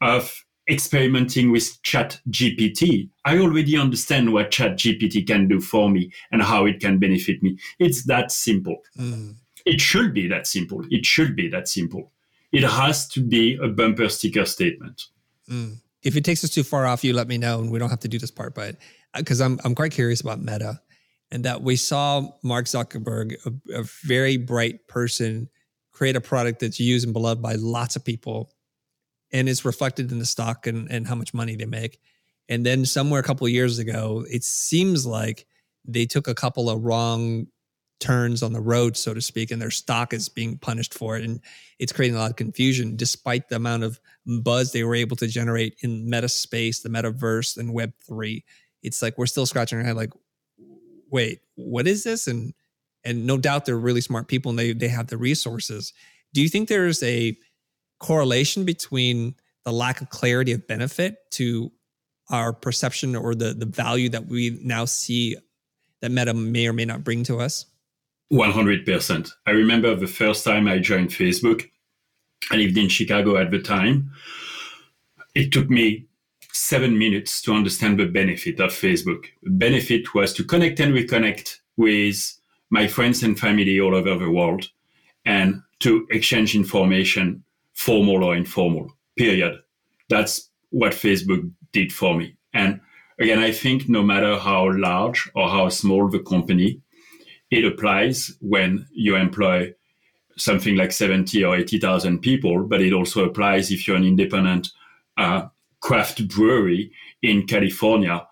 of 0.00 0.44
experimenting 0.68 1.50
with 1.50 1.82
chat 1.82 2.20
gpt 2.28 3.08
i 3.24 3.38
already 3.38 3.74
understand 3.76 4.30
what 4.32 4.50
chat 4.50 4.72
gpt 4.72 5.26
can 5.26 5.48
do 5.48 5.60
for 5.60 5.88
me 5.88 6.12
and 6.30 6.42
how 6.42 6.66
it 6.66 6.78
can 6.78 6.98
benefit 6.98 7.42
me 7.42 7.56
it's 7.78 8.04
that 8.04 8.30
simple 8.30 8.76
mm. 8.98 9.34
It 9.68 9.80
should 9.80 10.12
be 10.14 10.26
that 10.28 10.46
simple 10.46 10.84
it 10.90 11.04
should 11.04 11.36
be 11.36 11.48
that 11.48 11.68
simple 11.68 12.12
it 12.52 12.62
has 12.62 13.06
to 13.06 13.20
be 13.20 13.58
a 13.62 13.68
bumper 13.68 14.08
sticker 14.08 14.44
statement 14.44 15.02
mm. 15.50 15.76
if 16.02 16.16
it 16.16 16.24
takes 16.24 16.42
us 16.42 16.50
too 16.50 16.64
far 16.64 16.86
off 16.86 17.04
you 17.04 17.12
let 17.12 17.28
me 17.28 17.38
know 17.38 17.60
and 17.60 17.70
we 17.70 17.78
don't 17.78 17.90
have 17.90 18.00
to 18.00 18.08
do 18.08 18.18
this 18.18 18.30
part 18.30 18.54
but 18.54 18.76
because 19.16 19.40
uh, 19.40 19.44
I'm, 19.44 19.60
I'm 19.64 19.74
quite 19.74 19.92
curious 19.92 20.20
about 20.20 20.40
meta 20.40 20.80
and 21.30 21.44
that 21.44 21.62
we 21.62 21.76
saw 21.76 22.26
Mark 22.42 22.66
Zuckerberg, 22.66 23.34
a, 23.44 23.80
a, 23.80 23.84
very 24.02 24.36
bright 24.36 24.86
person, 24.88 25.48
create 25.92 26.16
a 26.16 26.20
product 26.20 26.60
that's 26.60 26.80
used 26.80 27.04
and 27.04 27.12
beloved 27.12 27.42
by 27.42 27.54
lots 27.54 27.96
of 27.96 28.04
people, 28.04 28.50
and 29.32 29.48
it's 29.48 29.64
reflected 29.64 30.10
in 30.10 30.18
the 30.18 30.26
stock 30.26 30.66
and, 30.66 30.90
and 30.90 31.06
how 31.06 31.14
much 31.14 31.34
money 31.34 31.54
they 31.54 31.66
make. 31.66 32.00
And 32.48 32.64
then 32.64 32.86
somewhere 32.86 33.20
a 33.20 33.24
couple 33.24 33.46
years 33.48 33.78
ago, 33.78 34.24
it 34.30 34.42
seems 34.42 35.04
like 35.04 35.46
they 35.84 36.06
took 36.06 36.28
a 36.28 36.34
couple 36.34 36.70
of 36.70 36.82
wrong 36.82 37.46
turns 38.00 38.42
on 38.42 38.52
the 38.52 38.60
road, 38.60 38.96
so 38.96 39.12
to 39.12 39.20
speak, 39.20 39.50
and 39.50 39.60
their 39.60 39.70
stock 39.70 40.12
is 40.12 40.28
being 40.28 40.58
punished 40.58 40.94
for 40.94 41.16
it. 41.16 41.24
And 41.24 41.40
it's 41.78 41.92
creating 41.92 42.16
a 42.16 42.20
lot 42.20 42.30
of 42.30 42.36
confusion, 42.36 42.96
despite 42.96 43.48
the 43.48 43.56
amount 43.56 43.82
of 43.82 44.00
buzz 44.26 44.72
they 44.72 44.84
were 44.84 44.94
able 44.94 45.16
to 45.16 45.26
generate 45.26 45.76
in 45.82 46.08
meta 46.08 46.28
space, 46.28 46.80
the 46.80 46.88
metaverse, 46.88 47.56
and 47.56 47.74
Web3. 47.74 48.42
It's 48.82 49.02
like 49.02 49.18
we're 49.18 49.26
still 49.26 49.46
scratching 49.46 49.78
our 49.78 49.84
head, 49.84 49.96
like, 49.96 50.12
wait, 51.10 51.40
what 51.56 51.86
is 51.86 52.04
this? 52.04 52.26
And 52.26 52.54
and 53.04 53.26
no 53.26 53.38
doubt 53.38 53.64
they're 53.64 53.78
really 53.78 54.00
smart 54.00 54.28
people 54.28 54.50
and 54.50 54.58
they 54.58 54.72
they 54.72 54.88
have 54.88 55.08
the 55.08 55.16
resources. 55.16 55.92
Do 56.34 56.42
you 56.42 56.48
think 56.48 56.68
there's 56.68 57.02
a 57.02 57.36
correlation 58.00 58.64
between 58.64 59.34
the 59.64 59.72
lack 59.72 60.00
of 60.00 60.10
clarity 60.10 60.52
of 60.52 60.66
benefit 60.66 61.16
to 61.32 61.72
our 62.30 62.52
perception 62.52 63.16
or 63.16 63.34
the 63.34 63.54
the 63.54 63.66
value 63.66 64.08
that 64.10 64.26
we 64.26 64.58
now 64.62 64.84
see 64.84 65.36
that 66.00 66.10
Meta 66.10 66.34
may 66.34 66.68
or 66.68 66.72
may 66.72 66.84
not 66.84 67.02
bring 67.02 67.24
to 67.24 67.40
us? 67.40 67.66
100%. 68.32 69.30
I 69.46 69.50
remember 69.50 69.94
the 69.94 70.06
first 70.06 70.44
time 70.44 70.68
I 70.68 70.78
joined 70.78 71.10
Facebook, 71.10 71.68
I 72.50 72.56
lived 72.56 72.76
in 72.76 72.88
Chicago 72.88 73.36
at 73.36 73.50
the 73.50 73.60
time. 73.60 74.10
It 75.34 75.52
took 75.52 75.70
me 75.70 76.06
seven 76.52 76.98
minutes 76.98 77.40
to 77.42 77.52
understand 77.52 77.98
the 77.98 78.06
benefit 78.06 78.60
of 78.60 78.70
Facebook. 78.70 79.26
The 79.42 79.50
benefit 79.50 80.14
was 80.14 80.32
to 80.34 80.44
connect 80.44 80.80
and 80.80 80.94
reconnect 80.94 81.58
with 81.76 82.38
my 82.70 82.86
friends 82.86 83.22
and 83.22 83.38
family 83.38 83.80
all 83.80 83.94
over 83.94 84.16
the 84.16 84.30
world 84.30 84.68
and 85.24 85.62
to 85.80 86.06
exchange 86.10 86.54
information, 86.54 87.44
formal 87.74 88.24
or 88.24 88.34
informal, 88.34 88.92
period. 89.16 89.58
That's 90.08 90.50
what 90.70 90.92
Facebook 90.92 91.50
did 91.72 91.92
for 91.92 92.16
me. 92.16 92.36
And 92.52 92.80
again, 93.18 93.38
I 93.38 93.52
think 93.52 93.88
no 93.88 94.02
matter 94.02 94.38
how 94.38 94.72
large 94.76 95.30
or 95.34 95.48
how 95.48 95.68
small 95.68 96.08
the 96.08 96.18
company, 96.20 96.80
it 97.50 97.64
applies 97.64 98.36
when 98.40 98.86
you 98.92 99.16
employ 99.16 99.72
something 100.36 100.76
like 100.76 100.92
70 100.92 101.42
or 101.44 101.56
80,000 101.56 102.20
people, 102.20 102.64
but 102.64 102.80
it 102.80 102.92
also 102.92 103.24
applies 103.24 103.70
if 103.70 103.86
you're 103.86 103.96
an 103.96 104.04
independent 104.04 104.68
uh, 105.16 105.48
craft 105.80 106.26
brewery 106.28 106.92
in 107.22 107.46
California. 107.46 108.26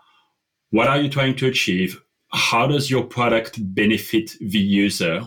What 0.70 0.88
are 0.88 1.00
you 1.00 1.08
trying 1.08 1.36
to 1.36 1.46
achieve? 1.46 2.00
How 2.32 2.66
does 2.66 2.90
your 2.90 3.04
product 3.04 3.58
benefit 3.74 4.32
the 4.40 4.58
user? 4.58 5.22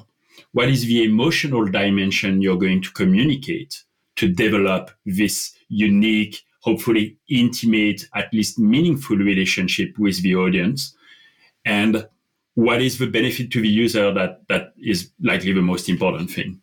What 0.51 0.69
is 0.69 0.85
the 0.85 1.03
emotional 1.03 1.65
dimension 1.65 2.41
you're 2.41 2.57
going 2.57 2.81
to 2.83 2.91
communicate 2.91 3.83
to 4.17 4.27
develop 4.27 4.91
this 5.05 5.53
unique, 5.69 6.41
hopefully 6.61 7.17
intimate, 7.29 8.05
at 8.15 8.33
least 8.33 8.59
meaningful 8.59 9.17
relationship 9.17 9.97
with 9.97 10.21
the 10.21 10.35
audience? 10.35 10.95
And 11.65 12.07
what 12.59 12.81
is 12.81 12.97
the 12.97 13.07
benefit 13.07 13.51
to 13.51 13.61
the 13.61 13.69
user 13.69 14.13
that 14.13 14.41
that 14.49 14.73
is 14.77 15.11
likely 15.21 15.53
the 15.53 15.61
most 15.61 15.87
important 15.87 16.29
thing? 16.29 16.61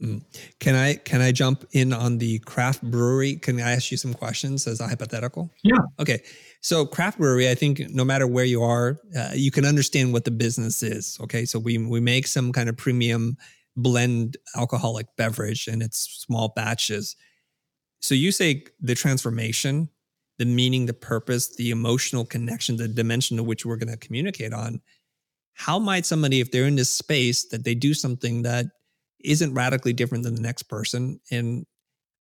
Mm. 0.00 0.22
Can 0.60 0.76
I 0.76 0.94
can 0.94 1.20
I 1.20 1.32
jump 1.32 1.64
in 1.72 1.92
on 1.92 2.18
the 2.18 2.38
craft 2.40 2.82
brewery? 2.82 3.36
Can 3.36 3.58
I 3.58 3.72
ask 3.72 3.90
you 3.90 3.96
some 3.96 4.14
questions 4.14 4.68
as 4.68 4.80
a 4.80 4.86
hypothetical? 4.86 5.50
Yeah. 5.64 5.82
Okay. 5.98 6.22
So 6.60 6.86
craft 6.86 7.18
brewery, 7.18 7.50
I 7.50 7.56
think 7.56 7.80
no 7.90 8.04
matter 8.04 8.26
where 8.26 8.44
you 8.44 8.62
are, 8.62 9.00
uh, 9.16 9.30
you 9.34 9.50
can 9.50 9.64
understand 9.64 10.12
what 10.12 10.24
the 10.24 10.30
business 10.30 10.80
is. 10.82 11.18
Okay. 11.22 11.44
So 11.44 11.58
we 11.58 11.76
we 11.78 12.00
make 12.00 12.28
some 12.28 12.52
kind 12.52 12.68
of 12.68 12.76
premium 12.76 13.36
blend 13.76 14.36
alcoholic 14.54 15.06
beverage 15.16 15.66
and 15.66 15.82
it's 15.82 15.98
small 16.24 16.52
batches. 16.54 17.16
So 18.00 18.14
you 18.14 18.30
say 18.30 18.64
the 18.80 18.94
transformation, 18.94 19.88
the 20.38 20.44
meaning, 20.44 20.86
the 20.86 20.94
purpose, 20.94 21.56
the 21.56 21.70
emotional 21.70 22.24
connection, 22.24 22.76
the 22.76 22.86
dimension 22.86 23.38
to 23.38 23.42
which 23.42 23.64
we're 23.66 23.76
going 23.76 23.92
to 23.92 24.06
communicate 24.06 24.52
on. 24.52 24.80
How 25.54 25.78
might 25.78 26.06
somebody, 26.06 26.40
if 26.40 26.50
they're 26.50 26.66
in 26.66 26.76
this 26.76 26.90
space, 26.90 27.48
that 27.48 27.64
they 27.64 27.74
do 27.74 27.94
something 27.94 28.42
that 28.42 28.66
isn't 29.24 29.54
radically 29.54 29.92
different 29.92 30.24
than 30.24 30.34
the 30.34 30.40
next 30.40 30.64
person 30.64 31.20
and 31.30 31.64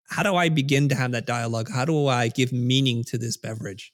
how 0.09 0.23
do 0.23 0.35
i 0.37 0.49
begin 0.49 0.89
to 0.89 0.95
have 0.95 1.13
that 1.13 1.27
dialogue 1.27 1.69
how 1.71 1.85
do 1.85 2.07
i 2.07 2.29
give 2.29 2.53
meaning 2.53 3.05
to 3.05 3.19
this 3.19 3.37
beverage 3.37 3.93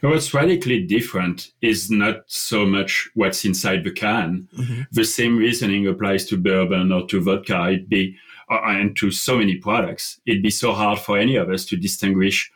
What's 0.00 0.32
radically 0.32 0.86
different 0.86 1.50
is 1.60 1.90
not 1.90 2.18
so 2.28 2.64
much 2.64 3.10
what's 3.14 3.44
inside 3.44 3.82
the 3.82 3.90
can. 3.90 4.46
Mm-hmm. 4.56 4.82
The 4.92 5.04
same 5.04 5.36
reasoning 5.36 5.88
applies 5.88 6.24
to 6.26 6.36
bourbon 6.36 6.92
or 6.92 7.04
to 7.08 7.20
vodka. 7.20 7.70
It'd 7.70 7.88
be, 7.88 8.16
uh, 8.48 8.60
and 8.64 8.96
to 8.98 9.10
so 9.10 9.38
many 9.38 9.56
products. 9.56 10.20
It'd 10.24 10.40
be 10.40 10.50
so 10.50 10.72
hard 10.72 11.00
for 11.00 11.18
any 11.18 11.34
of 11.34 11.50
us 11.50 11.64
to 11.64 11.76
distinguish 11.76 12.48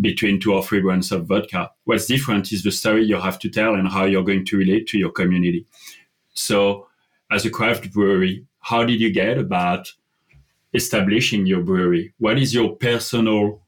between 0.00 0.40
two 0.40 0.54
or 0.54 0.64
three 0.64 0.80
brands 0.80 1.12
of 1.12 1.26
vodka. 1.26 1.70
What's 1.84 2.06
different 2.06 2.52
is 2.52 2.62
the 2.62 2.70
story 2.70 3.04
you 3.04 3.16
have 3.16 3.38
to 3.40 3.50
tell 3.50 3.74
and 3.74 3.88
how 3.88 4.04
you're 4.04 4.24
going 4.24 4.44
to 4.46 4.56
relate 4.56 4.86
to 4.88 4.98
your 4.98 5.10
community. 5.10 5.66
So, 6.34 6.88
as 7.30 7.44
a 7.44 7.50
craft 7.50 7.92
brewery, 7.92 8.46
how 8.60 8.84
did 8.84 9.00
you 9.00 9.10
get 9.10 9.38
about 9.38 9.92
establishing 10.74 11.46
your 11.46 11.62
brewery? 11.62 12.12
What 12.18 12.38
is 12.38 12.54
your 12.54 12.76
personal 12.76 13.62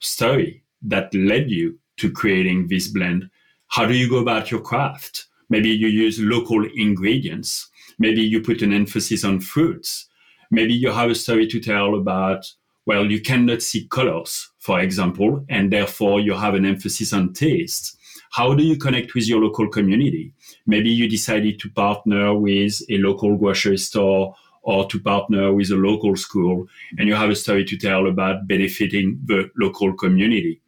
story 0.00 0.64
that 0.82 1.14
led 1.14 1.50
you 1.50 1.78
to 1.98 2.10
creating 2.10 2.68
this 2.68 2.88
blend? 2.88 3.30
How 3.68 3.86
do 3.86 3.94
you 3.94 4.08
go 4.08 4.18
about 4.18 4.50
your 4.50 4.60
craft? 4.60 5.26
Maybe 5.48 5.70
you 5.70 5.88
use 5.88 6.18
local 6.18 6.66
ingredients. 6.76 7.68
Maybe 7.98 8.22
you 8.22 8.42
put 8.42 8.62
an 8.62 8.72
emphasis 8.72 9.24
on 9.24 9.40
fruits. 9.40 10.08
Maybe 10.50 10.74
you 10.74 10.90
have 10.90 11.10
a 11.10 11.14
story 11.14 11.46
to 11.46 11.60
tell 11.60 11.94
about, 11.94 12.46
well, 12.84 13.10
you 13.10 13.20
cannot 13.20 13.62
see 13.62 13.86
colors, 13.88 14.50
for 14.62 14.78
example, 14.78 15.44
and 15.48 15.72
therefore 15.72 16.20
you 16.20 16.34
have 16.34 16.54
an 16.54 16.64
emphasis 16.64 17.12
on 17.12 17.32
taste. 17.32 17.98
How 18.30 18.54
do 18.54 18.62
you 18.62 18.76
connect 18.76 19.12
with 19.12 19.28
your 19.28 19.40
local 19.40 19.68
community? 19.68 20.32
Maybe 20.66 20.88
you 20.88 21.08
decided 21.08 21.58
to 21.58 21.70
partner 21.70 22.32
with 22.38 22.80
a 22.88 22.98
local 22.98 23.36
grocery 23.36 23.76
store 23.76 24.36
or 24.62 24.86
to 24.86 25.00
partner 25.00 25.52
with 25.52 25.72
a 25.72 25.74
local 25.74 26.14
school, 26.14 26.68
and 26.96 27.08
you 27.08 27.14
have 27.16 27.28
a 27.28 27.34
story 27.34 27.64
to 27.64 27.76
tell 27.76 28.06
about 28.06 28.46
benefiting 28.46 29.18
the 29.24 29.50
local 29.58 29.92
community. 29.94 30.60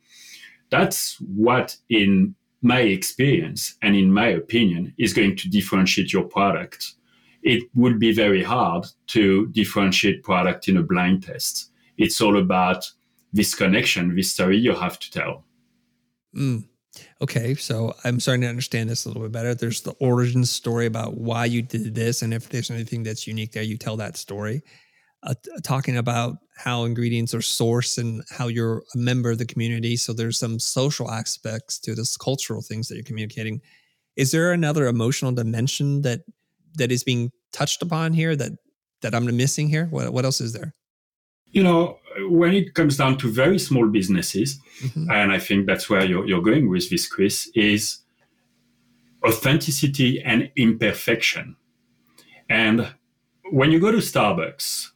That's 0.71 1.17
what, 1.21 1.77
in 1.89 2.35
my 2.63 2.81
experience 2.81 3.77
and 3.81 3.95
in 3.95 4.13
my 4.13 4.27
opinion, 4.27 4.93
is 4.99 5.13
going 5.13 5.37
to 5.37 5.49
differentiate 5.49 6.13
your 6.13 6.25
product. 6.25 6.95
It 7.45 7.63
would 7.77 8.01
be 8.01 8.13
very 8.13 8.43
hard 8.43 8.87
to 9.09 9.47
differentiate 9.53 10.25
product 10.25 10.67
in 10.67 10.77
a 10.79 10.83
blind 10.83 11.23
test. 11.23 11.71
It's 11.97 12.21
all 12.21 12.37
about 12.37 12.91
this 13.35 13.55
connection, 13.55 14.14
this 14.14 14.31
story 14.31 14.57
you 14.57 14.73
have 14.75 14.99
to 15.01 15.11
tell. 15.11 15.44
Mm. 16.35 16.64
Okay, 17.20 17.55
so 17.57 17.92
I'm 18.05 18.20
starting 18.20 18.42
to 18.42 18.49
understand 18.49 18.88
this 18.88 19.05
a 19.05 19.09
little 19.09 19.25
bit 19.25 19.33
better. 19.33 19.55
There's 19.55 19.83
the 19.83 19.94
origin 20.01 20.44
story 20.44 20.87
about 20.87 21.16
why 21.16 21.44
you 21.44 21.61
did 21.61 21.97
this, 21.97 22.23
and 22.23 22.33
if 22.33 22.49
there's 22.49 22.70
anything 22.70 23.03
that's 23.03 23.27
unique 23.27 23.53
there, 23.53 23.64
you 23.64 23.77
tell 23.77 23.97
that 23.97 24.16
story. 24.16 24.62
Uh, 25.25 25.35
talking 25.64 25.97
about 25.97 26.37
how 26.57 26.85
ingredients 26.85 27.35
are 27.35 27.38
sourced 27.38 27.99
and 27.99 28.23
how 28.31 28.47
you're 28.47 28.85
a 28.94 28.99
member 28.99 29.31
of 29.31 29.38
the 29.38 29.47
community. 29.47 29.97
So 29.97 30.12
there's 30.12 30.38
some 30.38 30.59
social 30.59 31.11
aspects 31.11 31.79
to 31.81 31.94
this 31.94 32.16
cultural 32.16 32.62
things 32.62 32.88
that 32.88 32.94
you're 32.94 33.05
communicating. 33.05 33.61
Is 34.16 34.31
there 34.31 34.53
another 34.53 34.87
emotional 34.87 35.33
dimension 35.33 36.03
that 36.03 36.20
that 36.75 36.92
is 36.92 37.03
being 37.03 37.33
touched 37.53 37.83
upon 37.83 38.12
here 38.12 38.37
that 38.37 38.53
that 39.01 39.14
I'm 39.14 39.25
missing 39.37 39.68
here? 39.68 39.87
What 39.87 40.12
what 40.12 40.25
else 40.25 40.40
is 40.40 40.53
there? 40.53 40.75
You 41.47 41.62
know, 41.62 41.99
when 42.29 42.55
it 42.55 42.74
comes 42.74 42.96
down 42.96 43.18
to 43.18 43.29
very 43.29 43.59
small 43.59 43.88
businesses, 43.88 44.61
mm-hmm. 44.81 45.11
and 45.11 45.33
I 45.33 45.38
think 45.38 45.66
that's 45.66 45.88
where 45.88 46.05
you're, 46.05 46.27
you're 46.27 46.42
going 46.42 46.68
with 46.68 46.90
this, 46.90 47.07
Chris, 47.07 47.50
is 47.55 47.98
authenticity 49.27 50.22
and 50.22 50.50
imperfection. 50.57 51.57
And 52.48 52.88
when 53.50 53.70
you 53.70 53.81
go 53.81 53.90
to 53.90 53.98
Starbucks, 53.98 54.88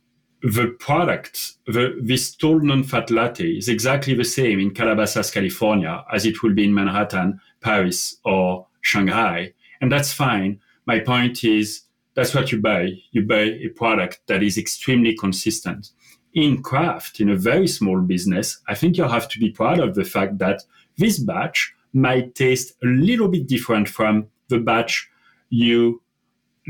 the 0.43 0.77
product, 0.79 1.55
the, 1.67 1.99
this 2.01 2.35
tall 2.35 2.61
non-fat 2.61 3.11
latte 3.11 3.45
is 3.45 3.69
exactly 3.69 4.15
the 4.15 4.25
same 4.25 4.61
in 4.61 4.73
Calabasas, 4.73 5.31
California, 5.31 6.05
as 6.13 6.27
it 6.27 6.43
will 6.43 6.55
be 6.55 6.65
in 6.65 6.75
Manhattan, 6.75 7.41
Paris, 7.61 8.19
or 8.25 8.67
Shanghai. 8.83 9.53
And 9.81 9.91
that's 9.91 10.13
fine. 10.13 10.61
My 10.87 11.01
point 11.01 11.43
is 11.43 11.83
that's 12.15 12.35
what 12.35 12.53
you 12.53 12.61
buy. 12.61 12.93
You 13.11 13.23
buy 13.23 13.43
a 13.43 13.69
product 13.69 14.21
that 14.29 14.43
is 14.43 14.59
extremely 14.59 15.17
consistent 15.17 15.91
in 16.35 16.63
craft, 16.63 17.21
in 17.21 17.31
a 17.31 17.37
very 17.37 17.67
small 17.67 18.01
business, 18.01 18.59
I 18.69 18.75
think 18.75 18.97
you'll 18.97 19.09
have 19.09 19.29
to 19.29 19.39
be 19.39 19.51
proud 19.51 19.79
of 19.81 19.95
the 19.95 20.05
fact 20.05 20.39
that 20.39 20.63
this 20.97 21.19
batch 21.19 21.75
might 21.93 22.35
taste 22.35 22.75
a 22.83 22.87
little 22.87 23.29
bit 23.29 23.47
different 23.47 23.89
from 23.89 24.27
the 24.49 24.59
batch 24.59 25.09
you 25.51 26.03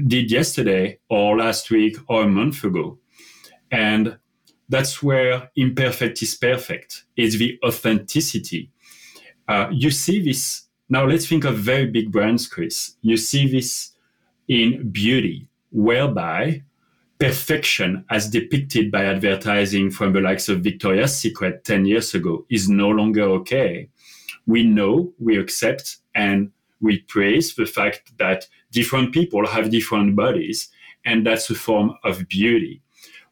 did 0.07 0.31
yesterday 0.31 0.99
or 1.09 1.39
last 1.39 1.71
week 1.71 1.97
or 2.09 2.23
a 2.23 2.29
month 2.29 2.63
ago. 2.65 2.99
And 3.71 4.19
that's 4.69 5.03
where 5.03 5.51
imperfect 5.57 6.23
is 6.23 6.35
perfect, 6.35 7.05
is 7.17 7.39
the 7.39 7.59
authenticity. 7.65 8.71
Uh, 9.49 9.69
you 9.73 9.91
see 9.91 10.23
this. 10.23 10.69
Now 10.89 11.07
let's 11.07 11.27
think 11.27 11.45
of 11.45 11.57
very 11.57 11.87
big 11.87 12.13
brands, 12.13 12.47
Chris. 12.47 12.97
You 13.03 13.17
see 13.17 13.51
this 13.51 13.93
in 14.47 14.91
beauty, 14.91 15.49
whereby 15.71 16.63
perfection 17.19 18.05
as 18.11 18.31
depicted 18.31 18.91
by 18.91 19.05
advertising 19.05 19.91
from 19.91 20.13
the 20.13 20.21
likes 20.21 20.49
of 20.49 20.61
Victoria's 20.61 21.19
Secret 21.19 21.65
10 21.65 21.85
years 21.85 22.15
ago 22.15 22.47
is 22.49 22.69
no 22.69 22.89
longer 22.89 23.23
okay. 23.23 23.89
We 24.47 24.63
know, 24.65 25.13
we 25.19 25.37
accept, 25.37 25.99
and 26.15 26.53
we 26.81 27.01
praise 27.01 27.55
the 27.55 27.67
fact 27.67 28.17
that 28.19 28.47
different 28.71 29.13
people 29.13 29.47
have 29.47 29.71
different 29.71 30.15
bodies, 30.15 30.69
and 31.05 31.27
that's 31.27 31.51
a 31.51 31.55
form 31.55 31.97
of 32.05 32.29
beauty. 32.29 32.83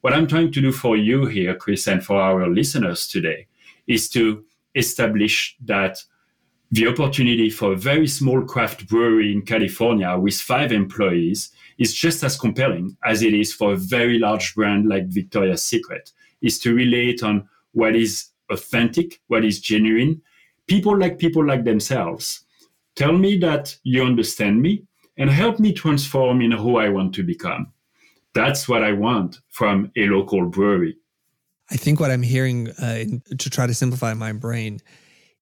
What 0.01 0.13
I'm 0.13 0.27
trying 0.27 0.53
to 0.53 0.61
do 0.61 0.73
for 0.73 0.97
you 0.97 1.27
here, 1.27 1.55
Chris, 1.55 1.87
and 1.87 2.05
for 2.05 2.21
our 2.21 2.49
listeners 2.49 3.07
today 3.07 3.47
is 3.87 4.09
to 4.11 4.45
establish 4.75 5.57
that 5.65 5.99
the 6.71 6.89
opportunity 6.89 7.49
for 7.49 7.73
a 7.73 7.77
very 7.77 8.09
small 8.09 8.43
craft 8.43 8.89
brewery 8.89 9.33
in 9.33 9.43
California 9.43 10.17
with 10.19 10.41
five 10.41 10.73
employees 10.73 11.51
is 11.79 11.95
just 11.95 12.25
as 12.25 12.39
compelling 12.39 12.97
as 13.05 13.23
it 13.23 13.35
is 13.35 13.53
for 13.53 13.73
a 13.73 13.77
very 13.77 14.19
large 14.19 14.55
brand 14.55 14.89
like 14.89 15.07
Victoria's 15.07 15.63
Secret, 15.63 16.13
is 16.43 16.59
to 16.61 16.75
relate 16.75 17.23
on 17.23 17.49
what 17.73 17.95
is 17.95 18.31
authentic, 18.51 19.21
what 19.29 19.45
is 19.45 19.61
genuine. 19.61 20.21
People 20.67 20.99
like 20.99 21.19
people 21.19 21.47
like 21.47 21.65
themselves. 21.65 22.45
Tell 22.97 23.13
me 23.13 23.37
that 23.39 23.77
you 23.85 24.03
understand 24.03 24.63
me 24.63 24.85
and 25.19 25.31
help 25.31 25.59
me 25.61 25.73
transform 25.73 26.41
in 26.41 26.51
who 26.51 26.79
I 26.79 26.89
want 26.89 27.15
to 27.15 27.23
become. 27.23 27.73
That's 28.35 28.69
what 28.69 28.83
I 28.83 28.93
want 28.93 29.41
from 29.51 29.93
a 29.97 30.07
local 30.07 30.47
brewery. 30.47 30.97
I 31.71 31.77
think 31.77 32.01
what 32.01 32.11
I'm 32.11 32.23
hearing 32.23 32.71
uh, 32.71 33.05
to 33.39 33.51
try 33.51 33.67
to 33.67 33.75
simplify 33.75 34.15
my 34.15 34.33
brain 34.33 34.81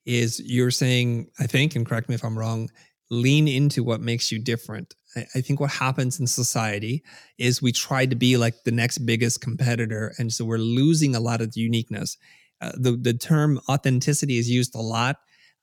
is 0.07 0.41
you're 0.45 0.71
saying, 0.71 1.29
I 1.39 1.47
think, 1.47 1.75
and 1.75 1.87
correct 1.87 2.09
me 2.09 2.15
if 2.15 2.25
I'm 2.25 2.39
wrong, 2.39 2.71
lean 3.11 3.49
into 3.49 3.83
what 3.83 4.01
makes 4.01 4.31
you 4.33 4.39
different. 4.39 4.95
I, 5.17 5.41
think 5.41 5.61
what 5.61 5.71
happens 5.71 6.19
in 6.19 6.27
society 6.27 7.05
is 7.39 7.63
we 7.63 7.71
try 7.71 8.05
to 8.05 8.17
be 8.17 8.37
like 8.37 8.65
the 8.65 8.73
next 8.73 8.99
biggest 8.99 9.41
competitor. 9.41 10.13
And 10.19 10.33
so 10.33 10.45
we're 10.45 10.59
losing 10.59 11.15
a 11.15 11.21
lot 11.21 11.41
of 11.41 11.53
the 11.53 11.61
uniqueness. 11.61 12.17
Uh, 12.61 12.73
the, 12.75 12.93
the 12.93 13.15
term 13.15 13.61
authenticity 13.69 14.39
is 14.39 14.51
used 14.51 14.75
a 14.75 14.81
lot, 14.81 15.17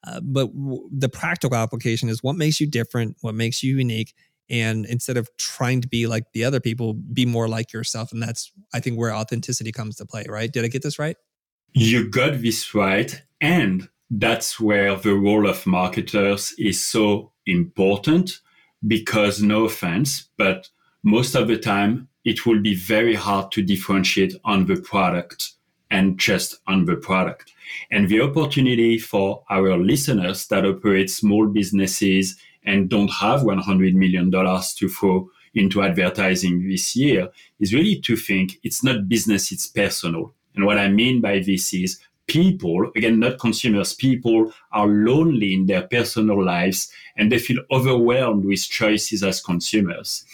uh, 0.06 0.20
but 0.22 0.46
w- 0.54 0.88
the 0.90 1.08
practical 1.08 1.58
application 1.58 2.08
is 2.08 2.22
what 2.22 2.36
makes 2.36 2.60
you 2.60 2.66
different, 2.66 3.16
what 3.20 3.34
makes 3.34 3.62
you 3.62 3.76
unique. 3.76 4.14
And 4.48 4.86
instead 4.86 5.16
of 5.16 5.28
trying 5.36 5.82
to 5.82 5.88
be 5.88 6.06
like 6.06 6.24
the 6.32 6.44
other 6.44 6.60
people, 6.60 6.94
be 6.94 7.26
more 7.26 7.48
like 7.48 7.72
yourself. 7.72 8.12
And 8.12 8.22
that's, 8.22 8.52
I 8.72 8.80
think, 8.80 8.98
where 8.98 9.14
authenticity 9.14 9.72
comes 9.72 9.96
to 9.96 10.06
play, 10.06 10.24
right? 10.28 10.50
Did 10.50 10.64
I 10.64 10.68
get 10.68 10.82
this 10.82 10.98
right? 10.98 11.16
You 11.74 12.08
got 12.08 12.40
this 12.40 12.74
right. 12.74 13.22
And 13.40 13.88
that's 14.12 14.60
where 14.60 14.94
the 14.94 15.14
role 15.14 15.48
of 15.48 15.66
marketers 15.66 16.54
is 16.58 16.78
so 16.82 17.32
important 17.46 18.40
because 18.86 19.42
no 19.42 19.64
offense, 19.64 20.28
but 20.36 20.68
most 21.02 21.34
of 21.34 21.48
the 21.48 21.58
time 21.58 22.08
it 22.24 22.44
will 22.44 22.60
be 22.60 22.74
very 22.74 23.14
hard 23.14 23.50
to 23.52 23.62
differentiate 23.62 24.34
on 24.44 24.66
the 24.66 24.76
product 24.76 25.52
and 25.90 26.18
just 26.18 26.58
on 26.66 26.84
the 26.84 26.96
product. 26.96 27.52
And 27.90 28.08
the 28.08 28.20
opportunity 28.20 28.98
for 28.98 29.42
our 29.48 29.78
listeners 29.78 30.46
that 30.48 30.66
operate 30.66 31.08
small 31.08 31.46
businesses 31.46 32.36
and 32.64 32.90
don't 32.90 33.10
have 33.10 33.40
$100 33.40 33.94
million 33.94 34.30
to 34.30 34.88
throw 34.88 35.30
into 35.54 35.82
advertising 35.82 36.68
this 36.68 36.94
year 36.94 37.30
is 37.60 37.72
really 37.72 38.00
to 38.00 38.16
think 38.16 38.58
it's 38.62 38.84
not 38.84 39.08
business, 39.08 39.52
it's 39.52 39.66
personal. 39.66 40.34
And 40.54 40.66
what 40.66 40.78
I 40.78 40.88
mean 40.88 41.22
by 41.22 41.38
this 41.38 41.72
is 41.72 41.98
people, 42.32 42.90
again, 42.96 43.20
not 43.20 43.38
consumers, 43.38 43.92
people 43.92 44.50
are 44.72 44.86
lonely 44.86 45.52
in 45.52 45.66
their 45.66 45.82
personal 45.82 46.42
lives 46.42 46.90
and 47.14 47.30
they 47.30 47.38
feel 47.38 47.62
overwhelmed 47.70 48.46
with 48.46 48.62
choices 48.62 49.22
as 49.22 49.42
consumers. 49.42 50.24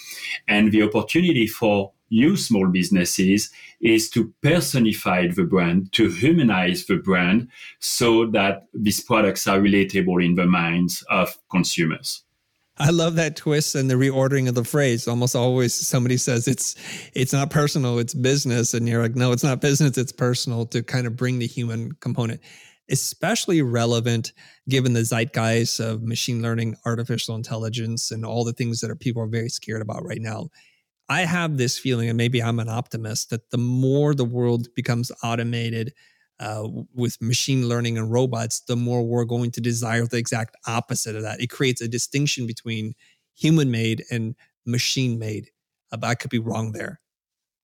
And 0.46 0.70
the 0.70 0.84
opportunity 0.84 1.48
for 1.48 1.90
you 2.08 2.36
small 2.36 2.68
businesses 2.68 3.50
is 3.80 4.08
to 4.10 4.32
personify 4.42 5.26
the 5.26 5.42
brand, 5.42 5.92
to 5.94 6.08
humanize 6.08 6.86
the 6.86 6.98
brand 6.98 7.48
so 7.80 8.26
that 8.26 8.68
these 8.72 9.00
products 9.00 9.48
are 9.48 9.58
relatable 9.58 10.24
in 10.24 10.36
the 10.36 10.46
minds 10.46 11.04
of 11.10 11.36
consumers. 11.50 12.22
I 12.80 12.90
love 12.90 13.16
that 13.16 13.36
twist 13.36 13.74
and 13.74 13.90
the 13.90 13.94
reordering 13.94 14.48
of 14.48 14.54
the 14.54 14.64
phrase. 14.64 15.08
Almost 15.08 15.34
always 15.34 15.74
somebody 15.74 16.16
says 16.16 16.46
it's 16.46 16.76
it's 17.14 17.32
not 17.32 17.50
personal, 17.50 17.98
it's 17.98 18.14
business. 18.14 18.74
And 18.74 18.88
you're 18.88 19.02
like, 19.02 19.16
no, 19.16 19.32
it's 19.32 19.44
not 19.44 19.60
business, 19.60 19.98
it's 19.98 20.12
personal 20.12 20.66
to 20.66 20.82
kind 20.82 21.06
of 21.06 21.16
bring 21.16 21.38
the 21.38 21.46
human 21.46 21.92
component. 22.00 22.40
Especially 22.90 23.60
relevant 23.60 24.32
given 24.68 24.94
the 24.94 25.04
zeitgeist 25.04 25.80
of 25.80 26.02
machine 26.02 26.40
learning, 26.40 26.76
artificial 26.86 27.34
intelligence, 27.34 28.10
and 28.10 28.24
all 28.24 28.44
the 28.44 28.52
things 28.52 28.80
that 28.80 28.90
are 28.90 28.96
people 28.96 29.22
are 29.22 29.28
very 29.28 29.48
scared 29.50 29.82
about 29.82 30.04
right 30.04 30.22
now. 30.22 30.48
I 31.10 31.22
have 31.22 31.56
this 31.56 31.78
feeling, 31.78 32.08
and 32.08 32.16
maybe 32.16 32.42
I'm 32.42 32.58
an 32.60 32.68
optimist, 32.68 33.30
that 33.30 33.50
the 33.50 33.58
more 33.58 34.14
the 34.14 34.24
world 34.24 34.68
becomes 34.74 35.12
automated, 35.22 35.92
uh, 36.40 36.68
with 36.94 37.20
machine 37.20 37.68
learning 37.68 37.98
and 37.98 38.12
robots, 38.12 38.60
the 38.60 38.76
more 38.76 39.02
we're 39.02 39.24
going 39.24 39.50
to 39.52 39.60
desire 39.60 40.06
the 40.06 40.18
exact 40.18 40.56
opposite 40.66 41.16
of 41.16 41.22
that. 41.22 41.40
It 41.40 41.50
creates 41.50 41.80
a 41.80 41.88
distinction 41.88 42.46
between 42.46 42.94
human 43.34 43.70
made 43.70 44.04
and 44.10 44.34
machine 44.66 45.18
made. 45.18 45.50
Uh, 45.90 45.96
but 45.96 46.08
I 46.08 46.14
could 46.14 46.30
be 46.30 46.38
wrong 46.38 46.72
there. 46.72 47.00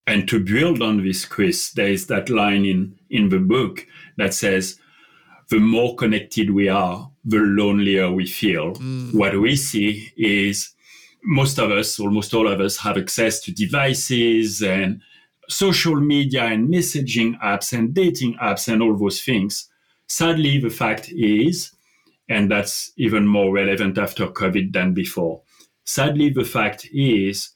And 0.07 0.29
to 0.29 0.39
build 0.39 0.83
on 0.83 1.03
this, 1.03 1.25
Chris, 1.25 1.73
there 1.73 1.89
is 1.89 2.07
that 2.09 2.29
line 2.29 2.65
in, 2.65 2.99
in 3.09 3.31
the 3.31 3.39
book 3.39 3.87
that 4.19 4.35
says, 4.35 4.79
the 5.51 5.59
more 5.59 5.95
connected 5.97 6.51
we 6.51 6.69
are, 6.69 7.11
the 7.25 7.39
lonelier 7.39 8.11
we 8.11 8.27
feel. 8.27 8.75
Mm. 8.75 9.15
What 9.15 9.39
we 9.41 9.57
see 9.57 10.13
is 10.17 10.71
most 11.23 11.59
of 11.59 11.71
us, 11.71 11.99
almost 11.99 12.35
all 12.35 12.49
of 12.49 12.61
us, 12.61 12.79
have 12.79 12.99
access 12.99 13.41
to 13.41 13.53
devices 13.53 14.63
and 14.63 15.01
social 15.49 15.97
media 15.97 16.45
and 16.45 16.69
messaging 16.69 17.39
apps 17.41 17.77
and 17.77 17.95
dating 17.95 18.37
apps 18.43 18.73
and 18.73 18.83
all 18.83 18.97
those 18.97 19.23
things. 19.23 19.69
Sadly, 20.07 20.59
the 20.59 20.71
fact 20.71 21.11
is, 21.11 21.73
and 22.29 22.51
that's 22.51 22.93
even 22.97 23.27
more 23.27 23.53
relevant 23.53 23.99
after 23.99 24.27
COVID 24.27 24.73
than 24.73 24.95
before. 24.95 25.43
Sadly, 25.85 26.31
the 26.31 26.45
fact 26.45 26.89
is 26.93 27.51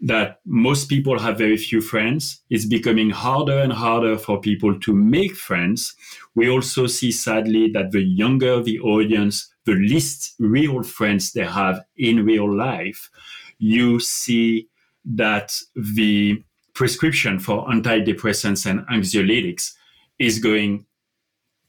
that 0.00 0.40
most 0.46 0.88
people 0.88 1.18
have 1.18 1.36
very 1.36 1.56
few 1.56 1.80
friends. 1.80 2.40
It's 2.48 2.64
becoming 2.64 3.10
harder 3.10 3.58
and 3.58 3.72
harder 3.72 4.16
for 4.16 4.40
people 4.40 4.78
to 4.80 4.94
make 4.94 5.36
friends. 5.36 5.94
We 6.34 6.48
also 6.48 6.86
see, 6.86 7.12
sadly, 7.12 7.70
that 7.72 7.92
the 7.92 8.02
younger 8.02 8.62
the 8.62 8.80
audience, 8.80 9.52
the 9.66 9.74
least 9.74 10.34
real 10.38 10.82
friends 10.82 11.32
they 11.32 11.44
have 11.44 11.84
in 11.96 12.24
real 12.24 12.50
life. 12.52 13.10
You 13.58 14.00
see 14.00 14.68
that 15.04 15.60
the 15.74 16.42
prescription 16.80 17.38
for 17.38 17.66
antidepressants 17.66 18.64
and 18.64 18.80
anxiolytics 18.86 19.74
is 20.18 20.38
going 20.38 20.86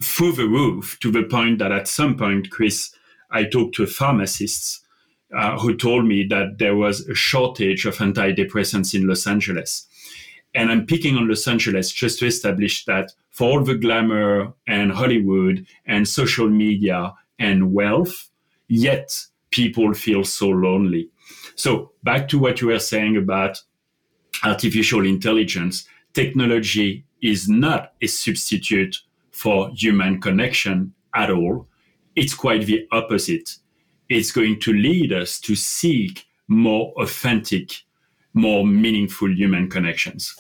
through 0.02 0.32
the 0.32 0.48
roof 0.48 0.98
to 1.02 1.12
the 1.12 1.24
point 1.24 1.60
that 1.60 1.70
at 1.70 1.86
some 1.86 2.16
point, 2.16 2.50
Chris, 2.50 2.96
I 3.30 3.44
talked 3.44 3.76
to 3.76 3.86
pharmacists 3.88 4.80
uh, 5.38 5.60
who 5.60 5.76
told 5.76 6.06
me 6.06 6.26
that 6.28 6.60
there 6.60 6.78
was 6.78 7.02
a 7.10 7.14
shortage 7.14 7.86
of 7.86 7.98
antidepressants 7.98 8.96
in 8.96 9.06
Los 9.06 9.28
Angeles. 9.28 9.86
And 10.56 10.72
I'm 10.72 10.86
picking 10.86 11.18
on 11.18 11.28
Los 11.28 11.46
Angeles 11.46 11.92
just 11.92 12.20
to 12.20 12.28
establish 12.28 12.86
that 12.86 13.12
for 13.32 13.50
all 13.50 13.66
the 13.66 13.76
glamour 13.76 14.54
and 14.66 14.94
Hollywood 14.94 15.66
and 15.86 16.08
social 16.08 16.48
media 16.48 17.14
and 17.38 17.74
wealth, 17.74 18.30
yet 18.70 19.26
people 19.50 19.94
feel 19.94 20.24
so 20.24 20.48
lonely. 20.48 21.10
So 21.56 21.92
back 22.02 22.30
to 22.30 22.40
what 22.40 22.62
you 22.62 22.68
were 22.68 22.80
saying 22.80 23.18
about 23.18 23.62
artificial 24.44 25.06
intelligence, 25.06 25.86
technology 26.14 27.06
is 27.22 27.48
not 27.48 27.94
a 28.02 28.08
substitute 28.08 28.98
for 29.32 29.70
human 29.76 30.20
connection 30.20 30.94
at 31.16 31.30
all. 31.30 31.68
It's 32.16 32.34
quite 32.34 32.66
the 32.66 32.88
opposite. 32.92 33.58
It's 34.10 34.32
going 34.32 34.60
to 34.62 34.74
lead 34.74 35.14
us 35.14 35.40
to 35.42 35.56
seek 35.56 36.26
more 36.48 36.94
authentic, 36.98 37.72
more 38.34 38.66
meaningful 38.66 39.32
human 39.32 39.70
connections. 39.70 40.36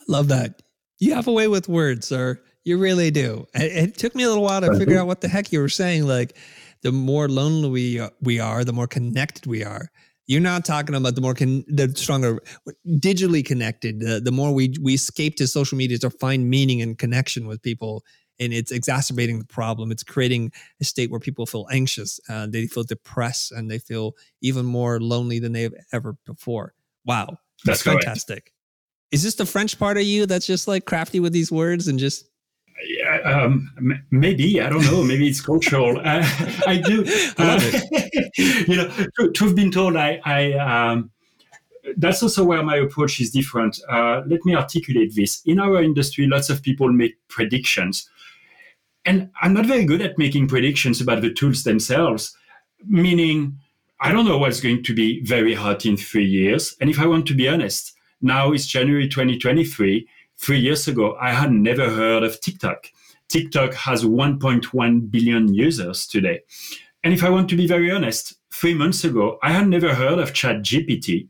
I 0.00 0.04
love 0.08 0.28
that. 0.28 0.62
You 0.98 1.14
have 1.14 1.28
a 1.28 1.32
way 1.32 1.48
with 1.48 1.68
words, 1.68 2.08
sir. 2.08 2.40
You 2.64 2.78
really 2.78 3.10
do. 3.10 3.46
It, 3.54 3.72
it 3.90 3.98
took 3.98 4.14
me 4.14 4.24
a 4.24 4.28
little 4.28 4.42
while 4.42 4.62
to 4.62 4.76
figure 4.78 4.98
out 4.98 5.06
what 5.06 5.20
the 5.20 5.28
heck 5.28 5.52
you 5.52 5.60
were 5.60 5.68
saying. 5.68 6.06
Like, 6.06 6.36
the 6.82 6.92
more 6.92 7.28
lonely 7.28 7.68
we, 7.68 8.08
we 8.20 8.40
are, 8.40 8.64
the 8.64 8.72
more 8.72 8.86
connected 8.86 9.46
we 9.46 9.64
are. 9.64 9.90
You're 10.26 10.40
not 10.40 10.64
talking 10.64 10.94
about 10.94 11.14
the 11.14 11.20
more 11.20 11.34
con- 11.34 11.64
the 11.68 11.92
stronger 11.94 12.40
digitally 12.88 13.44
connected. 13.44 14.00
The, 14.00 14.20
the 14.20 14.32
more 14.32 14.52
we 14.52 14.74
we 14.80 14.94
escape 14.94 15.36
to 15.36 15.46
social 15.46 15.76
media 15.76 15.98
to 15.98 16.10
find 16.10 16.48
meaning 16.48 16.80
and 16.80 16.96
connection 16.98 17.46
with 17.46 17.62
people, 17.62 18.04
and 18.40 18.52
it's 18.52 18.72
exacerbating 18.72 19.38
the 19.38 19.44
problem. 19.44 19.90
It's 19.90 20.02
creating 20.02 20.52
a 20.80 20.84
state 20.84 21.10
where 21.10 21.20
people 21.20 21.46
feel 21.46 21.66
anxious, 21.70 22.20
uh, 22.28 22.46
they 22.48 22.66
feel 22.66 22.84
depressed, 22.84 23.52
and 23.52 23.70
they 23.70 23.78
feel 23.78 24.14
even 24.40 24.64
more 24.64 25.00
lonely 25.00 25.38
than 25.38 25.52
they've 25.52 25.74
ever 25.92 26.16
before. 26.24 26.74
Wow, 27.04 27.38
that's, 27.64 27.82
that's 27.82 27.82
fantastic. 27.82 28.52
Is 29.10 29.22
this 29.22 29.34
the 29.34 29.46
French 29.46 29.78
part 29.78 29.96
of 29.96 30.04
you 30.04 30.26
that's 30.26 30.46
just 30.46 30.66
like 30.66 30.86
crafty 30.86 31.20
with 31.20 31.32
these 31.32 31.52
words 31.52 31.86
and 31.86 31.98
just 31.98 32.24
um, 33.20 33.70
maybe 34.10 34.60
I 34.60 34.68
don't 34.68 34.84
know. 34.84 35.02
Maybe 35.02 35.28
it's 35.28 35.40
cultural. 35.40 36.00
Uh, 36.04 36.22
I 36.66 36.76
do. 36.76 37.04
Uh, 37.38 37.60
you 38.38 38.76
know, 38.76 38.88
to, 39.18 39.32
to, 39.32 39.44
have 39.44 39.56
been 39.56 39.70
told, 39.70 39.96
I, 39.96 40.20
I 40.24 40.52
um, 40.52 41.10
that's 41.96 42.22
also 42.22 42.44
where 42.44 42.62
my 42.62 42.76
approach 42.76 43.20
is 43.20 43.30
different. 43.30 43.80
Uh, 43.90 44.22
let 44.26 44.44
me 44.44 44.54
articulate 44.54 45.14
this. 45.14 45.42
In 45.44 45.58
our 45.58 45.82
industry, 45.82 46.26
lots 46.26 46.50
of 46.50 46.62
people 46.62 46.92
make 46.92 47.14
predictions, 47.28 48.08
and 49.04 49.30
I'm 49.42 49.54
not 49.54 49.66
very 49.66 49.84
good 49.84 50.00
at 50.00 50.18
making 50.18 50.48
predictions 50.48 51.00
about 51.00 51.22
the 51.22 51.32
tools 51.32 51.64
themselves. 51.64 52.36
Meaning, 52.86 53.58
I 54.00 54.12
don't 54.12 54.26
know 54.26 54.38
what's 54.38 54.60
going 54.60 54.82
to 54.84 54.94
be 54.94 55.24
very 55.24 55.54
hot 55.54 55.86
in 55.86 55.96
three 55.96 56.26
years. 56.26 56.76
And 56.80 56.90
if 56.90 57.00
I 57.00 57.06
want 57.06 57.26
to 57.26 57.34
be 57.34 57.48
honest, 57.48 57.92
now 58.20 58.52
it's 58.52 58.66
January 58.66 59.08
2023 59.08 60.06
three 60.36 60.58
years 60.58 60.88
ago, 60.88 61.16
I 61.20 61.32
had 61.32 61.52
never 61.52 61.88
heard 61.88 62.22
of 62.22 62.40
TikTok. 62.40 62.86
TikTok 63.28 63.74
has 63.74 64.04
1.1 64.04 65.10
billion 65.10 65.52
users 65.52 66.06
today. 66.06 66.40
And 67.02 67.12
if 67.12 67.22
I 67.22 67.30
want 67.30 67.48
to 67.50 67.56
be 67.56 67.66
very 67.66 67.90
honest, 67.90 68.34
three 68.52 68.74
months 68.74 69.04
ago, 69.04 69.38
I 69.42 69.52
had 69.52 69.68
never 69.68 69.94
heard 69.94 70.18
of 70.18 70.32
ChatGPT. 70.32 71.28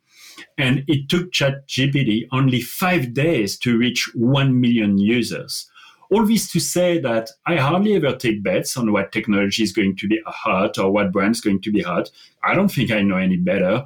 And 0.58 0.84
it 0.86 1.08
took 1.08 1.32
ChatGPT 1.32 2.26
only 2.32 2.60
five 2.60 3.14
days 3.14 3.58
to 3.58 3.78
reach 3.78 4.10
1 4.14 4.60
million 4.60 4.98
users. 4.98 5.68
All 6.10 6.26
this 6.26 6.50
to 6.52 6.60
say 6.60 6.98
that 7.00 7.30
I 7.46 7.56
hardly 7.56 7.94
ever 7.94 8.14
take 8.14 8.42
bets 8.42 8.76
on 8.76 8.92
what 8.92 9.10
technology 9.10 9.62
is 9.62 9.72
going 9.72 9.96
to 9.96 10.06
be 10.06 10.20
hot 10.26 10.78
or 10.78 10.92
what 10.92 11.12
brand 11.12 11.34
is 11.34 11.40
going 11.40 11.60
to 11.62 11.72
be 11.72 11.82
hot. 11.82 12.10
I 12.44 12.54
don't 12.54 12.68
think 12.68 12.90
I 12.90 13.02
know 13.02 13.16
any 13.16 13.36
better. 13.36 13.84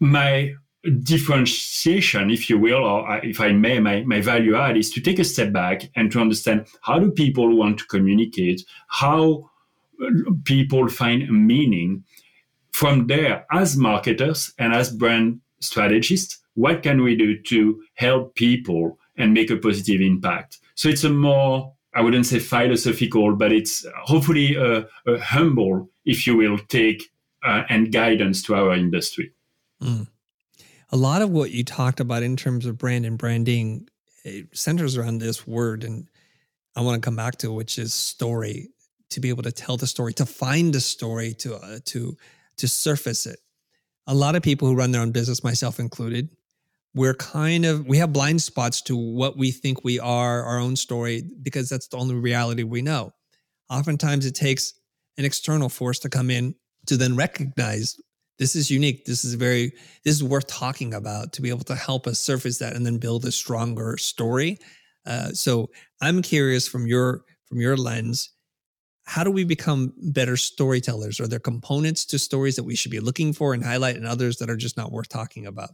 My 0.00 0.54
differentiation, 0.90 2.30
if 2.30 2.50
you 2.50 2.58
will, 2.58 2.84
or 2.84 3.18
if 3.24 3.40
I 3.40 3.52
may, 3.52 3.78
my, 3.78 4.02
my 4.02 4.20
value 4.20 4.56
add 4.56 4.76
is 4.76 4.90
to 4.90 5.00
take 5.00 5.18
a 5.18 5.24
step 5.24 5.52
back 5.52 5.88
and 5.94 6.10
to 6.12 6.20
understand 6.20 6.66
how 6.80 6.98
do 6.98 7.10
people 7.10 7.56
want 7.56 7.78
to 7.78 7.86
communicate, 7.86 8.64
how 8.88 9.48
people 10.44 10.88
find 10.88 11.28
meaning. 11.46 12.04
From 12.72 13.06
there, 13.06 13.46
as 13.52 13.76
marketers 13.76 14.52
and 14.58 14.74
as 14.74 14.90
brand 14.90 15.40
strategists, 15.60 16.38
what 16.54 16.82
can 16.82 17.02
we 17.02 17.14
do 17.14 17.40
to 17.42 17.82
help 17.94 18.34
people 18.34 18.98
and 19.16 19.34
make 19.34 19.50
a 19.50 19.56
positive 19.56 20.00
impact? 20.00 20.58
So 20.74 20.88
it's 20.88 21.04
a 21.04 21.10
more, 21.10 21.72
I 21.94 22.00
wouldn't 22.00 22.26
say 22.26 22.38
philosophical, 22.38 23.36
but 23.36 23.52
it's 23.52 23.86
hopefully 24.02 24.56
a, 24.56 24.86
a 25.06 25.18
humble, 25.18 25.90
if 26.06 26.26
you 26.26 26.36
will, 26.36 26.58
take 26.58 27.04
uh, 27.44 27.64
and 27.68 27.92
guidance 27.92 28.42
to 28.44 28.54
our 28.54 28.74
industry. 28.74 29.32
Mm 29.80 30.08
a 30.92 30.96
lot 30.96 31.22
of 31.22 31.30
what 31.30 31.50
you 31.50 31.64
talked 31.64 32.00
about 32.00 32.22
in 32.22 32.36
terms 32.36 32.66
of 32.66 32.78
brand 32.78 33.06
and 33.06 33.18
branding 33.18 33.88
centers 34.52 34.96
around 34.96 35.18
this 35.18 35.46
word 35.46 35.82
and 35.82 36.08
i 36.76 36.80
want 36.80 37.02
to 37.02 37.04
come 37.04 37.16
back 37.16 37.36
to 37.36 37.52
which 37.52 37.78
is 37.78 37.92
story 37.92 38.68
to 39.12 39.20
be 39.20 39.28
able 39.28 39.42
to 39.42 39.52
tell 39.52 39.76
the 39.76 39.86
story 39.86 40.12
to 40.14 40.26
find 40.26 40.74
the 40.74 40.80
story 40.80 41.34
to 41.34 41.54
uh, 41.56 41.78
to 41.84 42.16
to 42.56 42.68
surface 42.68 43.26
it. 43.26 43.38
A 44.06 44.14
lot 44.14 44.34
of 44.34 44.42
people 44.42 44.68
who 44.68 44.74
run 44.74 44.90
their 44.90 45.00
own 45.00 45.12
business 45.12 45.44
myself 45.44 45.78
included 45.78 46.28
we're 46.94 47.14
kind 47.14 47.64
of 47.64 47.86
we 47.86 47.96
have 47.98 48.12
blind 48.12 48.42
spots 48.42 48.82
to 48.82 48.96
what 48.96 49.36
we 49.36 49.50
think 49.50 49.82
we 49.82 49.98
are 49.98 50.42
our 50.42 50.58
own 50.58 50.76
story 50.76 51.24
because 51.42 51.68
that's 51.68 51.88
the 51.88 51.96
only 51.96 52.14
reality 52.14 52.64
we 52.64 52.82
know. 52.82 53.12
Oftentimes 53.70 54.26
it 54.26 54.34
takes 54.34 54.74
an 55.16 55.24
external 55.24 55.68
force 55.68 55.98
to 56.00 56.10
come 56.10 56.30
in 56.30 56.54
to 56.86 56.96
then 56.96 57.16
recognize 57.16 57.98
this 58.38 58.56
is 58.56 58.70
unique. 58.70 59.04
This 59.04 59.24
is 59.24 59.34
very 59.34 59.72
this 60.04 60.14
is 60.14 60.24
worth 60.24 60.46
talking 60.46 60.94
about 60.94 61.32
to 61.34 61.42
be 61.42 61.50
able 61.50 61.64
to 61.64 61.74
help 61.74 62.06
us 62.06 62.18
surface 62.18 62.58
that 62.58 62.74
and 62.74 62.84
then 62.84 62.98
build 62.98 63.24
a 63.24 63.32
stronger 63.32 63.96
story. 63.96 64.58
Uh, 65.04 65.30
so 65.32 65.68
i'm 66.00 66.22
curious 66.22 66.68
from 66.68 66.86
your 66.86 67.24
from 67.46 67.60
your 67.60 67.76
lens 67.76 68.30
how 69.04 69.24
do 69.24 69.30
we 69.30 69.44
become 69.44 69.92
better 69.98 70.36
storytellers? 70.36 71.20
Are 71.20 71.26
there 71.26 71.38
components 71.38 72.04
to 72.06 72.18
stories 72.18 72.56
that 72.56 72.64
we 72.64 72.76
should 72.76 72.92
be 72.92 73.00
looking 73.00 73.32
for 73.32 73.52
and 73.52 73.64
highlight 73.64 73.96
and 73.96 74.06
others 74.06 74.36
that 74.36 74.48
are 74.48 74.56
just 74.56 74.76
not 74.76 74.92
worth 74.92 75.08
talking 75.08 75.46
about? 75.46 75.70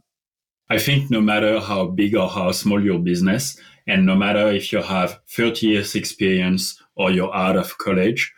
I 0.69 0.77
think 0.77 1.09
no 1.09 1.21
matter 1.21 1.59
how 1.59 1.87
big 1.87 2.15
or 2.15 2.29
how 2.29 2.51
small 2.51 2.83
your 2.83 2.99
business 2.99 3.59
and 3.87 4.05
no 4.05 4.15
matter 4.15 4.51
if 4.51 4.71
you 4.71 4.81
have 4.81 5.19
30 5.29 5.67
years 5.67 5.95
experience 5.95 6.81
or 6.95 7.11
you're 7.11 7.35
out 7.35 7.55
of 7.55 7.77
college 7.77 8.31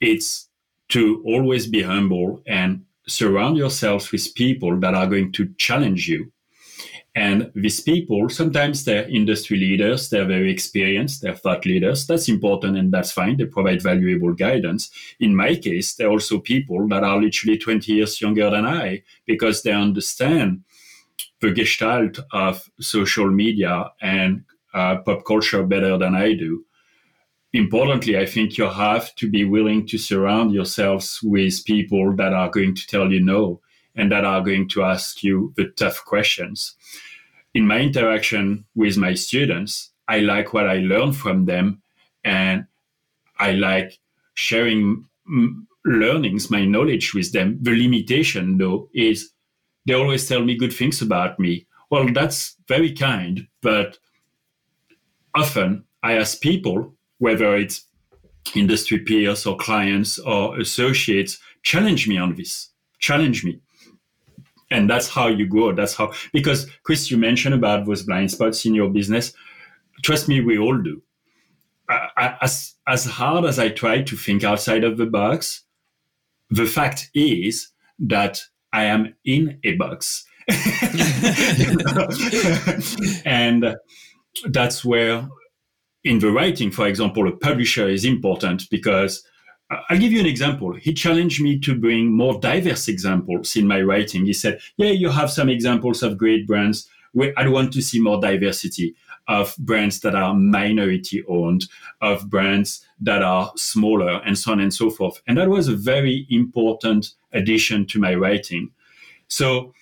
it's 0.00 0.48
to 0.90 1.22
always 1.24 1.66
be 1.66 1.82
humble 1.82 2.42
and 2.46 2.84
surround 3.06 3.56
yourselves 3.56 4.10
with 4.12 4.34
people 4.34 4.78
that 4.80 4.94
are 4.94 5.06
going 5.06 5.32
to 5.32 5.52
challenge 5.58 6.08
you. 6.08 6.30
And 7.16 7.52
these 7.54 7.80
people, 7.80 8.28
sometimes 8.28 8.84
they're 8.84 9.08
industry 9.08 9.56
leaders, 9.56 10.10
they're 10.10 10.24
very 10.24 10.50
experienced, 10.50 11.22
they're 11.22 11.36
thought 11.36 11.64
leaders. 11.64 12.06
That's 12.08 12.28
important 12.28 12.76
and 12.76 12.92
that's 12.92 13.12
fine. 13.12 13.36
They 13.36 13.44
provide 13.44 13.82
valuable 13.82 14.32
guidance. 14.34 14.90
In 15.20 15.36
my 15.36 15.54
case, 15.54 15.94
they're 15.94 16.10
also 16.10 16.40
people 16.40 16.88
that 16.88 17.04
are 17.04 17.20
literally 17.20 17.56
20 17.56 17.92
years 17.92 18.20
younger 18.20 18.50
than 18.50 18.66
I 18.66 19.04
because 19.26 19.62
they 19.62 19.72
understand 19.72 20.64
the 21.40 21.52
gestalt 21.52 22.18
of 22.32 22.68
social 22.80 23.30
media 23.30 23.92
and 24.02 24.44
uh, 24.72 24.96
pop 24.96 25.24
culture 25.24 25.62
better 25.62 25.96
than 25.96 26.16
I 26.16 26.34
do 26.34 26.64
importantly, 27.54 28.18
I 28.18 28.26
think 28.26 28.58
you 28.58 28.68
have 28.68 29.14
to 29.14 29.30
be 29.30 29.44
willing 29.44 29.86
to 29.86 29.96
surround 29.96 30.52
yourselves 30.52 31.20
with 31.22 31.64
people 31.64 32.14
that 32.16 32.32
are 32.32 32.50
going 32.50 32.74
to 32.74 32.86
tell 32.86 33.10
you 33.10 33.20
no 33.20 33.60
and 33.94 34.10
that 34.10 34.24
are 34.24 34.42
going 34.42 34.68
to 34.70 34.82
ask 34.82 35.22
you 35.22 35.54
the 35.56 35.68
tough 35.76 36.04
questions. 36.04 36.74
In 37.54 37.66
my 37.66 37.78
interaction 37.78 38.64
with 38.74 38.98
my 38.98 39.14
students, 39.14 39.92
I 40.08 40.18
like 40.18 40.52
what 40.52 40.68
I 40.68 40.78
learn 40.78 41.12
from 41.12 41.44
them 41.44 41.80
and 42.24 42.66
I 43.38 43.52
like 43.52 43.98
sharing 44.34 45.06
learnings, 45.84 46.50
my 46.50 46.64
knowledge 46.64 47.14
with 47.14 47.32
them. 47.32 47.58
The 47.62 47.70
limitation, 47.70 48.58
though, 48.58 48.88
is 48.92 49.30
they 49.86 49.94
always 49.94 50.28
tell 50.28 50.42
me 50.42 50.56
good 50.56 50.72
things 50.72 51.00
about 51.00 51.38
me. 51.38 51.66
Well, 51.88 52.12
that's 52.12 52.56
very 52.66 52.92
kind, 52.92 53.46
but 53.62 53.98
often 55.36 55.84
I 56.02 56.14
ask 56.18 56.40
people 56.40 56.92
whether 57.18 57.56
it's 57.56 57.86
industry 58.54 58.98
peers 58.98 59.46
or 59.46 59.56
clients 59.56 60.18
or 60.18 60.58
associates, 60.58 61.38
challenge 61.62 62.08
me 62.08 62.18
on 62.18 62.34
this, 62.34 62.70
challenge 62.98 63.44
me. 63.44 63.60
And 64.70 64.90
that's 64.90 65.08
how 65.08 65.28
you 65.28 65.46
grow. 65.46 65.72
That's 65.72 65.94
how, 65.94 66.12
because 66.32 66.66
Chris, 66.82 67.10
you 67.10 67.16
mentioned 67.16 67.54
about 67.54 67.86
those 67.86 68.02
blind 68.02 68.30
spots 68.30 68.66
in 68.66 68.74
your 68.74 68.90
business. 68.90 69.32
Trust 70.02 70.28
me, 70.28 70.40
we 70.40 70.58
all 70.58 70.76
do. 70.76 71.00
I, 71.88 72.36
as, 72.40 72.74
as 72.88 73.04
hard 73.04 73.44
as 73.44 73.58
I 73.58 73.68
try 73.68 74.02
to 74.02 74.16
think 74.16 74.42
outside 74.42 74.84
of 74.84 74.96
the 74.96 75.06
box, 75.06 75.62
the 76.50 76.66
fact 76.66 77.10
is 77.14 77.68
that 77.98 78.40
I 78.72 78.84
am 78.84 79.14
in 79.24 79.60
a 79.64 79.76
box. 79.76 80.24
and 83.24 83.76
that's 84.50 84.84
where 84.84 85.28
in 86.04 86.18
the 86.18 86.30
writing, 86.30 86.70
for 86.70 86.86
example, 86.86 87.26
a 87.26 87.32
publisher 87.32 87.88
is 87.88 88.04
important 88.04 88.68
because 88.70 89.26
uh, 89.70 89.80
I'll 89.88 89.98
give 89.98 90.12
you 90.12 90.20
an 90.20 90.26
example. 90.26 90.74
He 90.74 90.92
challenged 90.92 91.42
me 91.42 91.58
to 91.60 91.78
bring 91.78 92.12
more 92.12 92.38
diverse 92.38 92.88
examples 92.88 93.56
in 93.56 93.66
my 93.66 93.80
writing. 93.80 94.26
He 94.26 94.34
said, 94.34 94.60
Yeah, 94.76 94.90
you 94.90 95.08
have 95.08 95.30
some 95.30 95.48
examples 95.48 96.02
of 96.02 96.18
great 96.18 96.46
brands. 96.46 96.88
I 97.36 97.48
want 97.48 97.72
to 97.72 97.82
see 97.82 98.00
more 98.00 98.20
diversity 98.20 98.94
of 99.28 99.56
brands 99.58 100.00
that 100.00 100.14
are 100.14 100.34
minority 100.34 101.24
owned, 101.28 101.64
of 102.02 102.28
brands 102.28 102.84
that 103.00 103.22
are 103.22 103.52
smaller, 103.56 104.20
and 104.26 104.36
so 104.36 104.52
on 104.52 104.60
and 104.60 104.74
so 104.74 104.90
forth. 104.90 105.22
And 105.26 105.38
that 105.38 105.48
was 105.48 105.68
a 105.68 105.76
very 105.76 106.26
important 106.28 107.10
addition 107.32 107.86
to 107.86 108.00
my 108.00 108.14
writing. 108.14 108.70
So, 109.28 109.72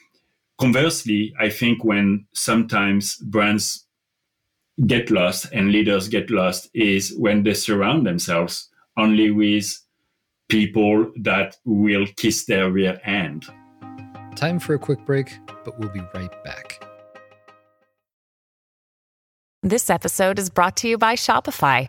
conversely, 0.58 1.34
I 1.40 1.48
think 1.48 1.84
when 1.84 2.26
sometimes 2.32 3.16
brands 3.16 3.86
get 4.86 5.10
lost 5.10 5.46
and 5.52 5.70
leaders 5.70 6.08
get 6.08 6.30
lost 6.30 6.68
is 6.74 7.14
when 7.18 7.42
they 7.42 7.54
surround 7.54 8.06
themselves 8.06 8.68
only 8.96 9.30
with 9.30 9.78
people 10.48 11.10
that 11.22 11.56
will 11.64 12.06
kiss 12.16 12.44
their 12.44 12.70
rear 12.70 13.00
end. 13.04 13.46
Time 14.36 14.58
for 14.58 14.74
a 14.74 14.78
quick 14.78 15.04
break, 15.04 15.38
but 15.64 15.78
we'll 15.78 15.90
be 15.90 16.02
right 16.14 16.44
back. 16.44 16.84
This 19.62 19.88
episode 19.90 20.38
is 20.38 20.50
brought 20.50 20.76
to 20.78 20.88
you 20.88 20.98
by 20.98 21.14
Shopify. 21.14 21.88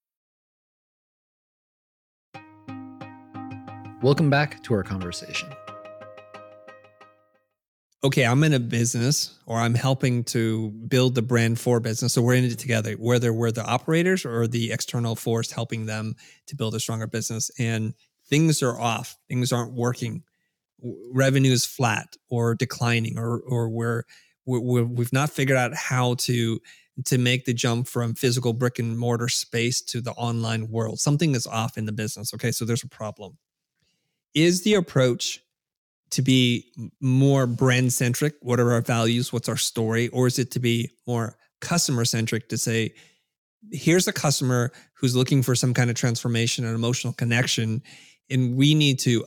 Welcome 4.01 4.31
back 4.31 4.63
to 4.63 4.73
our 4.73 4.81
conversation. 4.81 5.49
Okay, 8.03 8.23
I'm 8.23 8.43
in 8.43 8.53
a 8.53 8.59
business 8.59 9.37
or 9.45 9.59
I'm 9.59 9.75
helping 9.75 10.23
to 10.23 10.71
build 10.87 11.13
the 11.13 11.21
brand 11.21 11.59
for 11.59 11.79
business. 11.79 12.13
So 12.13 12.23
we're 12.23 12.33
in 12.33 12.45
it 12.45 12.57
together, 12.57 12.93
whether 12.93 13.31
we're 13.31 13.51
the 13.51 13.63
operators 13.63 14.25
or 14.25 14.47
the 14.47 14.71
external 14.71 15.15
force 15.15 15.51
helping 15.51 15.85
them 15.85 16.15
to 16.47 16.55
build 16.55 16.73
a 16.73 16.79
stronger 16.79 17.05
business. 17.05 17.51
And 17.59 17.93
things 18.27 18.63
are 18.63 18.79
off, 18.79 19.15
things 19.29 19.51
aren't 19.51 19.73
working, 19.73 20.23
revenue 21.13 21.51
is 21.51 21.63
flat 21.63 22.15
or 22.27 22.55
declining, 22.55 23.19
or, 23.19 23.41
or 23.41 23.69
we're, 23.69 24.05
we 24.47 24.81
we've 24.81 25.13
not 25.13 25.29
figured 25.29 25.59
out 25.59 25.75
how 25.75 26.15
to 26.15 26.59
to 27.05 27.17
make 27.19 27.45
the 27.45 27.53
jump 27.53 27.87
from 27.87 28.15
physical 28.15 28.53
brick 28.53 28.79
and 28.79 28.97
mortar 28.97 29.29
space 29.29 29.79
to 29.81 30.01
the 30.01 30.11
online 30.13 30.69
world. 30.69 30.99
Something 30.99 31.35
is 31.35 31.45
off 31.45 31.77
in 31.77 31.85
the 31.85 31.91
business. 31.91 32.33
Okay, 32.33 32.51
so 32.51 32.65
there's 32.65 32.83
a 32.83 32.89
problem. 32.89 33.37
Is 34.33 34.63
the 34.63 34.75
approach 34.75 35.39
to 36.11 36.21
be 36.21 36.65
more 36.99 37.47
brand 37.47 37.93
centric? 37.93 38.35
What 38.41 38.59
are 38.59 38.71
our 38.71 38.81
values? 38.81 39.31
What's 39.31 39.49
our 39.49 39.57
story? 39.57 40.09
Or 40.09 40.27
is 40.27 40.39
it 40.39 40.51
to 40.51 40.59
be 40.59 40.89
more 41.07 41.37
customer 41.61 42.05
centric 42.05 42.49
to 42.49 42.57
say, 42.57 42.93
here's 43.71 44.07
a 44.07 44.13
customer 44.13 44.71
who's 44.95 45.15
looking 45.15 45.41
for 45.41 45.55
some 45.55 45.73
kind 45.73 45.89
of 45.89 45.95
transformation 45.95 46.65
and 46.65 46.75
emotional 46.75 47.13
connection, 47.13 47.81
and 48.29 48.55
we 48.55 48.73
need 48.73 48.99
to 48.99 49.25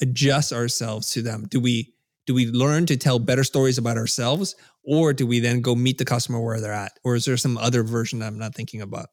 adjust 0.00 0.52
ourselves 0.52 1.10
to 1.10 1.22
them? 1.22 1.46
Do 1.48 1.60
we 1.60 1.94
do 2.26 2.34
we 2.34 2.46
learn 2.46 2.86
to 2.86 2.96
tell 2.96 3.18
better 3.18 3.44
stories 3.44 3.78
about 3.78 3.96
ourselves 3.96 4.54
or 4.82 5.12
do 5.12 5.26
we 5.26 5.40
then 5.40 5.60
go 5.60 5.74
meet 5.74 5.98
the 5.98 6.04
customer 6.04 6.40
where 6.40 6.60
they're 6.60 6.72
at 6.72 6.92
or 7.04 7.14
is 7.14 7.24
there 7.24 7.36
some 7.36 7.58
other 7.58 7.82
version 7.82 8.22
i'm 8.22 8.38
not 8.38 8.54
thinking 8.54 8.80
about 8.80 9.08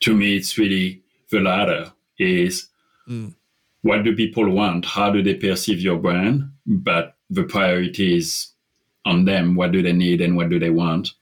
to 0.00 0.14
me 0.14 0.36
it's 0.36 0.56
really 0.58 1.02
the 1.30 1.40
latter 1.40 1.92
is 2.18 2.68
mm. 3.08 3.34
What 3.82 4.04
do 4.04 4.14
people 4.14 4.48
want 4.50 4.84
how 4.84 5.10
do 5.10 5.22
they 5.22 5.34
perceive 5.34 5.80
your 5.80 5.98
brand 5.98 6.50
but 6.66 7.16
the 7.30 7.44
priority 7.44 8.16
is 8.16 8.48
on 9.04 9.24
them 9.24 9.54
what 9.54 9.72
do 9.72 9.82
they 9.82 9.92
need 9.92 10.20
and 10.20 10.36
what 10.36 10.48
do 10.48 10.58
they 10.58 10.70
want 10.70 11.12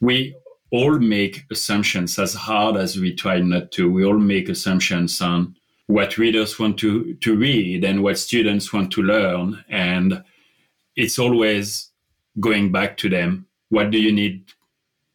we 0.00 0.34
all 0.70 0.98
make 0.98 1.44
assumptions 1.50 2.18
as 2.18 2.34
hard 2.34 2.76
as 2.76 2.98
we 2.98 3.14
try 3.14 3.38
not 3.38 3.70
to 3.70 3.90
we 3.90 4.04
all 4.04 4.18
make 4.18 4.48
assumptions 4.48 5.20
on 5.20 5.54
what 5.86 6.16
readers 6.16 6.58
want 6.58 6.78
to, 6.78 7.14
to 7.16 7.36
read 7.36 7.84
and 7.84 8.02
what 8.02 8.18
students 8.18 8.72
want 8.72 8.90
to 8.90 9.02
learn 9.02 9.62
and 9.68 10.22
it's 10.96 11.18
always 11.18 11.90
going 12.40 12.72
back 12.72 12.96
to 12.98 13.08
them. 13.08 13.46
What 13.68 13.90
do 13.90 13.98
you 13.98 14.12
need? 14.12 14.52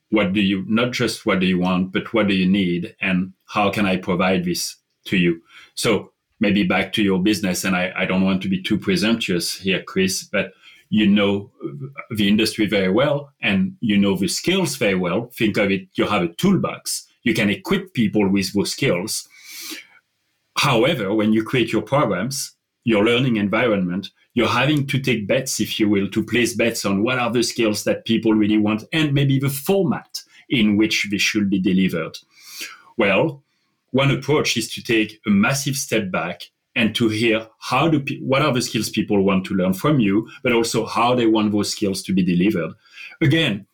What 0.10 0.34
do 0.34 0.42
you, 0.42 0.66
not 0.68 0.92
just 0.92 1.26
what 1.26 1.40
do 1.40 1.46
you 1.46 1.60
want, 1.60 1.92
but 1.92 2.14
what 2.14 2.28
do 2.28 2.34
you 2.34 2.48
need? 2.48 2.96
And 3.00 3.34
how 3.46 3.70
can 3.70 3.86
I 3.86 3.98
provide 3.98 4.46
this 4.46 4.76
to 5.06 5.18
you? 5.18 5.42
So 5.76 6.12
maybe 6.40 6.64
back 6.64 6.94
to 6.94 7.04
your 7.04 7.22
business. 7.22 7.64
And 7.64 7.76
I, 7.76 7.92
I 7.96 8.06
don't 8.06 8.24
want 8.24 8.42
to 8.44 8.50
be 8.50 8.62
too 8.62 8.78
presumptuous 8.78 9.56
here, 9.56 9.84
Chris, 9.84 10.24
but 10.24 10.54
you 10.90 11.06
know 11.08 11.52
the 12.10 12.28
industry 12.28 12.66
very 12.66 12.92
well 12.92 13.32
and 13.42 13.76
you 13.80 13.98
know 13.98 14.16
the 14.16 14.28
skills 14.28 14.76
very 14.76 14.96
well. 14.96 15.30
Think 15.34 15.58
of 15.58 15.72
it, 15.72 15.88
you 15.94 16.08
have 16.08 16.24
a 16.24 16.34
toolbox. 16.34 17.08
You 17.24 17.34
can 17.34 17.50
equip 17.50 17.94
people 17.94 18.28
with 18.28 18.54
those 18.54 18.72
skills. 18.72 19.28
However, 20.58 21.14
when 21.14 21.32
you 21.32 21.44
create 21.44 21.72
your 21.72 21.84
programs, 21.84 22.56
your 22.84 23.06
learning 23.06 23.36
environment, 23.36 24.10
you're 24.34 24.48
having 24.48 24.88
to 24.88 25.00
take 25.00 25.28
bets, 25.28 25.60
if 25.60 25.80
you 25.80 25.90
will, 25.90 26.10
to 26.10 26.24
place 26.24 26.56
bets 26.56 26.86
on 26.86 27.04
what 27.04 27.20
are 27.20 27.32
the 27.32 27.44
skills 27.44 27.84
that 27.84 28.06
people 28.06 28.34
really 28.34 28.58
want 28.58 28.84
and 28.92 29.14
maybe 29.14 29.40
the 29.40 29.50
format 29.50 30.24
in 30.50 30.78
which 30.78 31.08
they 31.12 31.18
should 31.18 31.50
be 31.50 31.60
delivered. 31.60 32.18
Well, 32.98 33.44
one 33.92 34.12
approach 34.12 34.58
is 34.58 34.72
to 34.74 34.84
take 34.84 35.20
a 35.26 35.30
massive 35.30 35.76
step 35.76 36.12
back 36.12 36.44
and 36.76 36.96
to 36.96 37.10
hear 37.10 37.48
how 37.60 37.90
do 37.90 38.00
pe- 38.00 38.20
what 38.20 38.42
are 38.42 38.54
the 38.54 38.62
skills 38.62 38.90
people 38.90 39.24
want 39.24 39.46
to 39.46 39.54
learn 39.54 39.74
from 39.74 40.00
you, 40.00 40.30
but 40.44 40.54
also 40.54 40.86
how 40.86 41.16
they 41.16 41.26
want 41.26 41.52
those 41.52 41.72
skills 41.72 42.02
to 42.04 42.14
be 42.14 42.24
delivered. 42.24 42.74
Again, 43.22 43.66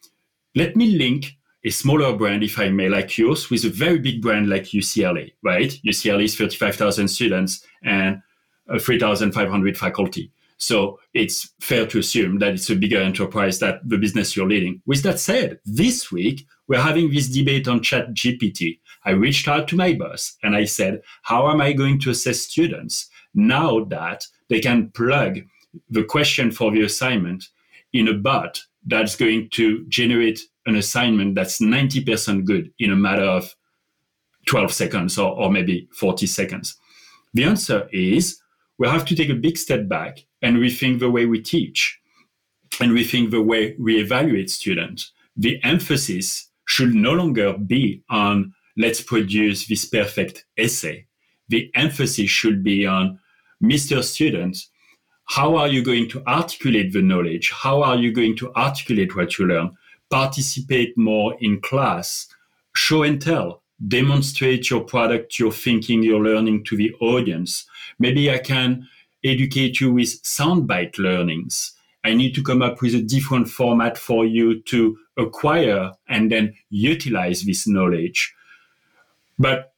let 0.56 0.76
me 0.76 0.98
link 0.98 1.38
a 1.64 1.70
smaller 1.70 2.16
brand, 2.16 2.44
if 2.44 2.60
I 2.60 2.70
may, 2.70 2.90
like 2.90 3.18
yours, 3.18 3.50
with 3.50 3.66
a 3.66 3.70
very 3.70 4.00
big 4.00 4.22
brand 4.22 4.50
like 4.50 4.66
UCLA, 4.66 5.34
right? 5.44 5.72
UCLA 5.86 6.26
is 6.26 6.38
35,000 6.38 7.08
students 7.08 7.66
and 7.84 8.22
uh, 8.70 8.80
3,500 8.80 9.78
faculty. 9.78 10.32
So 10.58 11.00
it's 11.14 11.52
fair 11.60 11.86
to 11.88 12.00
assume 12.00 12.40
that 12.40 12.54
it's 12.54 12.70
a 12.70 12.76
bigger 12.76 13.02
enterprise 13.02 13.60
that 13.60 13.88
the 13.88 13.98
business 13.98 14.36
you're 14.36 14.48
leading. 14.48 14.82
With 14.86 15.04
that 15.04 15.20
said, 15.20 15.60
this 15.66 16.12
week 16.12 16.46
we're 16.68 16.82
having 16.82 17.12
this 17.12 17.28
debate 17.28 17.68
on 17.68 17.82
Chat 17.82 18.14
GPT. 18.14 18.80
I 19.06 19.12
reached 19.12 19.48
out 19.48 19.68
to 19.70 19.76
my 19.76 19.94
boss 19.94 20.36
and 20.42 20.56
I 20.56 20.66
said, 20.66 21.02
how 21.24 21.50
am 21.50 21.62
I 21.62 21.74
going 21.74 22.00
to 22.02 22.10
assess 22.10 22.40
students 22.40 23.10
now 23.34 23.84
that 23.86 24.26
they 24.50 24.60
can 24.60 24.90
plug 24.92 25.40
the 25.90 26.04
question 26.04 26.52
for 26.52 26.72
the 26.72 26.84
assignment 26.84 27.50
in 27.94 28.08
a 28.08 28.14
bot 28.14 28.62
that's 28.86 29.16
going 29.16 29.50
to 29.52 29.86
generate 29.88 30.42
an 30.66 30.76
assignment 30.76 31.36
that's 31.36 31.62
90% 31.62 32.46
good 32.46 32.72
in 32.80 32.92
a 32.92 32.96
matter 32.96 33.24
of 33.24 33.56
12 34.48 34.72
seconds 34.72 35.18
or, 35.18 35.32
or 35.38 35.52
maybe 35.52 35.88
40 35.94 36.26
seconds? 36.26 36.76
The 37.34 37.44
answer 37.44 37.88
is 37.92 38.42
we 38.78 38.88
have 38.88 39.06
to 39.06 39.16
take 39.16 39.30
a 39.30 39.36
big 39.36 39.58
step 39.58 39.88
back 39.88 40.26
and 40.42 40.58
rethink 40.58 41.00
the 41.00 41.12
way 41.12 41.26
we 41.26 41.42
teach 41.42 42.00
and 42.80 42.92
rethink 42.92 43.32
the 43.32 43.42
way 43.42 43.76
we 43.80 44.00
evaluate 44.00 44.50
students. 44.50 45.12
The 45.38 45.64
emphasis 45.64 46.50
should 46.66 46.94
no 46.94 47.14
longer 47.14 47.54
be 47.54 48.04
on 48.10 48.54
let's 48.78 49.02
produce 49.02 49.68
this 49.68 49.86
perfect 49.86 50.46
essay. 50.58 51.06
The 51.48 51.72
emphasis 51.76 52.30
should 52.30 52.64
be 52.64 52.86
on 52.86 53.20
Mr. 53.64 54.04
Student, 54.04 54.58
how 55.26 55.56
are 55.56 55.68
you 55.68 55.84
going 55.84 56.10
to 56.10 56.24
articulate 56.28 56.94
the 56.94 57.02
knowledge? 57.02 57.52
How 57.52 57.82
are 57.82 57.96
you 57.96 58.12
going 58.12 58.36
to 58.38 58.54
articulate 58.54 59.16
what 59.16 59.38
you 59.38 59.48
learn? 59.48 59.76
Participate 60.10 60.98
more 60.98 61.36
in 61.40 61.62
class, 61.62 62.28
show 62.76 63.04
and 63.04 63.22
tell, 63.22 63.64
demonstrate 63.88 64.70
your 64.70 64.82
product, 64.82 65.40
your 65.40 65.52
thinking, 65.52 66.04
your 66.04 66.22
learning 66.22 66.64
to 66.66 66.78
the 66.78 66.94
audience. 67.02 67.66
Maybe 67.98 68.30
I 68.30 68.38
can 68.38 68.88
educate 69.24 69.80
you 69.80 69.94
with 69.94 70.22
soundbite 70.22 71.00
learnings. 71.00 71.74
I 72.04 72.14
need 72.14 72.36
to 72.36 72.44
come 72.44 72.62
up 72.62 72.82
with 72.82 72.94
a 72.94 73.02
different 73.02 73.50
format 73.50 73.98
for 73.98 74.26
you 74.26 74.62
to 74.64 74.98
acquire 75.18 75.92
and 76.08 76.32
then 76.32 76.54
utilize 76.70 77.44
this 77.44 77.68
knowledge. 77.68 78.34
But 79.38 79.74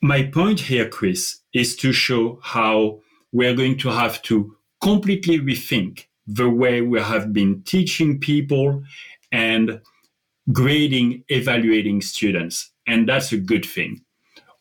my 0.00 0.24
point 0.24 0.60
here, 0.60 0.88
Chris, 0.88 1.40
is 1.52 1.76
to 1.76 1.92
show 1.92 2.38
how 2.42 3.00
we're 3.32 3.54
going 3.54 3.78
to 3.78 3.88
have 3.88 4.22
to 4.22 4.56
completely 4.80 5.38
rethink 5.38 6.06
the 6.26 6.48
way 6.48 6.80
we 6.80 7.00
have 7.00 7.32
been 7.32 7.62
teaching 7.62 8.18
people 8.18 8.82
and 9.32 9.80
grading, 10.52 11.24
evaluating 11.28 12.00
students. 12.00 12.70
And 12.86 13.08
that's 13.08 13.32
a 13.32 13.38
good 13.38 13.64
thing. 13.64 14.02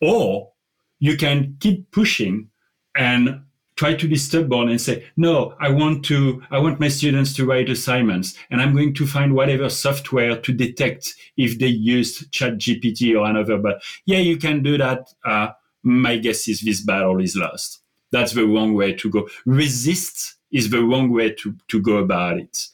Or 0.01 0.51
you 0.99 1.17
can 1.17 1.57
keep 1.59 1.91
pushing 1.91 2.49
and 2.95 3.41
try 3.84 3.93
to 3.93 4.07
be 4.07 4.15
stubborn 4.15 4.69
and 4.69 4.79
say 4.79 5.03
no 5.17 5.53
i 5.59 5.69
want 5.69 6.05
to 6.05 6.41
i 6.51 6.57
want 6.57 6.79
my 6.79 6.88
students 6.88 7.34
to 7.34 7.45
write 7.45 7.69
assignments 7.69 8.34
and 8.49 8.61
i'm 8.61 8.73
going 8.73 8.93
to 8.93 9.05
find 9.05 9.34
whatever 9.34 9.69
software 9.69 10.38
to 10.38 10.53
detect 10.53 11.13
if 11.38 11.59
they 11.59 11.67
used 11.67 12.31
chat 12.31 12.53
gpt 12.53 13.19
or 13.19 13.25
another. 13.25 13.57
But 13.57 13.81
yeah 14.05 14.19
you 14.19 14.38
can 14.38 14.63
do 14.63 14.77
that. 14.77 15.07
Uh, 15.25 15.49
my 15.84 16.17
guess 16.17 16.47
is 16.47 16.61
this 16.61 16.81
battle 16.81 17.19
is 17.19 17.36
lost. 17.36 17.81
That's 18.11 18.34
the 18.34 18.45
wrong 18.45 18.73
way 18.73 18.93
to 18.93 19.09
go. 19.09 19.27
Resist 19.45 20.36
is 20.51 20.69
the 20.69 20.84
wrong 20.84 21.11
way 21.11 21.34
to, 21.34 21.55
to 21.67 21.81
go 21.81 21.97
about 21.97 22.38
it. 22.38 22.67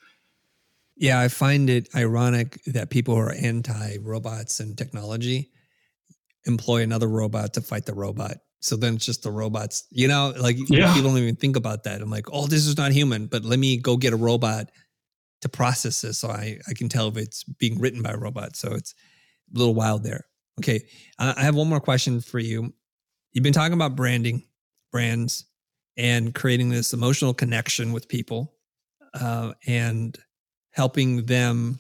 Yeah 0.98 1.20
i 1.20 1.28
find 1.30 1.70
it 1.70 1.88
ironic 1.96 2.62
that 2.66 2.90
people 2.90 3.16
who 3.16 3.22
are 3.22 3.32
anti 3.32 3.98
robots 4.02 4.60
and 4.60 4.78
technology 4.78 5.50
employ 6.46 6.82
another 6.82 7.08
robot 7.08 7.54
to 7.54 7.62
fight 7.62 7.86
the 7.86 7.94
robot 7.94 8.38
so 8.62 8.76
then 8.76 8.96
it's 8.96 9.06
just 9.06 9.24
the 9.24 9.32
robots, 9.32 9.86
you 9.90 10.08
know, 10.08 10.34
like 10.40 10.58
yeah. 10.70 10.94
people 10.94 11.10
don't 11.10 11.22
even 11.22 11.36
think 11.36 11.56
about 11.56 11.84
that. 11.84 12.02
I'm 12.02 12.10
like, 12.10 12.28
oh, 12.32 12.48
this 12.48 12.66
is 12.66 12.78
not 12.78 12.92
human, 12.92 13.28
but 13.28 13.46
let 13.46 13.60
me 13.60 13.78
go 13.78 13.96
get 13.96 14.14
a 14.14 14.18
robot 14.18 14.70
to 15.42 15.50
process 15.50 16.02
this 16.02 16.18
so 16.18 16.30
I, 16.30 16.60
I 16.68 16.74
can 16.74 16.90
tell 16.90 17.08
if 17.08 17.18
it's 17.18 17.44
being 17.44 17.80
written 17.80 18.02
by 18.02 18.12
a 18.12 18.18
robot. 18.18 18.58
So 18.58 18.74
it's 18.74 18.94
a 19.56 19.58
little 19.58 19.74
wild 19.74 20.04
there. 20.04 20.26
Okay. 20.60 20.82
I 21.18 21.42
have 21.42 21.56
one 21.56 21.70
more 21.70 21.80
question 21.80 22.20
for 22.20 22.40
you. 22.40 22.74
You've 23.32 23.44
been 23.44 23.54
talking 23.54 23.74
about 23.74 23.96
branding, 23.96 24.44
brands, 24.92 25.46
and 25.96 26.36
creating 26.36 26.70
this 26.70 26.92
emotional 26.92 27.34
connection 27.34 27.94
with 27.94 28.10
people 28.10 28.54
uh, 29.14 29.54
and 29.66 30.18
helping 30.72 31.26
them 31.26 31.80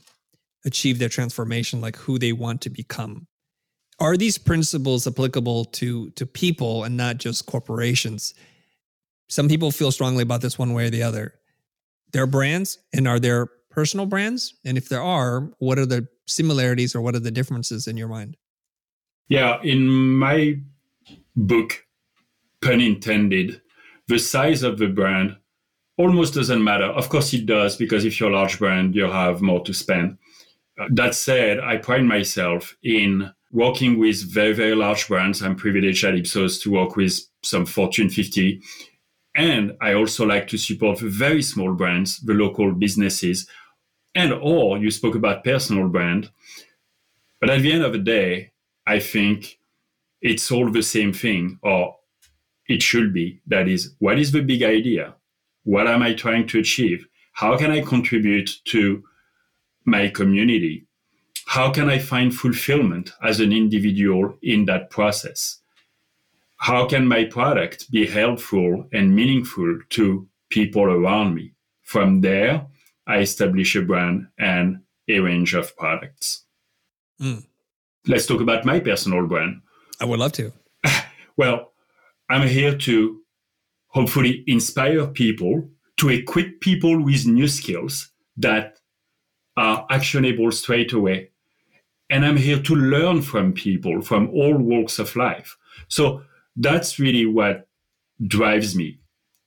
achieve 0.65 0.99
their 0.99 1.09
transformation, 1.09 1.81
like 1.81 1.97
who 1.97 2.17
they 2.17 2.31
want 2.31 2.61
to 2.61 2.69
become 2.69 3.27
are 3.99 4.15
these 4.15 4.37
principles 4.37 5.05
applicable 5.05 5.65
to 5.65 6.09
to 6.11 6.25
people 6.25 6.83
and 6.83 6.95
not 6.95 7.17
just 7.17 7.45
corporations? 7.45 8.33
Some 9.27 9.47
people 9.47 9.71
feel 9.71 9.91
strongly 9.91 10.23
about 10.23 10.41
this 10.41 10.57
one 10.57 10.73
way 10.73 10.87
or 10.87 10.89
the 10.89 11.03
other. 11.03 11.35
Their 12.13 12.25
brands 12.25 12.79
and 12.93 13.07
are 13.07 13.19
there 13.19 13.47
personal 13.69 14.05
brands? 14.05 14.55
And 14.65 14.77
if 14.77 14.89
there 14.89 15.01
are 15.01 15.51
what 15.59 15.77
are 15.77 15.85
the 15.85 16.07
similarities 16.27 16.95
or 16.95 17.01
what 17.01 17.15
are 17.15 17.19
the 17.19 17.31
differences 17.31 17.87
in 17.87 17.97
your 17.97 18.07
mind? 18.07 18.37
Yeah 19.27 19.61
in 19.63 19.87
my 19.87 20.59
book 21.35 21.85
pun 22.61 22.81
intended 22.81 23.61
the 24.07 24.19
size 24.19 24.63
of 24.63 24.79
the 24.79 24.87
brand 24.87 25.37
almost 25.97 26.33
doesn't 26.33 26.63
matter. 26.63 26.85
Of 26.85 27.09
course 27.09 27.33
it 27.33 27.45
does 27.45 27.75
because 27.75 28.05
if 28.05 28.19
you're 28.19 28.31
a 28.31 28.35
large 28.35 28.57
brand 28.57 28.95
you 28.95 29.03
have 29.03 29.41
more 29.41 29.63
to 29.65 29.73
spend. 29.73 30.17
Uh, 30.79 30.87
that 30.91 31.13
said 31.13 31.59
i 31.59 31.75
pride 31.75 32.05
myself 32.05 32.77
in 32.81 33.31
working 33.51 33.97
with 33.97 34.31
very, 34.31 34.53
very 34.53 34.75
large 34.75 35.07
brands. 35.07 35.41
I'm 35.41 35.55
privileged 35.55 36.03
at 36.03 36.15
Ipsos 36.15 36.59
to 36.59 36.71
work 36.71 36.95
with 36.95 37.19
some 37.43 37.65
Fortune 37.65 38.09
50. 38.09 38.61
And 39.35 39.73
I 39.81 39.93
also 39.93 40.25
like 40.25 40.47
to 40.49 40.57
support 40.57 40.99
very 40.99 41.41
small 41.41 41.73
brands, 41.73 42.19
the 42.19 42.33
local 42.33 42.71
businesses 42.73 43.47
and 44.15 44.33
or 44.33 44.77
you 44.77 44.91
spoke 44.91 45.15
about 45.15 45.43
personal 45.43 45.87
brand. 45.87 46.29
But 47.39 47.49
at 47.49 47.61
the 47.61 47.71
end 47.71 47.83
of 47.83 47.93
the 47.93 47.99
day, 47.99 48.51
I 48.85 48.99
think 48.99 49.59
it's 50.21 50.51
all 50.51 50.69
the 50.69 50.83
same 50.83 51.13
thing, 51.13 51.59
or 51.61 51.95
it 52.67 52.81
should 52.81 53.13
be. 53.13 53.39
That 53.47 53.67
is, 53.67 53.95
what 53.99 54.19
is 54.19 54.31
the 54.31 54.41
big 54.41 54.63
idea? 54.63 55.15
What 55.63 55.87
am 55.87 56.01
I 56.01 56.13
trying 56.13 56.47
to 56.47 56.59
achieve? 56.59 57.07
How 57.33 57.57
can 57.57 57.71
I 57.71 57.81
contribute 57.81 58.49
to 58.65 59.03
my 59.85 60.09
community? 60.09 60.87
How 61.45 61.71
can 61.71 61.89
I 61.89 61.99
find 61.99 62.33
fulfillment 62.33 63.11
as 63.23 63.39
an 63.39 63.51
individual 63.51 64.37
in 64.41 64.65
that 64.65 64.89
process? 64.89 65.59
How 66.57 66.85
can 66.85 67.07
my 67.07 67.23
product 67.25 67.89
be 67.89 68.05
helpful 68.05 68.87
and 68.91 69.15
meaningful 69.15 69.79
to 69.89 70.27
people 70.49 70.83
around 70.83 71.35
me? 71.35 71.53
From 71.83 72.21
there, 72.21 72.67
I 73.07 73.19
establish 73.19 73.75
a 73.75 73.81
brand 73.81 74.27
and 74.37 74.81
a 75.07 75.19
range 75.19 75.55
of 75.55 75.75
products. 75.75 76.45
Mm. 77.19 77.45
Let's 78.05 78.27
talk 78.27 78.41
about 78.41 78.65
my 78.65 78.79
personal 78.79 79.25
brand. 79.25 79.61
I 79.99 80.05
would 80.05 80.19
love 80.19 80.33
to. 80.33 80.51
well, 81.37 81.71
I'm 82.29 82.47
here 82.47 82.77
to 82.77 83.21
hopefully 83.87 84.43
inspire 84.47 85.07
people, 85.07 85.67
to 85.97 86.09
equip 86.09 86.61
people 86.61 87.03
with 87.03 87.25
new 87.25 87.47
skills 87.47 88.11
that 88.37 88.79
are 89.59 89.85
actionable 89.89 90.51
straight 90.53 90.93
away. 90.93 91.29
And 92.09 92.25
I'm 92.25 92.37
here 92.37 92.61
to 92.61 92.75
learn 92.75 93.21
from 93.21 93.51
people 93.51 94.01
from 94.01 94.29
all 94.29 94.57
walks 94.57 94.99
of 94.99 95.15
life. 95.17 95.57
So 95.89 96.23
that's 96.55 96.97
really 96.97 97.25
what 97.25 97.67
drives 98.25 98.73
me. 98.73 98.99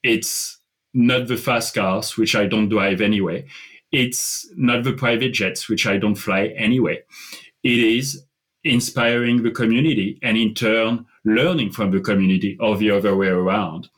It's 0.02 0.60
not 0.92 1.28
the 1.28 1.38
fast 1.38 1.74
cars, 1.74 2.18
which 2.18 2.36
I 2.36 2.46
don't 2.46 2.68
drive 2.68 3.00
anyway. 3.00 3.46
It's 3.90 4.46
not 4.54 4.84
the 4.84 4.92
private 4.92 5.32
jets, 5.32 5.68
which 5.68 5.86
I 5.86 5.96
don't 5.96 6.14
fly 6.14 6.48
anyway. 6.56 7.02
It 7.62 7.78
is 7.78 8.24
inspiring 8.64 9.42
the 9.42 9.50
community 9.50 10.18
and 10.22 10.36
in 10.36 10.54
turn 10.54 11.06
learning 11.24 11.72
from 11.72 11.90
the 11.90 12.00
community 12.00 12.58
or 12.60 12.76
the 12.76 12.90
other 12.90 13.16
way 13.16 13.28
around. 13.28 13.88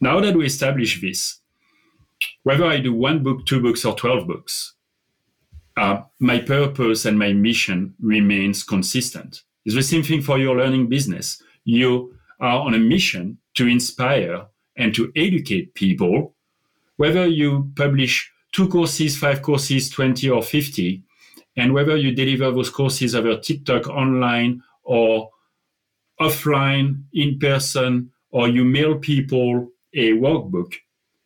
Now 0.00 0.20
that 0.20 0.34
we 0.34 0.46
establish 0.46 1.00
this, 1.00 1.38
whether 2.42 2.66
I 2.66 2.78
do 2.80 2.92
one 2.92 3.22
book, 3.22 3.46
two 3.46 3.62
books, 3.62 3.84
or 3.84 3.94
12 3.94 4.26
books, 4.26 4.75
uh, 5.76 6.02
my 6.18 6.38
purpose 6.38 7.04
and 7.04 7.18
my 7.18 7.32
mission 7.32 7.94
remains 8.00 8.62
consistent. 8.62 9.42
It's 9.64 9.74
the 9.74 9.82
same 9.82 10.02
thing 10.02 10.22
for 10.22 10.38
your 10.38 10.56
learning 10.56 10.88
business. 10.88 11.42
You 11.64 12.14
are 12.40 12.60
on 12.60 12.74
a 12.74 12.78
mission 12.78 13.38
to 13.54 13.66
inspire 13.66 14.46
and 14.76 14.94
to 14.94 15.12
educate 15.16 15.74
people, 15.74 16.34
whether 16.96 17.26
you 17.26 17.70
publish 17.76 18.30
two 18.52 18.68
courses, 18.68 19.18
five 19.18 19.42
courses, 19.42 19.90
20 19.90 20.30
or 20.30 20.42
50, 20.42 21.02
and 21.56 21.72
whether 21.72 21.96
you 21.96 22.14
deliver 22.14 22.50
those 22.50 22.70
courses 22.70 23.14
over 23.14 23.36
TikTok 23.36 23.88
online 23.88 24.62
or 24.82 25.30
offline, 26.20 27.02
in 27.12 27.38
person, 27.38 28.10
or 28.30 28.48
you 28.48 28.64
mail 28.64 28.98
people 28.98 29.68
a 29.94 30.12
workbook, 30.12 30.74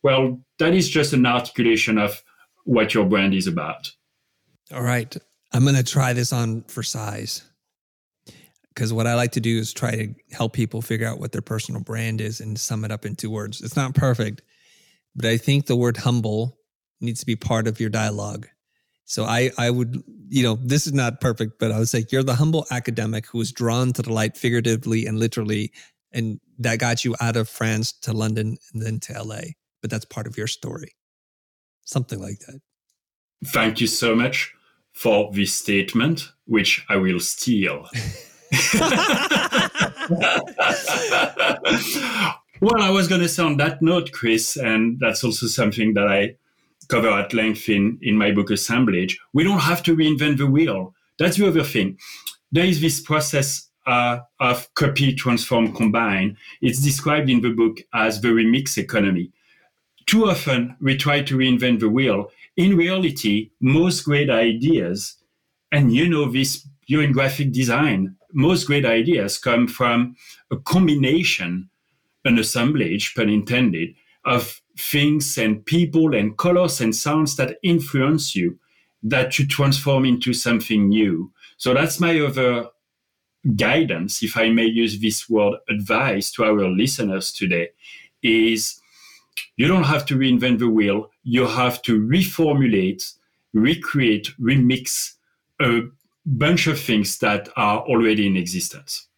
well, 0.02 0.40
that 0.58 0.74
is 0.74 0.88
just 0.88 1.12
an 1.12 1.26
articulation 1.26 1.98
of 1.98 2.22
what 2.64 2.94
your 2.94 3.04
brand 3.04 3.34
is 3.34 3.46
about. 3.46 3.92
All 4.72 4.82
right. 4.82 5.16
I'm 5.52 5.64
going 5.64 5.74
to 5.74 5.82
try 5.82 6.12
this 6.12 6.32
on 6.32 6.62
for 6.62 6.82
size 6.82 7.42
because 8.68 8.92
what 8.92 9.06
I 9.06 9.14
like 9.14 9.32
to 9.32 9.40
do 9.40 9.58
is 9.58 9.72
try 9.72 9.90
to 9.96 10.14
help 10.32 10.52
people 10.52 10.80
figure 10.80 11.08
out 11.08 11.18
what 11.18 11.32
their 11.32 11.42
personal 11.42 11.80
brand 11.80 12.20
is 12.20 12.40
and 12.40 12.58
sum 12.58 12.84
it 12.84 12.92
up 12.92 13.04
in 13.04 13.16
two 13.16 13.30
words. 13.30 13.60
It's 13.60 13.76
not 13.76 13.94
perfect, 13.94 14.42
but 15.16 15.26
I 15.26 15.36
think 15.36 15.66
the 15.66 15.76
word 15.76 15.96
humble 15.96 16.56
needs 17.00 17.20
to 17.20 17.26
be 17.26 17.34
part 17.34 17.66
of 17.66 17.80
your 17.80 17.90
dialogue. 17.90 18.46
So 19.06 19.24
I, 19.24 19.50
I 19.58 19.70
would, 19.70 20.00
you 20.28 20.44
know, 20.44 20.56
this 20.62 20.86
is 20.86 20.92
not 20.92 21.20
perfect, 21.20 21.58
but 21.58 21.72
I 21.72 21.78
would 21.80 21.88
say 21.88 22.04
you're 22.10 22.22
the 22.22 22.34
humble 22.36 22.64
academic 22.70 23.26
who 23.26 23.38
was 23.38 23.50
drawn 23.50 23.92
to 23.94 24.02
the 24.02 24.12
light 24.12 24.36
figuratively 24.36 25.04
and 25.06 25.18
literally, 25.18 25.72
and 26.12 26.38
that 26.60 26.78
got 26.78 27.04
you 27.04 27.16
out 27.20 27.36
of 27.36 27.48
France 27.48 27.92
to 28.02 28.12
London 28.12 28.56
and 28.72 28.80
then 28.80 29.00
to 29.00 29.20
LA. 29.20 29.40
But 29.80 29.90
that's 29.90 30.04
part 30.04 30.28
of 30.28 30.38
your 30.38 30.46
story. 30.46 30.94
Something 31.84 32.20
like 32.20 32.38
that. 32.46 32.60
Thank 33.46 33.80
you 33.80 33.88
so 33.88 34.14
much 34.14 34.54
for 34.92 35.30
this 35.32 35.54
statement, 35.54 36.30
which 36.46 36.84
I 36.88 36.96
will 36.96 37.20
steal. 37.20 37.88
well, 42.60 42.82
I 42.82 42.90
was 42.90 43.08
going 43.08 43.20
to 43.20 43.28
say 43.28 43.42
on 43.42 43.56
that 43.58 43.80
note, 43.80 44.12
Chris, 44.12 44.56
and 44.56 44.98
that's 45.00 45.24
also 45.24 45.46
something 45.46 45.94
that 45.94 46.08
I 46.08 46.36
cover 46.90 47.08
at 47.08 47.32
length 47.32 47.68
in, 47.68 47.98
in 48.02 48.16
my 48.16 48.32
book 48.32 48.50
Assemblage, 48.50 49.18
we 49.32 49.44
don't 49.44 49.60
have 49.60 49.82
to 49.84 49.96
reinvent 49.96 50.38
the 50.38 50.46
wheel. 50.46 50.94
That's 51.18 51.36
the 51.36 51.46
other 51.46 51.62
thing. 51.62 51.98
There 52.52 52.64
is 52.64 52.80
this 52.80 53.00
process 53.00 53.68
uh, 53.86 54.18
of 54.40 54.72
copy, 54.74 55.14
transform, 55.14 55.74
combine. 55.74 56.36
It's 56.60 56.80
described 56.80 57.30
in 57.30 57.40
the 57.40 57.50
book 57.50 57.78
as 57.94 58.20
the 58.20 58.28
remix 58.28 58.76
economy. 58.76 59.30
Too 60.06 60.28
often, 60.28 60.76
we 60.80 60.96
try 60.96 61.22
to 61.22 61.36
reinvent 61.36 61.80
the 61.80 61.88
wheel. 61.88 62.30
In 62.60 62.76
reality, 62.76 63.52
most 63.62 64.04
great 64.04 64.28
ideas, 64.28 65.16
and 65.72 65.94
you 65.94 66.06
know 66.06 66.30
this, 66.30 66.68
you're 66.86 67.02
in 67.02 67.12
graphic 67.12 67.52
design, 67.52 68.16
most 68.34 68.66
great 68.66 68.84
ideas 68.84 69.38
come 69.38 69.66
from 69.66 70.14
a 70.50 70.58
combination, 70.58 71.70
an 72.26 72.38
assemblage, 72.38 73.14
pun 73.14 73.30
intended, 73.30 73.94
of 74.26 74.60
things 74.76 75.38
and 75.38 75.64
people 75.64 76.14
and 76.14 76.36
colors 76.36 76.82
and 76.82 76.94
sounds 76.94 77.36
that 77.36 77.56
influence 77.62 78.36
you 78.36 78.58
that 79.02 79.38
you 79.38 79.46
transform 79.46 80.04
into 80.04 80.34
something 80.34 80.90
new. 80.90 81.32
So 81.56 81.72
that's 81.72 81.98
my 81.98 82.20
other 82.20 82.66
guidance, 83.56 84.22
if 84.22 84.36
I 84.36 84.50
may 84.50 84.66
use 84.66 85.00
this 85.00 85.30
word 85.30 85.54
advice 85.70 86.30
to 86.32 86.44
our 86.44 86.68
listeners 86.68 87.32
today, 87.32 87.70
is 88.22 88.79
you 89.56 89.66
don't 89.66 89.84
have 89.84 90.06
to 90.06 90.16
reinvent 90.16 90.58
the 90.58 90.68
wheel. 90.68 91.10
You 91.22 91.46
have 91.46 91.82
to 91.82 92.00
reformulate, 92.00 93.12
recreate, 93.52 94.30
remix 94.40 95.12
a 95.60 95.82
bunch 96.24 96.66
of 96.66 96.80
things 96.80 97.18
that 97.18 97.48
are 97.56 97.80
already 97.80 98.26
in 98.26 98.36
existence. 98.36 99.08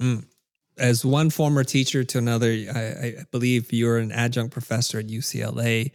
Mm 0.00 0.24
as 0.78 1.04
one 1.04 1.30
former 1.30 1.64
teacher 1.64 2.04
to 2.04 2.18
another, 2.18 2.48
I, 2.48 2.80
I, 2.80 3.14
believe 3.30 3.72
you're 3.72 3.98
an 3.98 4.12
adjunct 4.12 4.52
professor 4.52 4.98
at 4.98 5.06
UCLA. 5.06 5.92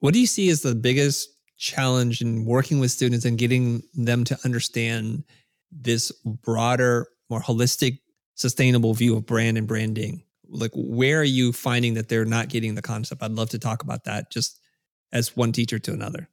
What 0.00 0.14
do 0.14 0.20
you 0.20 0.26
see 0.26 0.48
as 0.50 0.62
the 0.62 0.74
biggest 0.74 1.28
challenge 1.56 2.20
in 2.20 2.44
working 2.44 2.78
with 2.78 2.90
students 2.90 3.24
and 3.24 3.38
getting 3.38 3.82
them 3.94 4.24
to 4.24 4.38
understand 4.44 5.24
this 5.70 6.12
broader, 6.24 7.08
more 7.30 7.40
holistic, 7.40 7.98
sustainable 8.34 8.94
view 8.94 9.16
of 9.16 9.26
brand 9.26 9.58
and 9.58 9.66
branding? 9.66 10.22
Like, 10.52 10.70
where 10.74 11.20
are 11.20 11.24
you 11.24 11.52
finding 11.52 11.94
that 11.94 12.08
they're 12.08 12.24
not 12.24 12.48
getting 12.48 12.74
the 12.74 12.82
concept? 12.82 13.22
I'd 13.22 13.32
love 13.32 13.50
to 13.50 13.58
talk 13.58 13.82
about 13.82 14.04
that 14.04 14.30
just 14.30 14.60
as 15.12 15.36
one 15.36 15.50
teacher 15.52 15.78
to 15.78 15.92
another. 15.92 16.28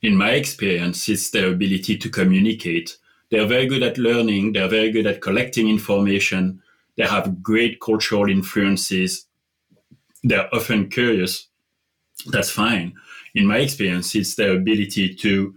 In 0.00 0.16
my 0.16 0.30
experience, 0.30 1.08
it's 1.08 1.30
their 1.30 1.48
ability 1.52 1.98
to 1.98 2.08
communicate. 2.08 2.96
They're 3.30 3.46
very 3.46 3.66
good 3.66 3.82
at 3.82 3.98
learning, 3.98 4.52
they're 4.52 4.68
very 4.68 4.90
good 4.90 5.06
at 5.06 5.20
collecting 5.20 5.68
information 5.68 6.62
they 6.98 7.06
have 7.06 7.42
great 7.42 7.80
cultural 7.80 8.28
influences. 8.28 9.24
They're 10.24 10.52
often 10.52 10.90
curious. 10.90 11.48
That's 12.26 12.50
fine. 12.50 12.94
In 13.36 13.46
my 13.46 13.58
experience, 13.58 14.16
it's 14.16 14.34
their 14.34 14.56
ability 14.56 15.14
to 15.14 15.54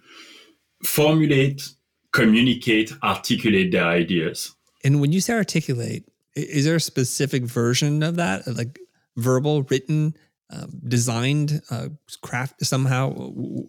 formulate, 0.86 1.68
communicate, 2.14 2.94
articulate 3.02 3.72
their 3.72 3.86
ideas. 3.86 4.56
And 4.84 5.02
when 5.02 5.12
you 5.12 5.20
say 5.20 5.34
articulate, 5.34 6.08
is 6.36 6.66
there 6.66 6.76
a 6.76 6.82
specific 6.82 7.44
version 7.44 8.04
of 8.04 8.16
that, 8.16 8.48
like 8.48 8.80
verbal, 9.18 9.64
written, 9.64 10.16
uh, 10.52 10.68
designed, 10.88 11.62
uh, 11.70 11.90
craft 12.22 12.66
somehow? 12.66 13.14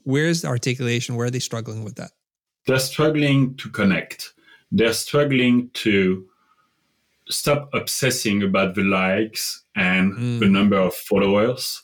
Where's 0.04 0.42
the 0.42 0.48
articulation? 0.48 1.16
Where 1.16 1.26
are 1.26 1.30
they 1.30 1.38
struggling 1.38 1.84
with 1.84 1.96
that? 1.96 2.12
They're 2.66 2.78
struggling 2.78 3.56
to 3.56 3.68
connect. 3.70 4.34
They're 4.70 4.92
struggling 4.92 5.70
to 5.74 6.26
stop 7.28 7.70
obsessing 7.72 8.42
about 8.42 8.74
the 8.74 8.82
likes 8.82 9.62
and 9.74 10.12
mm. 10.14 10.40
the 10.40 10.48
number 10.48 10.76
of 10.76 10.94
followers. 10.94 11.82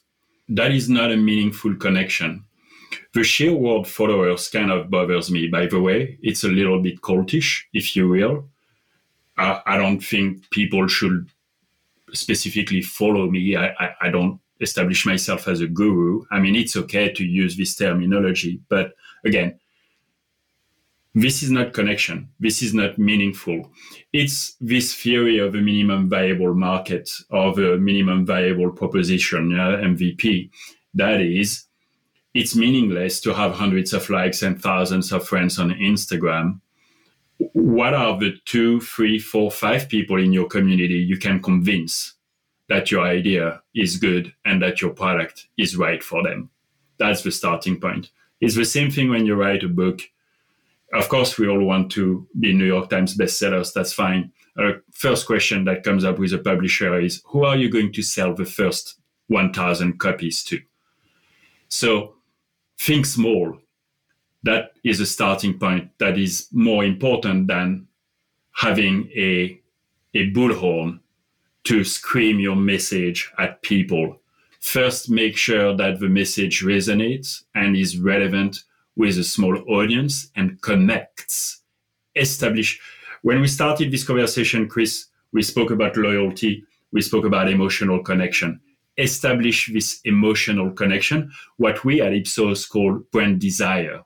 That 0.48 0.72
is 0.72 0.88
not 0.88 1.12
a 1.12 1.16
meaningful 1.16 1.74
connection. 1.76 2.44
The 3.14 3.24
sheer 3.24 3.52
word 3.52 3.86
followers 3.86 4.48
kind 4.48 4.70
of 4.70 4.90
bothers 4.90 5.30
me, 5.30 5.48
by 5.48 5.66
the 5.66 5.80
way. 5.80 6.18
It's 6.22 6.44
a 6.44 6.48
little 6.48 6.80
bit 6.80 7.00
cultish, 7.00 7.62
if 7.72 7.96
you 7.96 8.08
will. 8.08 8.48
I, 9.38 9.62
I 9.66 9.76
don't 9.76 10.00
think 10.00 10.50
people 10.50 10.86
should 10.88 11.28
specifically 12.12 12.82
follow 12.82 13.30
me. 13.30 13.56
I, 13.56 13.68
I, 13.78 13.90
I 14.02 14.10
don't 14.10 14.40
establish 14.60 15.06
myself 15.06 15.46
as 15.48 15.60
a 15.60 15.66
guru. 15.66 16.24
I 16.30 16.40
mean, 16.40 16.56
it's 16.56 16.76
okay 16.76 17.12
to 17.12 17.24
use 17.24 17.56
this 17.56 17.76
terminology, 17.76 18.60
but 18.68 18.94
again, 19.24 19.58
this 21.14 21.42
is 21.42 21.50
not 21.50 21.72
connection. 21.72 22.28
This 22.38 22.62
is 22.62 22.74
not 22.74 22.98
meaningful. 22.98 23.70
It's 24.12 24.54
this 24.60 24.94
theory 24.94 25.38
of 25.38 25.54
a 25.54 25.60
minimum 25.60 26.08
viable 26.08 26.54
market, 26.54 27.10
of 27.30 27.58
a 27.58 27.76
minimum 27.78 28.26
viable 28.26 28.70
proposition, 28.70 29.58
uh, 29.58 29.70
yeah, 29.70 29.84
MVP. 29.84 30.50
That 30.94 31.20
is, 31.20 31.64
it's 32.34 32.54
meaningless 32.54 33.20
to 33.22 33.34
have 33.34 33.54
hundreds 33.54 33.92
of 33.92 34.08
likes 34.10 34.42
and 34.42 34.60
thousands 34.60 35.12
of 35.12 35.26
friends 35.26 35.58
on 35.58 35.70
Instagram. 35.70 36.60
What 37.52 37.94
are 37.94 38.18
the 38.18 38.36
two, 38.44 38.80
three, 38.80 39.18
four, 39.18 39.50
five 39.50 39.88
people 39.88 40.18
in 40.18 40.32
your 40.32 40.46
community 40.46 40.94
you 40.94 41.18
can 41.18 41.40
convince 41.42 42.14
that 42.68 42.90
your 42.90 43.02
idea 43.02 43.62
is 43.74 43.96
good 43.96 44.34
and 44.44 44.62
that 44.62 44.80
your 44.80 44.90
product 44.90 45.46
is 45.56 45.76
right 45.76 46.02
for 46.02 46.22
them? 46.22 46.50
That's 46.98 47.22
the 47.22 47.30
starting 47.30 47.80
point. 47.80 48.10
It's 48.40 48.56
the 48.56 48.64
same 48.64 48.90
thing 48.90 49.10
when 49.10 49.26
you 49.26 49.34
write 49.34 49.62
a 49.62 49.68
book. 49.68 50.02
Of 50.92 51.08
course, 51.08 51.38
we 51.38 51.48
all 51.48 51.62
want 51.62 51.90
to 51.92 52.26
be 52.38 52.52
New 52.52 52.64
York 52.64 52.90
Times 52.90 53.16
bestsellers. 53.16 53.72
That's 53.72 53.92
fine. 53.92 54.32
Uh, 54.58 54.72
first 54.92 55.26
question 55.26 55.64
that 55.64 55.84
comes 55.84 56.04
up 56.04 56.18
with 56.18 56.32
a 56.32 56.38
publisher 56.38 56.98
is 57.00 57.22
who 57.26 57.44
are 57.44 57.56
you 57.56 57.70
going 57.70 57.92
to 57.92 58.02
sell 58.02 58.34
the 58.34 58.44
first 58.44 58.98
1,000 59.28 59.98
copies 59.98 60.42
to? 60.44 60.60
So 61.68 62.14
think 62.78 63.06
small. 63.06 63.58
That 64.42 64.72
is 64.84 65.00
a 65.00 65.06
starting 65.06 65.58
point 65.58 65.90
that 65.98 66.16
is 66.16 66.48
more 66.52 66.84
important 66.84 67.48
than 67.48 67.88
having 68.54 69.10
a, 69.16 69.60
a 70.14 70.30
bullhorn 70.32 71.00
to 71.64 71.84
scream 71.84 72.40
your 72.40 72.56
message 72.56 73.30
at 73.38 73.62
people. 73.62 74.20
First, 74.60 75.10
make 75.10 75.36
sure 75.36 75.76
that 75.76 76.00
the 76.00 76.08
message 76.08 76.62
resonates 76.62 77.42
and 77.54 77.76
is 77.76 77.98
relevant 77.98 78.64
with 78.96 79.18
a 79.18 79.24
small 79.24 79.56
audience 79.68 80.30
and 80.34 80.60
connects. 80.62 81.60
Establish. 82.16 82.80
When 83.22 83.40
we 83.40 83.48
started 83.48 83.92
this 83.92 84.04
conversation, 84.04 84.68
Chris, 84.68 85.06
we 85.32 85.42
spoke 85.42 85.70
about 85.70 85.96
loyalty, 85.96 86.64
we 86.92 87.02
spoke 87.02 87.24
about 87.24 87.48
emotional 87.48 88.02
connection 88.02 88.60
establish 88.98 89.70
this 89.72 90.00
emotional 90.04 90.72
connection, 90.72 91.30
what 91.56 91.84
we 91.84 92.00
at 92.00 92.12
Ipsos 92.12 92.66
call 92.66 93.00
brand 93.12 93.40
desire. 93.40 94.02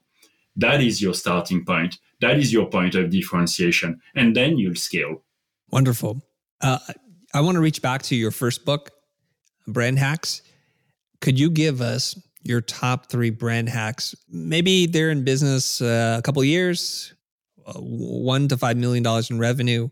That 0.56 0.82
is 0.82 1.00
your 1.00 1.14
starting 1.14 1.64
point. 1.64 1.98
That 2.20 2.38
is 2.38 2.52
your 2.52 2.68
point 2.68 2.94
of 2.94 3.10
differentiation. 3.10 4.00
And 4.14 4.36
then 4.36 4.58
you'll 4.58 4.74
scale. 4.74 5.22
Wonderful. 5.70 6.22
Uh, 6.60 6.78
I 7.34 7.40
want 7.40 7.56
to 7.56 7.60
reach 7.60 7.80
back 7.82 8.02
to 8.02 8.16
your 8.16 8.30
first 8.30 8.64
book, 8.64 8.90
Brand 9.66 9.98
Hacks. 9.98 10.42
Could 11.20 11.38
you 11.38 11.50
give 11.50 11.80
us 11.80 12.20
your 12.42 12.60
top 12.60 13.06
three 13.06 13.30
brand 13.30 13.68
hacks? 13.68 14.14
Maybe 14.28 14.86
they're 14.86 15.10
in 15.10 15.24
business 15.24 15.80
uh, 15.80 16.16
a 16.18 16.22
couple 16.22 16.42
years, 16.44 17.14
uh, 17.66 17.74
one 17.74 18.48
to 18.48 18.56
five 18.56 18.76
million 18.76 19.02
dollars 19.02 19.30
in 19.30 19.38
revenue 19.38 19.88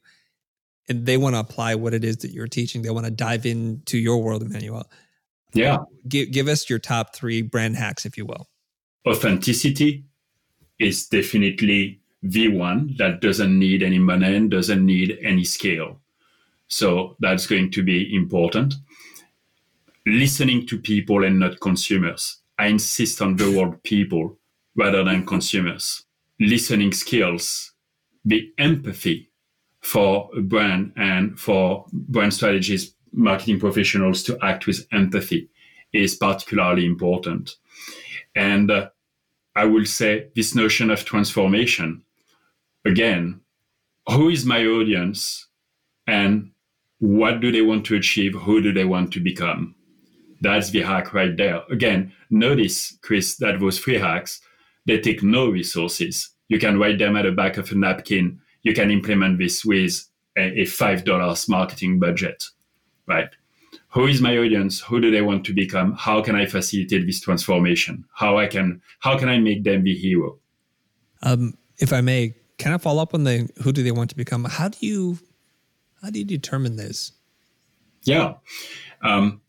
and 0.91 1.07
they 1.07 1.17
want 1.17 1.37
to 1.37 1.41
apply 1.41 1.77
what 1.77 1.95
it 1.95 2.05
is 2.05 2.19
that 2.19 2.33
you're 2.33 2.49
teaching. 2.49 2.83
They 2.83 2.91
want 2.91 3.07
to 3.07 3.13
dive 3.13 3.47
into 3.47 3.97
your 3.97 4.21
world, 4.21 4.43
Emmanuel. 4.43 4.91
Yeah. 5.55 5.79
Give, 6.09 6.31
give 6.33 6.49
us 6.49 6.69
your 6.69 6.81
top 6.81 7.15
three 7.15 7.43
brand 7.43 7.77
hacks, 7.77 8.05
if 8.05 8.19
you 8.19 8.27
will. 8.27 8.49
Authenticity 9.09 10.05
is 10.81 11.07
definitely 11.07 12.01
the 12.23 12.49
one 12.49 12.95
that 12.99 13.21
doesn't 13.21 13.57
need 13.57 13.83
any 13.83 13.99
money 13.99 14.35
and 14.35 14.51
doesn't 14.51 14.85
need 14.85 15.19
any 15.23 15.45
scale. 15.45 16.01
So 16.69 17.17
that's 17.21 17.47
going 17.47 17.71
to 17.73 17.83
be 17.83 18.15
important. 18.15 18.75
Listening 20.07 20.67
to 20.67 20.79
people 20.79 21.25
and 21.25 21.39
not 21.39 21.61
consumers. 21.61 22.39
I 22.59 22.67
insist 22.67 23.23
on 23.23 23.37
the 23.37 23.51
word 23.51 23.83
people 23.83 24.37
rather 24.77 25.05
than 25.05 25.27
consumers. 25.27 26.05
Listening 26.39 26.93
skills, 26.93 27.73
the 28.25 28.53
empathy 28.59 29.31
for 29.81 30.31
a 30.37 30.41
brand 30.41 30.93
and 30.97 31.39
for 31.39 31.87
brand 31.93 32.35
strategies, 32.35 32.95
marketing 33.13 33.61
professionals 33.61 34.23
to 34.23 34.39
act 34.43 34.67
with 34.67 34.87
empathy 34.93 35.49
is 35.93 36.15
particularly 36.15 36.87
important. 36.87 37.57
And 38.35 38.71
uh, 38.71 38.91
I 39.57 39.65
will 39.65 39.85
say 39.85 40.29
this 40.37 40.55
notion 40.55 40.91
of 40.91 41.05
transformation 41.05 42.03
again, 42.85 43.41
who 44.09 44.29
is 44.29 44.45
my 44.45 44.65
audience 44.65 45.47
and 46.07 46.51
what 46.99 47.41
do 47.41 47.51
they 47.53 47.63
want 47.63 47.87
to 47.87 47.97
achieve? 47.97 48.35
Who 48.35 48.61
do 48.61 48.73
they 48.73 48.85
want 48.85 49.13
to 49.13 49.21
become? 49.21 49.75
That's 50.41 50.71
the 50.71 50.83
hack 50.83 51.13
right 51.13 51.37
there. 51.37 51.63
Again, 51.71 52.13
notice, 52.31 52.97
Chris, 53.03 53.37
that 53.37 53.61
those 53.61 53.79
three 53.79 53.99
hacks, 53.99 54.41
they 54.87 54.99
take 54.99 55.23
no 55.23 55.49
resources. 55.49 56.31
You 56.49 56.59
can 56.59 56.79
write 56.79 56.99
them 56.99 57.17
at 57.17 57.23
the 57.23 57.33
back 57.33 57.57
of 57.59 57.71
a 57.71 57.75
napkin 57.75 58.41
you 58.63 58.75
can 58.75 58.91
implement 58.91 59.39
this 59.39 59.65
with 59.65 60.07
a, 60.37 60.61
a 60.61 60.65
$5 60.65 61.49
marketing 61.49 61.99
budget, 61.99 62.45
right? 63.07 63.31
Who 63.93 64.07
is 64.07 64.21
my 64.21 64.37
audience? 64.37 64.81
Who 64.81 65.01
do 65.01 65.11
they 65.11 65.23
want 65.23 65.45
to 65.47 65.53
become? 65.53 65.95
How 65.95 66.23
can 66.23 66.37
I 66.37 66.47
facilitate 66.47 67.07
this 67.07 67.21
transformation? 67.21 68.05
How 68.15 68.39
I 68.39 68.47
can 68.47 68.81
how 69.01 69.19
can 69.19 69.29
I 69.29 69.39
make 69.39 69.65
them 69.65 69.83
the 69.85 69.95
hero? 69.95 70.39
Um, 71.23 71.59
if 71.79 71.93
I 71.93 72.01
may, 72.01 72.35
can 72.59 72.73
I 72.73 72.79
follow 72.79 73.03
up 73.03 73.15
on 73.15 73.25
the 73.25 73.49
who 73.63 73.73
do 73.73 73.83
they 73.83 73.91
want 73.91 74.11
to 74.11 74.17
become? 74.17 74.45
How 74.45 74.69
do 74.69 74.79
you 74.81 75.19
how 76.03 76.11
do 76.11 76.19
you 76.19 76.25
determine 76.25 76.77
this? 76.77 77.13
Yeah, 78.05 78.35
um, 79.03 79.43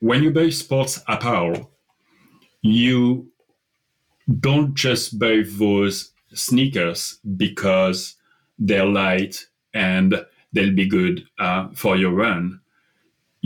when 0.00 0.22
you 0.22 0.30
buy 0.30 0.50
sports 0.50 1.02
apparel, 1.08 1.70
you 2.62 3.30
don't 4.40 4.74
just 4.74 5.18
buy 5.18 5.42
those 5.46 6.10
sneakers 6.34 7.18
because 7.36 8.14
they're 8.58 8.86
light 8.86 9.46
and 9.74 10.24
they'll 10.52 10.74
be 10.74 10.86
good 10.86 11.26
uh, 11.38 11.68
for 11.74 11.96
your 11.96 12.12
run. 12.12 12.60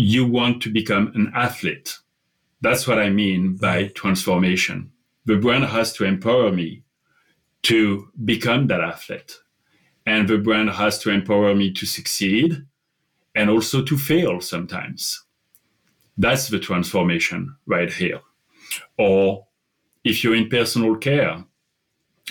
You 0.03 0.25
want 0.25 0.63
to 0.63 0.71
become 0.73 1.13
an 1.15 1.31
athlete. 1.35 1.99
That's 2.63 2.89
what 2.89 2.99
I 2.99 3.11
mean 3.11 3.57
by 3.57 3.89
transformation. 3.89 4.93
The 5.27 5.37
brand 5.37 5.65
has 5.67 5.93
to 5.95 6.05
empower 6.05 6.51
me 6.51 6.85
to 7.65 8.09
become 8.25 8.67
that 8.69 8.81
athlete. 8.81 9.37
And 10.07 10.27
the 10.27 10.39
brand 10.39 10.71
has 10.71 10.99
to 11.01 11.11
empower 11.11 11.55
me 11.55 11.71
to 11.75 11.85
succeed 11.85 12.65
and 13.35 13.51
also 13.51 13.85
to 13.85 13.99
fail 13.99 14.41
sometimes. 14.41 15.23
That's 16.17 16.49
the 16.49 16.59
transformation 16.59 17.55
right 17.67 17.93
here. 17.93 18.23
Or 18.97 19.47
if 20.03 20.25
you're 20.25 20.35
in 20.35 20.49
personal 20.49 20.97
care, 20.97 21.45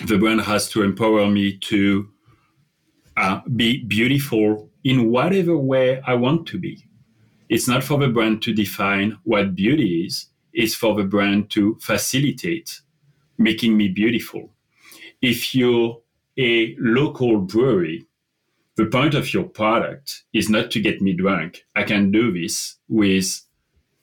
the 0.06 0.18
brand 0.18 0.40
has 0.40 0.68
to 0.70 0.82
empower 0.82 1.30
me 1.30 1.56
to 1.58 2.08
uh, 3.16 3.42
be 3.54 3.84
beautiful 3.84 4.70
in 4.82 5.12
whatever 5.12 5.56
way 5.56 6.00
I 6.04 6.14
want 6.14 6.48
to 6.48 6.58
be. 6.58 6.89
It's 7.50 7.66
not 7.66 7.82
for 7.82 7.98
the 7.98 8.06
brand 8.06 8.42
to 8.42 8.54
define 8.54 9.18
what 9.24 9.56
beauty 9.56 10.06
is, 10.06 10.26
it's 10.52 10.76
for 10.76 10.94
the 10.94 11.02
brand 11.02 11.50
to 11.50 11.76
facilitate 11.80 12.80
making 13.38 13.76
me 13.76 13.88
beautiful. 13.88 14.52
If 15.20 15.52
you're 15.52 16.00
a 16.38 16.76
local 16.78 17.38
brewery, 17.38 18.06
the 18.76 18.86
point 18.86 19.14
of 19.14 19.34
your 19.34 19.44
product 19.44 20.22
is 20.32 20.48
not 20.48 20.70
to 20.70 20.80
get 20.80 21.02
me 21.02 21.12
drunk. 21.12 21.64
I 21.74 21.82
can 21.82 22.12
do 22.12 22.32
this 22.32 22.76
with, 22.88 23.42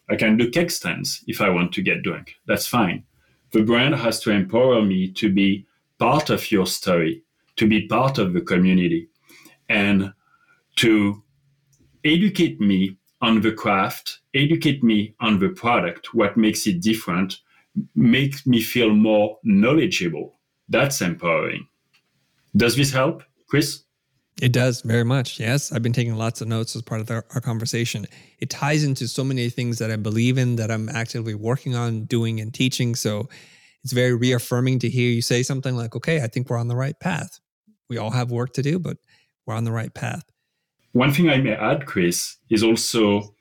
I 0.10 0.18
can 0.18 0.36
do 0.36 0.52
keg 0.52 0.70
stands 0.70 1.24
if 1.26 1.39
I 1.39 1.50
want 1.50 1.72
to 1.74 1.82
get 1.82 2.04
drunk. 2.04 2.36
That's 2.48 2.68
fine. 2.68 3.06
The 3.54 3.64
brand 3.64 3.95
has 3.95 4.20
to 4.22 4.32
empower 4.32 4.82
me 4.82 5.10
to 5.14 5.32
be 5.32 5.66
part 6.00 6.30
of 6.30 6.52
your 6.52 6.68
story, 6.68 7.24
to 7.56 7.66
be 7.66 7.88
part 7.88 8.18
of 8.18 8.34
the 8.34 8.41
community 8.41 9.08
and 9.70 10.14
to 10.78 11.24
educate 12.04 12.60
me 12.60 12.98
on 13.22 13.41
the 13.41 13.51
craft, 13.51 14.20
educate 14.34 14.84
me 14.84 15.15
on 15.20 15.39
the 15.39 15.49
product, 15.49 16.13
what 16.13 16.38
makes 16.38 16.68
it 16.68 16.82
different, 16.82 17.38
make 17.95 18.45
me 18.45 18.61
feel 18.61 18.91
more 18.93 19.38
knowledgeable. 19.43 20.38
That's 20.70 21.01
empowering. 21.01 21.68
Does 22.55 22.76
this 22.76 22.91
help, 22.91 23.24
Chris? 23.49 23.84
It 24.41 24.51
does 24.53 24.82
very 24.82 25.03
much. 25.03 25.39
Yes. 25.39 25.72
I've 25.72 25.82
been 25.82 25.93
taking 25.93 26.15
lots 26.15 26.41
of 26.41 26.47
notes 26.47 26.76
as 26.76 26.84
part 26.84 27.01
of 27.01 27.09
our, 27.09 27.26
our, 27.34 27.41
conversation. 27.41 28.05
It 28.39 28.51
ties 28.51 28.84
into 28.84 29.07
so 29.07 29.24
many 29.24 29.49
things 29.49 29.80
that 29.80 29.89
I 29.89 29.95
believe 29.95 30.38
in, 30.38 30.57
that 30.57 30.70
I'm 30.70 30.89
actively 30.89 31.34
working 31.34 31.76
on 31.76 32.03
doing 32.03 32.39
and 32.39 32.53
teaching. 32.53 32.93
So 32.93 33.30
it's 33.84 33.93
very 33.93 34.13
reaffirming 34.13 34.80
to 34.80 34.89
hear 34.89 35.09
you 35.09 35.24
say 35.24 35.41
something 35.41 35.76
like, 35.76 35.95
okay, 35.95 36.22
I 36.22 36.28
think 36.28 36.49
we're 36.49 36.59
on 36.59 36.68
the 36.68 36.76
right 36.76 36.99
path. 36.99 37.39
We 37.89 37.97
all 37.97 38.11
have 38.11 38.30
work 38.30 38.53
to 38.53 38.61
do, 38.61 38.78
but 38.78 38.97
we're 39.47 39.55
on 39.55 39.63
the 39.63 39.72
right 39.72 39.93
path. 39.93 40.24
One 40.98 41.14
thing 41.14 41.30
I 41.30 41.38
may 41.38 41.54
add, 41.54 41.86
Chris, 41.86 42.38
is 42.50 42.64
also 42.64 43.36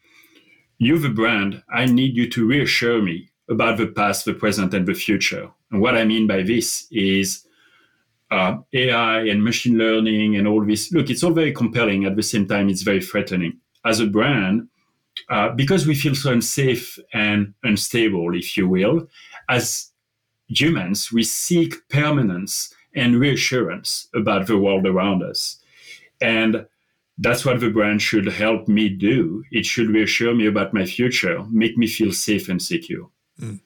you, 0.77 0.99
the 0.99 1.09
brand, 1.09 1.63
I 1.75 1.87
need 1.87 2.15
you 2.15 2.29
to 2.29 2.47
reassure 2.47 3.01
me 3.01 3.31
about 3.49 3.79
the 3.79 3.87
past, 3.87 4.27
the 4.27 4.35
present, 4.35 4.75
and 4.75 4.87
the 4.87 4.93
future. 4.93 5.49
And 5.71 5.81
what 5.81 5.97
I 5.97 6.05
mean 6.05 6.27
by 6.27 6.43
this 6.43 6.87
is 6.91 7.47
uh, 8.31 8.59
AI 8.75 9.21
and 9.23 9.43
machine 9.43 9.79
learning 9.79 10.37
and 10.37 10.47
all 10.47 10.67
this. 10.67 10.93
Look, 10.93 11.09
it's 11.09 11.25
all 11.25 11.33
very 11.33 11.51
compelling. 11.51 12.05
At 12.05 12.15
the 12.15 12.23
same 12.23 12.47
time, 12.47 12.69
it's 12.69 12.83
very 12.83 13.01
threatening. 13.01 13.59
As 13.87 14.01
a 14.01 14.07
brand, 14.07 14.69
uh, 15.31 15.49
because 15.49 15.87
we 15.87 15.95
feel 15.95 16.15
so 16.15 16.33
unsafe 16.33 16.99
and 17.15 17.55
unstable, 17.63 18.37
if 18.37 18.59
you 18.59 18.69
will, 18.69 19.09
as 19.49 19.93
humans, 20.49 21.11
we 21.11 21.23
seek 21.25 21.89
permanence 21.89 22.75
and 22.95 23.19
reassurance 23.19 24.09
about 24.15 24.47
the 24.47 24.59
world 24.59 24.87
around 24.87 25.23
us. 25.23 25.59
And 26.21 26.67
that's 27.19 27.45
what 27.45 27.61
the 27.61 27.71
brand 27.71 28.03
should 28.03 28.27
help 28.27 28.69
me 28.69 28.89
do. 28.89 29.43
It 29.51 29.65
should 29.65 29.89
reassure 29.89 30.35
me 30.35 30.47
about 30.47 30.75
my 30.75 30.85
future, 30.85 31.45
make 31.51 31.77
me 31.77 31.87
feel 31.87 32.13
safe 32.13 32.49
and 32.49 32.61
secure. 32.61 33.09
Mm. 33.41 33.61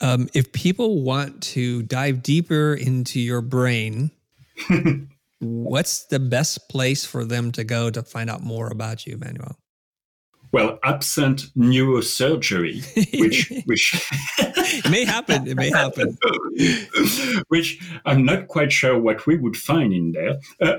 Um, 0.00 0.28
if 0.34 0.52
people 0.52 1.02
want 1.02 1.42
to 1.42 1.82
dive 1.82 2.22
deeper 2.22 2.74
into 2.74 3.18
your 3.18 3.40
brain, 3.40 4.10
what's 5.40 6.04
the 6.06 6.20
best 6.20 6.68
place 6.68 7.04
for 7.04 7.24
them 7.24 7.50
to 7.52 7.64
go 7.64 7.90
to 7.90 8.02
find 8.02 8.28
out 8.28 8.42
more 8.42 8.68
about 8.68 9.06
you, 9.06 9.14
Emmanuel? 9.14 9.56
Well, 10.56 10.78
absent 10.84 11.52
neurosurgery, 11.54 12.80
which 13.20 13.52
which 13.66 13.94
may 14.88 15.04
happen, 15.04 15.46
it 15.46 15.54
may 15.54 15.68
happen. 15.68 16.16
which 17.48 17.78
I'm 18.06 18.24
not 18.24 18.48
quite 18.48 18.72
sure 18.72 18.98
what 18.98 19.26
we 19.26 19.36
would 19.36 19.54
find 19.54 19.92
in 19.92 20.12
there. 20.12 20.36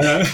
uh, 0.00 0.24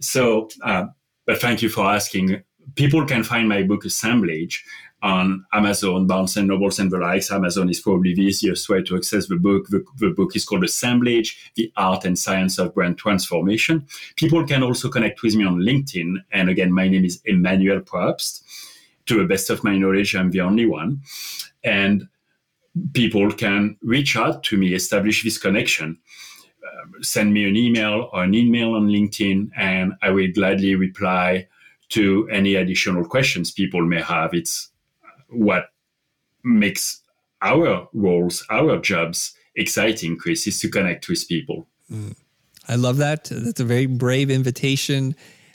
so, 0.00 0.48
uh, 0.64 0.86
but 1.26 1.42
thank 1.42 1.60
you 1.60 1.68
for 1.68 1.84
asking. 1.84 2.42
People 2.74 3.04
can 3.04 3.22
find 3.22 3.46
my 3.46 3.62
book 3.62 3.84
Assemblage 3.84 4.64
on 5.02 5.44
Amazon, 5.52 6.06
Barnes 6.06 6.36
and 6.36 6.48
Nobles, 6.48 6.78
and 6.78 6.90
the 6.90 6.98
likes. 6.98 7.30
Amazon 7.30 7.70
is 7.70 7.80
probably 7.80 8.14
the 8.14 8.22
easiest 8.22 8.68
way 8.68 8.82
to 8.82 8.96
access 8.96 9.28
the 9.28 9.36
book. 9.36 9.68
The, 9.68 9.84
the, 9.96 10.10
book 10.10 10.34
is 10.34 10.44
called 10.44 10.64
Assemblage, 10.64 11.52
The 11.54 11.72
Art 11.76 12.04
and 12.04 12.18
Science 12.18 12.58
of 12.58 12.74
Brand 12.74 12.98
Transformation. 12.98 13.86
People 14.16 14.44
can 14.44 14.62
also 14.62 14.88
connect 14.88 15.22
with 15.22 15.36
me 15.36 15.44
on 15.44 15.60
LinkedIn. 15.60 16.16
And 16.32 16.48
again, 16.48 16.72
my 16.72 16.88
name 16.88 17.04
is 17.04 17.20
Emmanuel 17.24 17.80
Probst. 17.80 18.42
To 19.06 19.18
the 19.18 19.24
best 19.24 19.48
of 19.50 19.64
my 19.64 19.78
knowledge, 19.78 20.14
I'm 20.14 20.32
the 20.32 20.40
only 20.40 20.66
one. 20.66 21.00
And 21.64 22.08
people 22.92 23.30
can 23.32 23.76
reach 23.82 24.16
out 24.16 24.42
to 24.44 24.56
me, 24.56 24.74
establish 24.74 25.22
this 25.22 25.38
connection. 25.38 25.98
Uh, 26.62 27.02
send 27.02 27.32
me 27.32 27.48
an 27.48 27.56
email 27.56 28.10
or 28.12 28.24
an 28.24 28.34
email 28.34 28.74
on 28.74 28.88
LinkedIn, 28.88 29.50
and 29.56 29.94
I 30.02 30.10
will 30.10 30.28
gladly 30.34 30.74
reply 30.74 31.46
to 31.90 32.28
any 32.30 32.56
additional 32.56 33.04
questions 33.04 33.50
people 33.50 33.82
may 33.86 34.02
have. 34.02 34.34
It's 34.34 34.70
what 35.28 35.66
makes 36.44 37.02
our 37.42 37.88
roles, 37.92 38.44
our 38.50 38.78
jobs 38.78 39.34
exciting, 39.54 40.16
Chris, 40.16 40.46
is 40.46 40.60
to 40.60 40.68
connect 40.68 41.08
with 41.08 41.26
people. 41.28 41.68
Mm. 41.90 42.16
I 42.68 42.74
love 42.74 42.98
that. 42.98 43.24
That's 43.24 43.60
a 43.60 43.64
very 43.64 43.86
brave 43.86 44.30
invitation. 44.30 45.14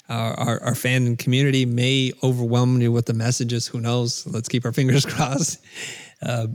Our, 0.10 0.34
our, 0.34 0.64
our, 0.64 0.76
fan 0.76 1.16
community 1.16 1.66
may 1.66 2.12
overwhelm 2.24 2.82
you 2.82 2.92
with 2.92 3.06
the 3.06 3.14
messages. 3.14 3.68
Who 3.68 3.80
knows? 3.80 4.28
Let's 4.28 4.50
keep 4.50 4.66
our 4.66 4.72
fingers 4.74 5.06
crossed. 5.06 5.64
Uh, 6.22 6.48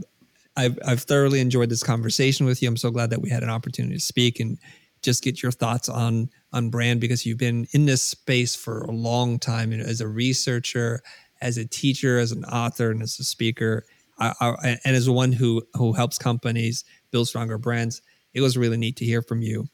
I've, 0.55 0.77
I've 0.85 1.01
thoroughly 1.01 1.39
enjoyed 1.39 1.69
this 1.69 1.81
conversation 1.81 2.45
with 2.45 2.61
you. 2.61 2.67
I'm 2.67 2.77
so 2.77 2.91
glad 2.91 3.09
that 3.09 3.21
we 3.21 3.29
had 3.29 3.43
an 3.43 3.49
opportunity 3.49 3.95
to 3.95 4.01
speak 4.01 4.39
and 4.39 4.59
just 5.01 5.23
get 5.23 5.41
your 5.41 5.51
thoughts 5.51 5.87
on 5.87 6.29
on 6.51 6.69
brand 6.69 6.99
because 6.99 7.25
you've 7.25 7.37
been 7.37 7.67
in 7.71 7.85
this 7.85 8.01
space 8.01 8.55
for 8.55 8.81
a 8.81 8.91
long 8.91 9.39
time 9.39 9.71
as 9.71 10.01
a 10.01 10.07
researcher 10.07 11.01
as 11.41 11.57
a 11.57 11.65
teacher, 11.65 12.19
as 12.19 12.31
an 12.31 12.45
author, 12.45 12.91
and 12.91 13.01
as 13.01 13.19
a 13.19 13.23
speaker, 13.23 13.85
I, 14.19 14.33
I, 14.39 14.77
and 14.83 14.95
as 14.95 15.09
one 15.09 15.31
who 15.31 15.63
who 15.73 15.93
helps 15.93 16.17
companies 16.17 16.83
build 17.11 17.27
stronger 17.27 17.57
brands. 17.57 18.01
It 18.33 18.41
was 18.41 18.57
really 18.57 18.77
neat 18.77 18.95
to 18.97 19.05
hear 19.05 19.21
from 19.21 19.41
you. 19.41 19.67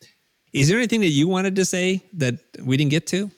Is 0.53 0.69
there 0.69 0.77
anything 0.77 1.01
that 1.01 1.09
you 1.09 1.27
wanted 1.27 1.55
to 1.57 1.65
say 1.65 2.01
that 2.13 2.35
we 2.63 2.77
didn't 2.77 2.91
get 2.91 3.07
to? 3.07 3.29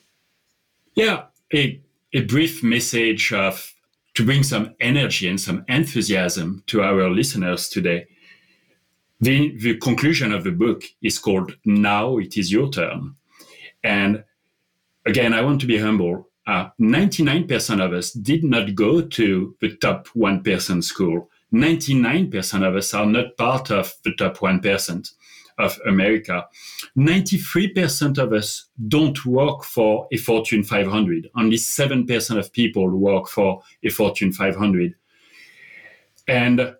Yeah, 0.94 1.24
a, 1.52 1.80
a 2.12 2.20
brief 2.22 2.62
message 2.62 3.32
of 3.32 3.74
to 4.14 4.24
bring 4.24 4.42
some 4.42 4.74
energy 4.80 5.28
and 5.28 5.40
some 5.40 5.64
enthusiasm 5.68 6.62
to 6.66 6.82
our 6.82 7.10
listeners 7.10 7.68
today. 7.68 8.06
The, 9.20 9.56
the 9.58 9.76
conclusion 9.78 10.32
of 10.32 10.44
the 10.44 10.52
book 10.52 10.82
is 11.02 11.18
called 11.18 11.56
Now 11.64 12.18
It 12.18 12.36
Is 12.36 12.52
Your 12.52 12.70
Turn. 12.70 13.16
And 13.82 14.22
again, 15.06 15.34
I 15.34 15.42
want 15.42 15.60
to 15.62 15.66
be 15.66 15.78
humble 15.78 16.27
uh, 16.48 16.70
99% 16.80 17.84
of 17.84 17.92
us 17.92 18.10
did 18.10 18.42
not 18.42 18.74
go 18.74 19.02
to 19.02 19.54
the 19.60 19.76
top 19.76 20.08
1% 20.16 20.82
school. 20.82 21.28
99% 21.52 22.66
of 22.66 22.74
us 22.74 22.94
are 22.94 23.04
not 23.04 23.36
part 23.36 23.70
of 23.70 23.92
the 24.02 24.14
top 24.14 24.38
1% 24.38 25.12
of 25.58 25.78
America. 25.86 26.46
93% 26.96 28.16
of 28.16 28.32
us 28.32 28.66
don't 28.88 29.26
work 29.26 29.62
for 29.62 30.08
a 30.10 30.16
Fortune 30.16 30.62
500. 30.64 31.28
Only 31.36 31.58
7% 31.58 32.38
of 32.38 32.52
people 32.54 32.88
work 32.96 33.28
for 33.28 33.60
a 33.82 33.90
Fortune 33.90 34.32
500. 34.32 34.94
And 36.28 36.74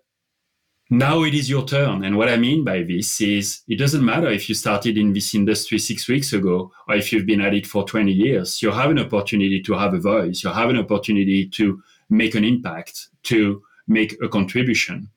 now 0.89 1.23
it 1.23 1.35
is 1.35 1.49
your 1.49 1.65
turn. 1.65 2.03
And 2.03 2.17
what 2.17 2.29
I 2.29 2.37
mean 2.37 2.63
by 2.63 2.81
this 2.81 3.21
is 3.21 3.61
it 3.67 3.77
doesn't 3.77 4.03
matter 4.03 4.29
if 4.29 4.49
you 4.49 4.55
started 4.55 4.97
in 4.97 5.13
this 5.13 5.35
industry 5.35 5.77
six 5.77 6.07
weeks 6.07 6.33
ago 6.33 6.71
or 6.87 6.95
if 6.95 7.13
you've 7.13 7.27
been 7.27 7.41
at 7.41 7.53
it 7.53 7.67
for 7.67 7.83
20 7.85 8.11
years. 8.11 8.61
You 8.61 8.71
have 8.71 8.89
an 8.89 8.97
opportunity 8.97 9.61
to 9.61 9.73
have 9.73 9.93
a 9.93 9.99
voice. 9.99 10.43
You 10.43 10.49
have 10.49 10.69
an 10.69 10.77
opportunity 10.77 11.47
to 11.49 11.81
make 12.09 12.33
an 12.33 12.43
impact, 12.43 13.09
to 13.23 13.61
make 13.87 14.17
a 14.23 14.27
contribution. 14.27 15.09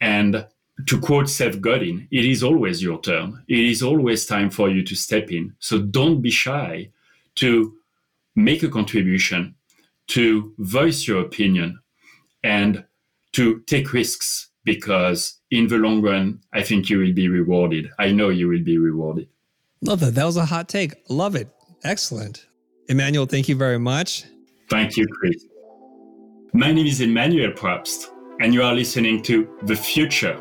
And 0.00 0.46
to 0.86 0.98
quote 0.98 1.28
Seth 1.28 1.60
Godin, 1.60 2.08
it 2.10 2.24
is 2.24 2.42
always 2.42 2.82
your 2.82 2.98
turn. 3.00 3.44
It 3.48 3.58
is 3.58 3.82
always 3.82 4.24
time 4.24 4.48
for 4.48 4.70
you 4.70 4.82
to 4.82 4.94
step 4.94 5.30
in. 5.30 5.54
So 5.58 5.78
don't 5.78 6.22
be 6.22 6.30
shy 6.30 6.90
to 7.36 7.74
make 8.34 8.62
a 8.62 8.68
contribution, 8.68 9.56
to 10.08 10.54
voice 10.58 11.06
your 11.06 11.20
opinion, 11.20 11.80
and 12.42 12.84
to 13.32 13.60
take 13.60 13.92
risks 13.92 14.48
because 14.64 15.40
in 15.50 15.66
the 15.68 15.76
long 15.76 16.02
run, 16.02 16.40
I 16.52 16.62
think 16.62 16.88
you 16.88 16.98
will 16.98 17.12
be 17.12 17.28
rewarded. 17.28 17.90
I 17.98 18.12
know 18.12 18.28
you 18.28 18.48
will 18.48 18.62
be 18.62 18.78
rewarded. 18.78 19.28
Love 19.82 20.00
that. 20.00 20.14
That 20.14 20.24
was 20.24 20.36
a 20.36 20.44
hot 20.44 20.68
take. 20.68 20.94
Love 21.08 21.34
it. 21.34 21.48
Excellent. 21.84 22.46
Emmanuel, 22.88 23.26
thank 23.26 23.48
you 23.48 23.56
very 23.56 23.78
much. 23.78 24.24
Thank 24.70 24.96
you, 24.96 25.06
Chris. 25.06 25.44
My 26.52 26.70
name 26.70 26.86
is 26.86 27.00
Emmanuel 27.00 27.52
Probst, 27.52 28.08
and 28.40 28.54
you 28.54 28.62
are 28.62 28.74
listening 28.74 29.22
to 29.22 29.48
The 29.64 29.74
Futur. 29.74 30.38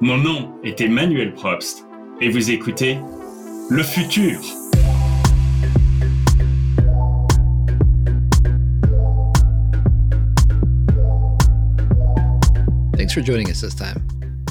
Mon 0.00 0.22
nom 0.22 0.60
est 0.64 0.80
Emmanuel 0.80 1.32
Probst, 1.32 1.84
et 2.20 2.30
vous 2.30 2.50
écoutez 2.50 2.98
Le 3.70 3.82
Futur. 3.82 4.40
Thanks 13.02 13.14
for 13.14 13.20
joining 13.20 13.50
us 13.50 13.60
this 13.60 13.74
time. 13.74 14.00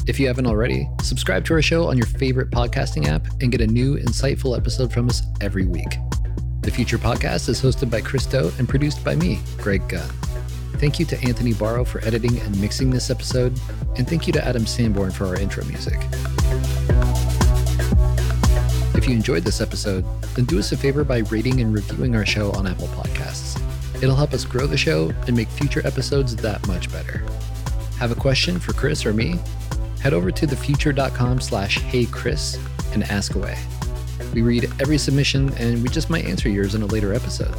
If 0.08 0.20
you 0.20 0.28
haven't 0.28 0.46
already, 0.46 0.86
subscribe 1.02 1.46
to 1.46 1.54
our 1.54 1.62
show 1.62 1.88
on 1.88 1.98
your 1.98 2.06
favorite 2.06 2.50
podcasting 2.52 3.08
app 3.08 3.26
and 3.40 3.50
get 3.50 3.62
a 3.62 3.66
new, 3.66 3.96
insightful 3.96 4.58
episode 4.58 4.92
from 4.92 5.08
us 5.08 5.24
every 5.40 5.66
week. 5.66 5.88
The 6.60 6.70
Futur 6.70 6.98
Podcast 6.98 7.48
is 7.48 7.62
hosted 7.62 7.90
by 7.90 8.02
Chris 8.02 8.26
Do 8.26 8.52
and 8.60 8.68
produced 8.68 9.06
by 9.06 9.16
me, 9.16 9.40
Greg 9.56 9.88
Gunn. 9.88 10.10
Thank 10.80 11.00
you 11.00 11.06
to 11.06 11.22
Anthony 11.24 11.54
Barrow 11.54 11.86
for 11.86 12.04
editing 12.04 12.38
and 12.42 12.60
mixing 12.60 12.90
this 12.90 13.10
episode, 13.10 13.58
and 13.96 14.06
thank 14.06 14.28
you 14.28 14.34
to 14.34 14.46
Adam 14.46 14.66
Sanborn 14.66 15.12
for 15.12 15.28
our 15.28 15.40
intro 15.40 15.64
music. 15.64 16.02
If 18.98 19.08
you 19.08 19.14
enjoyed 19.14 19.46
this 19.46 19.62
episode, 19.62 20.04
then 20.36 20.44
do 20.44 20.60
us 20.60 20.74
a 20.74 20.78
favor 20.78 21.06
by 21.06 21.20
rating 21.20 21.62
and 21.62 21.74
reviewing 21.74 22.18
our 22.18 22.26
show 22.26 22.52
on 22.52 22.68
Apple 22.68 22.90
Podcasts. 22.90 23.58
It'll 24.04 24.18
help 24.18 24.34
us 24.34 24.44
grow 24.44 24.68
the 24.68 24.76
show 24.76 25.14
and 25.26 25.38
make 25.38 25.48
future 25.48 25.88
episodes 25.88 26.36
that 26.36 26.68
much 26.68 26.92
better. 26.92 27.24
Have 28.02 28.12
a 28.12 28.16
question 28.16 28.60
for 28.60 28.74
Chris 28.74 29.06
or 29.06 29.14
me? 29.14 29.36
Head 30.02 30.16
over 30.16 30.32
to 30.32 30.48
thefutur.com 30.48 31.40
slash 31.40 31.78
heychris 31.78 32.58
and 32.96 33.04
ask 33.04 33.36
away. 33.36 33.56
We 34.34 34.42
read 34.42 34.64
every 34.80 34.98
submission 34.98 35.54
and 35.60 35.84
we 35.84 35.90
just 35.90 36.10
might 36.10 36.26
answer 36.26 36.50
yours 36.50 36.74
in 36.74 36.82
a 36.82 36.88
later 36.88 37.14
episode. 37.14 37.56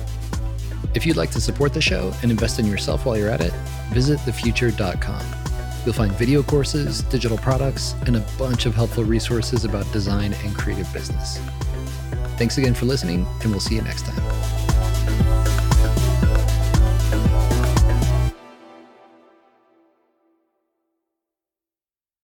If 0.95 1.07
you'd 1.07 1.17
like 1.17 1.31
to 1.31 1.41
support 1.41 1.73
the 1.73 1.81
show 1.81 2.13
and 2.23 2.33
invest 2.33 2.59
in 2.59 2.67
yourself 2.67 3.07
while 3.07 3.17
you're 3.17 3.31
at 3.31 3.41
it, 3.41 3.53
visit 3.93 4.19
thefutur.com. 4.19 5.25
You'll 5.85 5.95
find 5.95 6.11
video 6.11 6.43
courses, 6.43 7.03
digital 7.03 7.39
products, 7.39 7.95
and 8.07 8.17
a 8.17 8.27
bunch 8.37 8.67
of 8.67 8.75
helpful 8.75 9.05
resources 9.05 9.65
about 9.65 9.93
design 9.93 10.33
and 10.43 10.57
creative 10.57 10.93
business. 10.93 11.39
Thanks 12.37 12.59
again 12.59 12.75
for 12.75 12.87
listening, 12.87 13.29
and 13.43 13.53
we'll 13.53 13.61
see 13.61 13.77
you 13.77 13.83
next 13.83 14.07
time. 14.07 14.62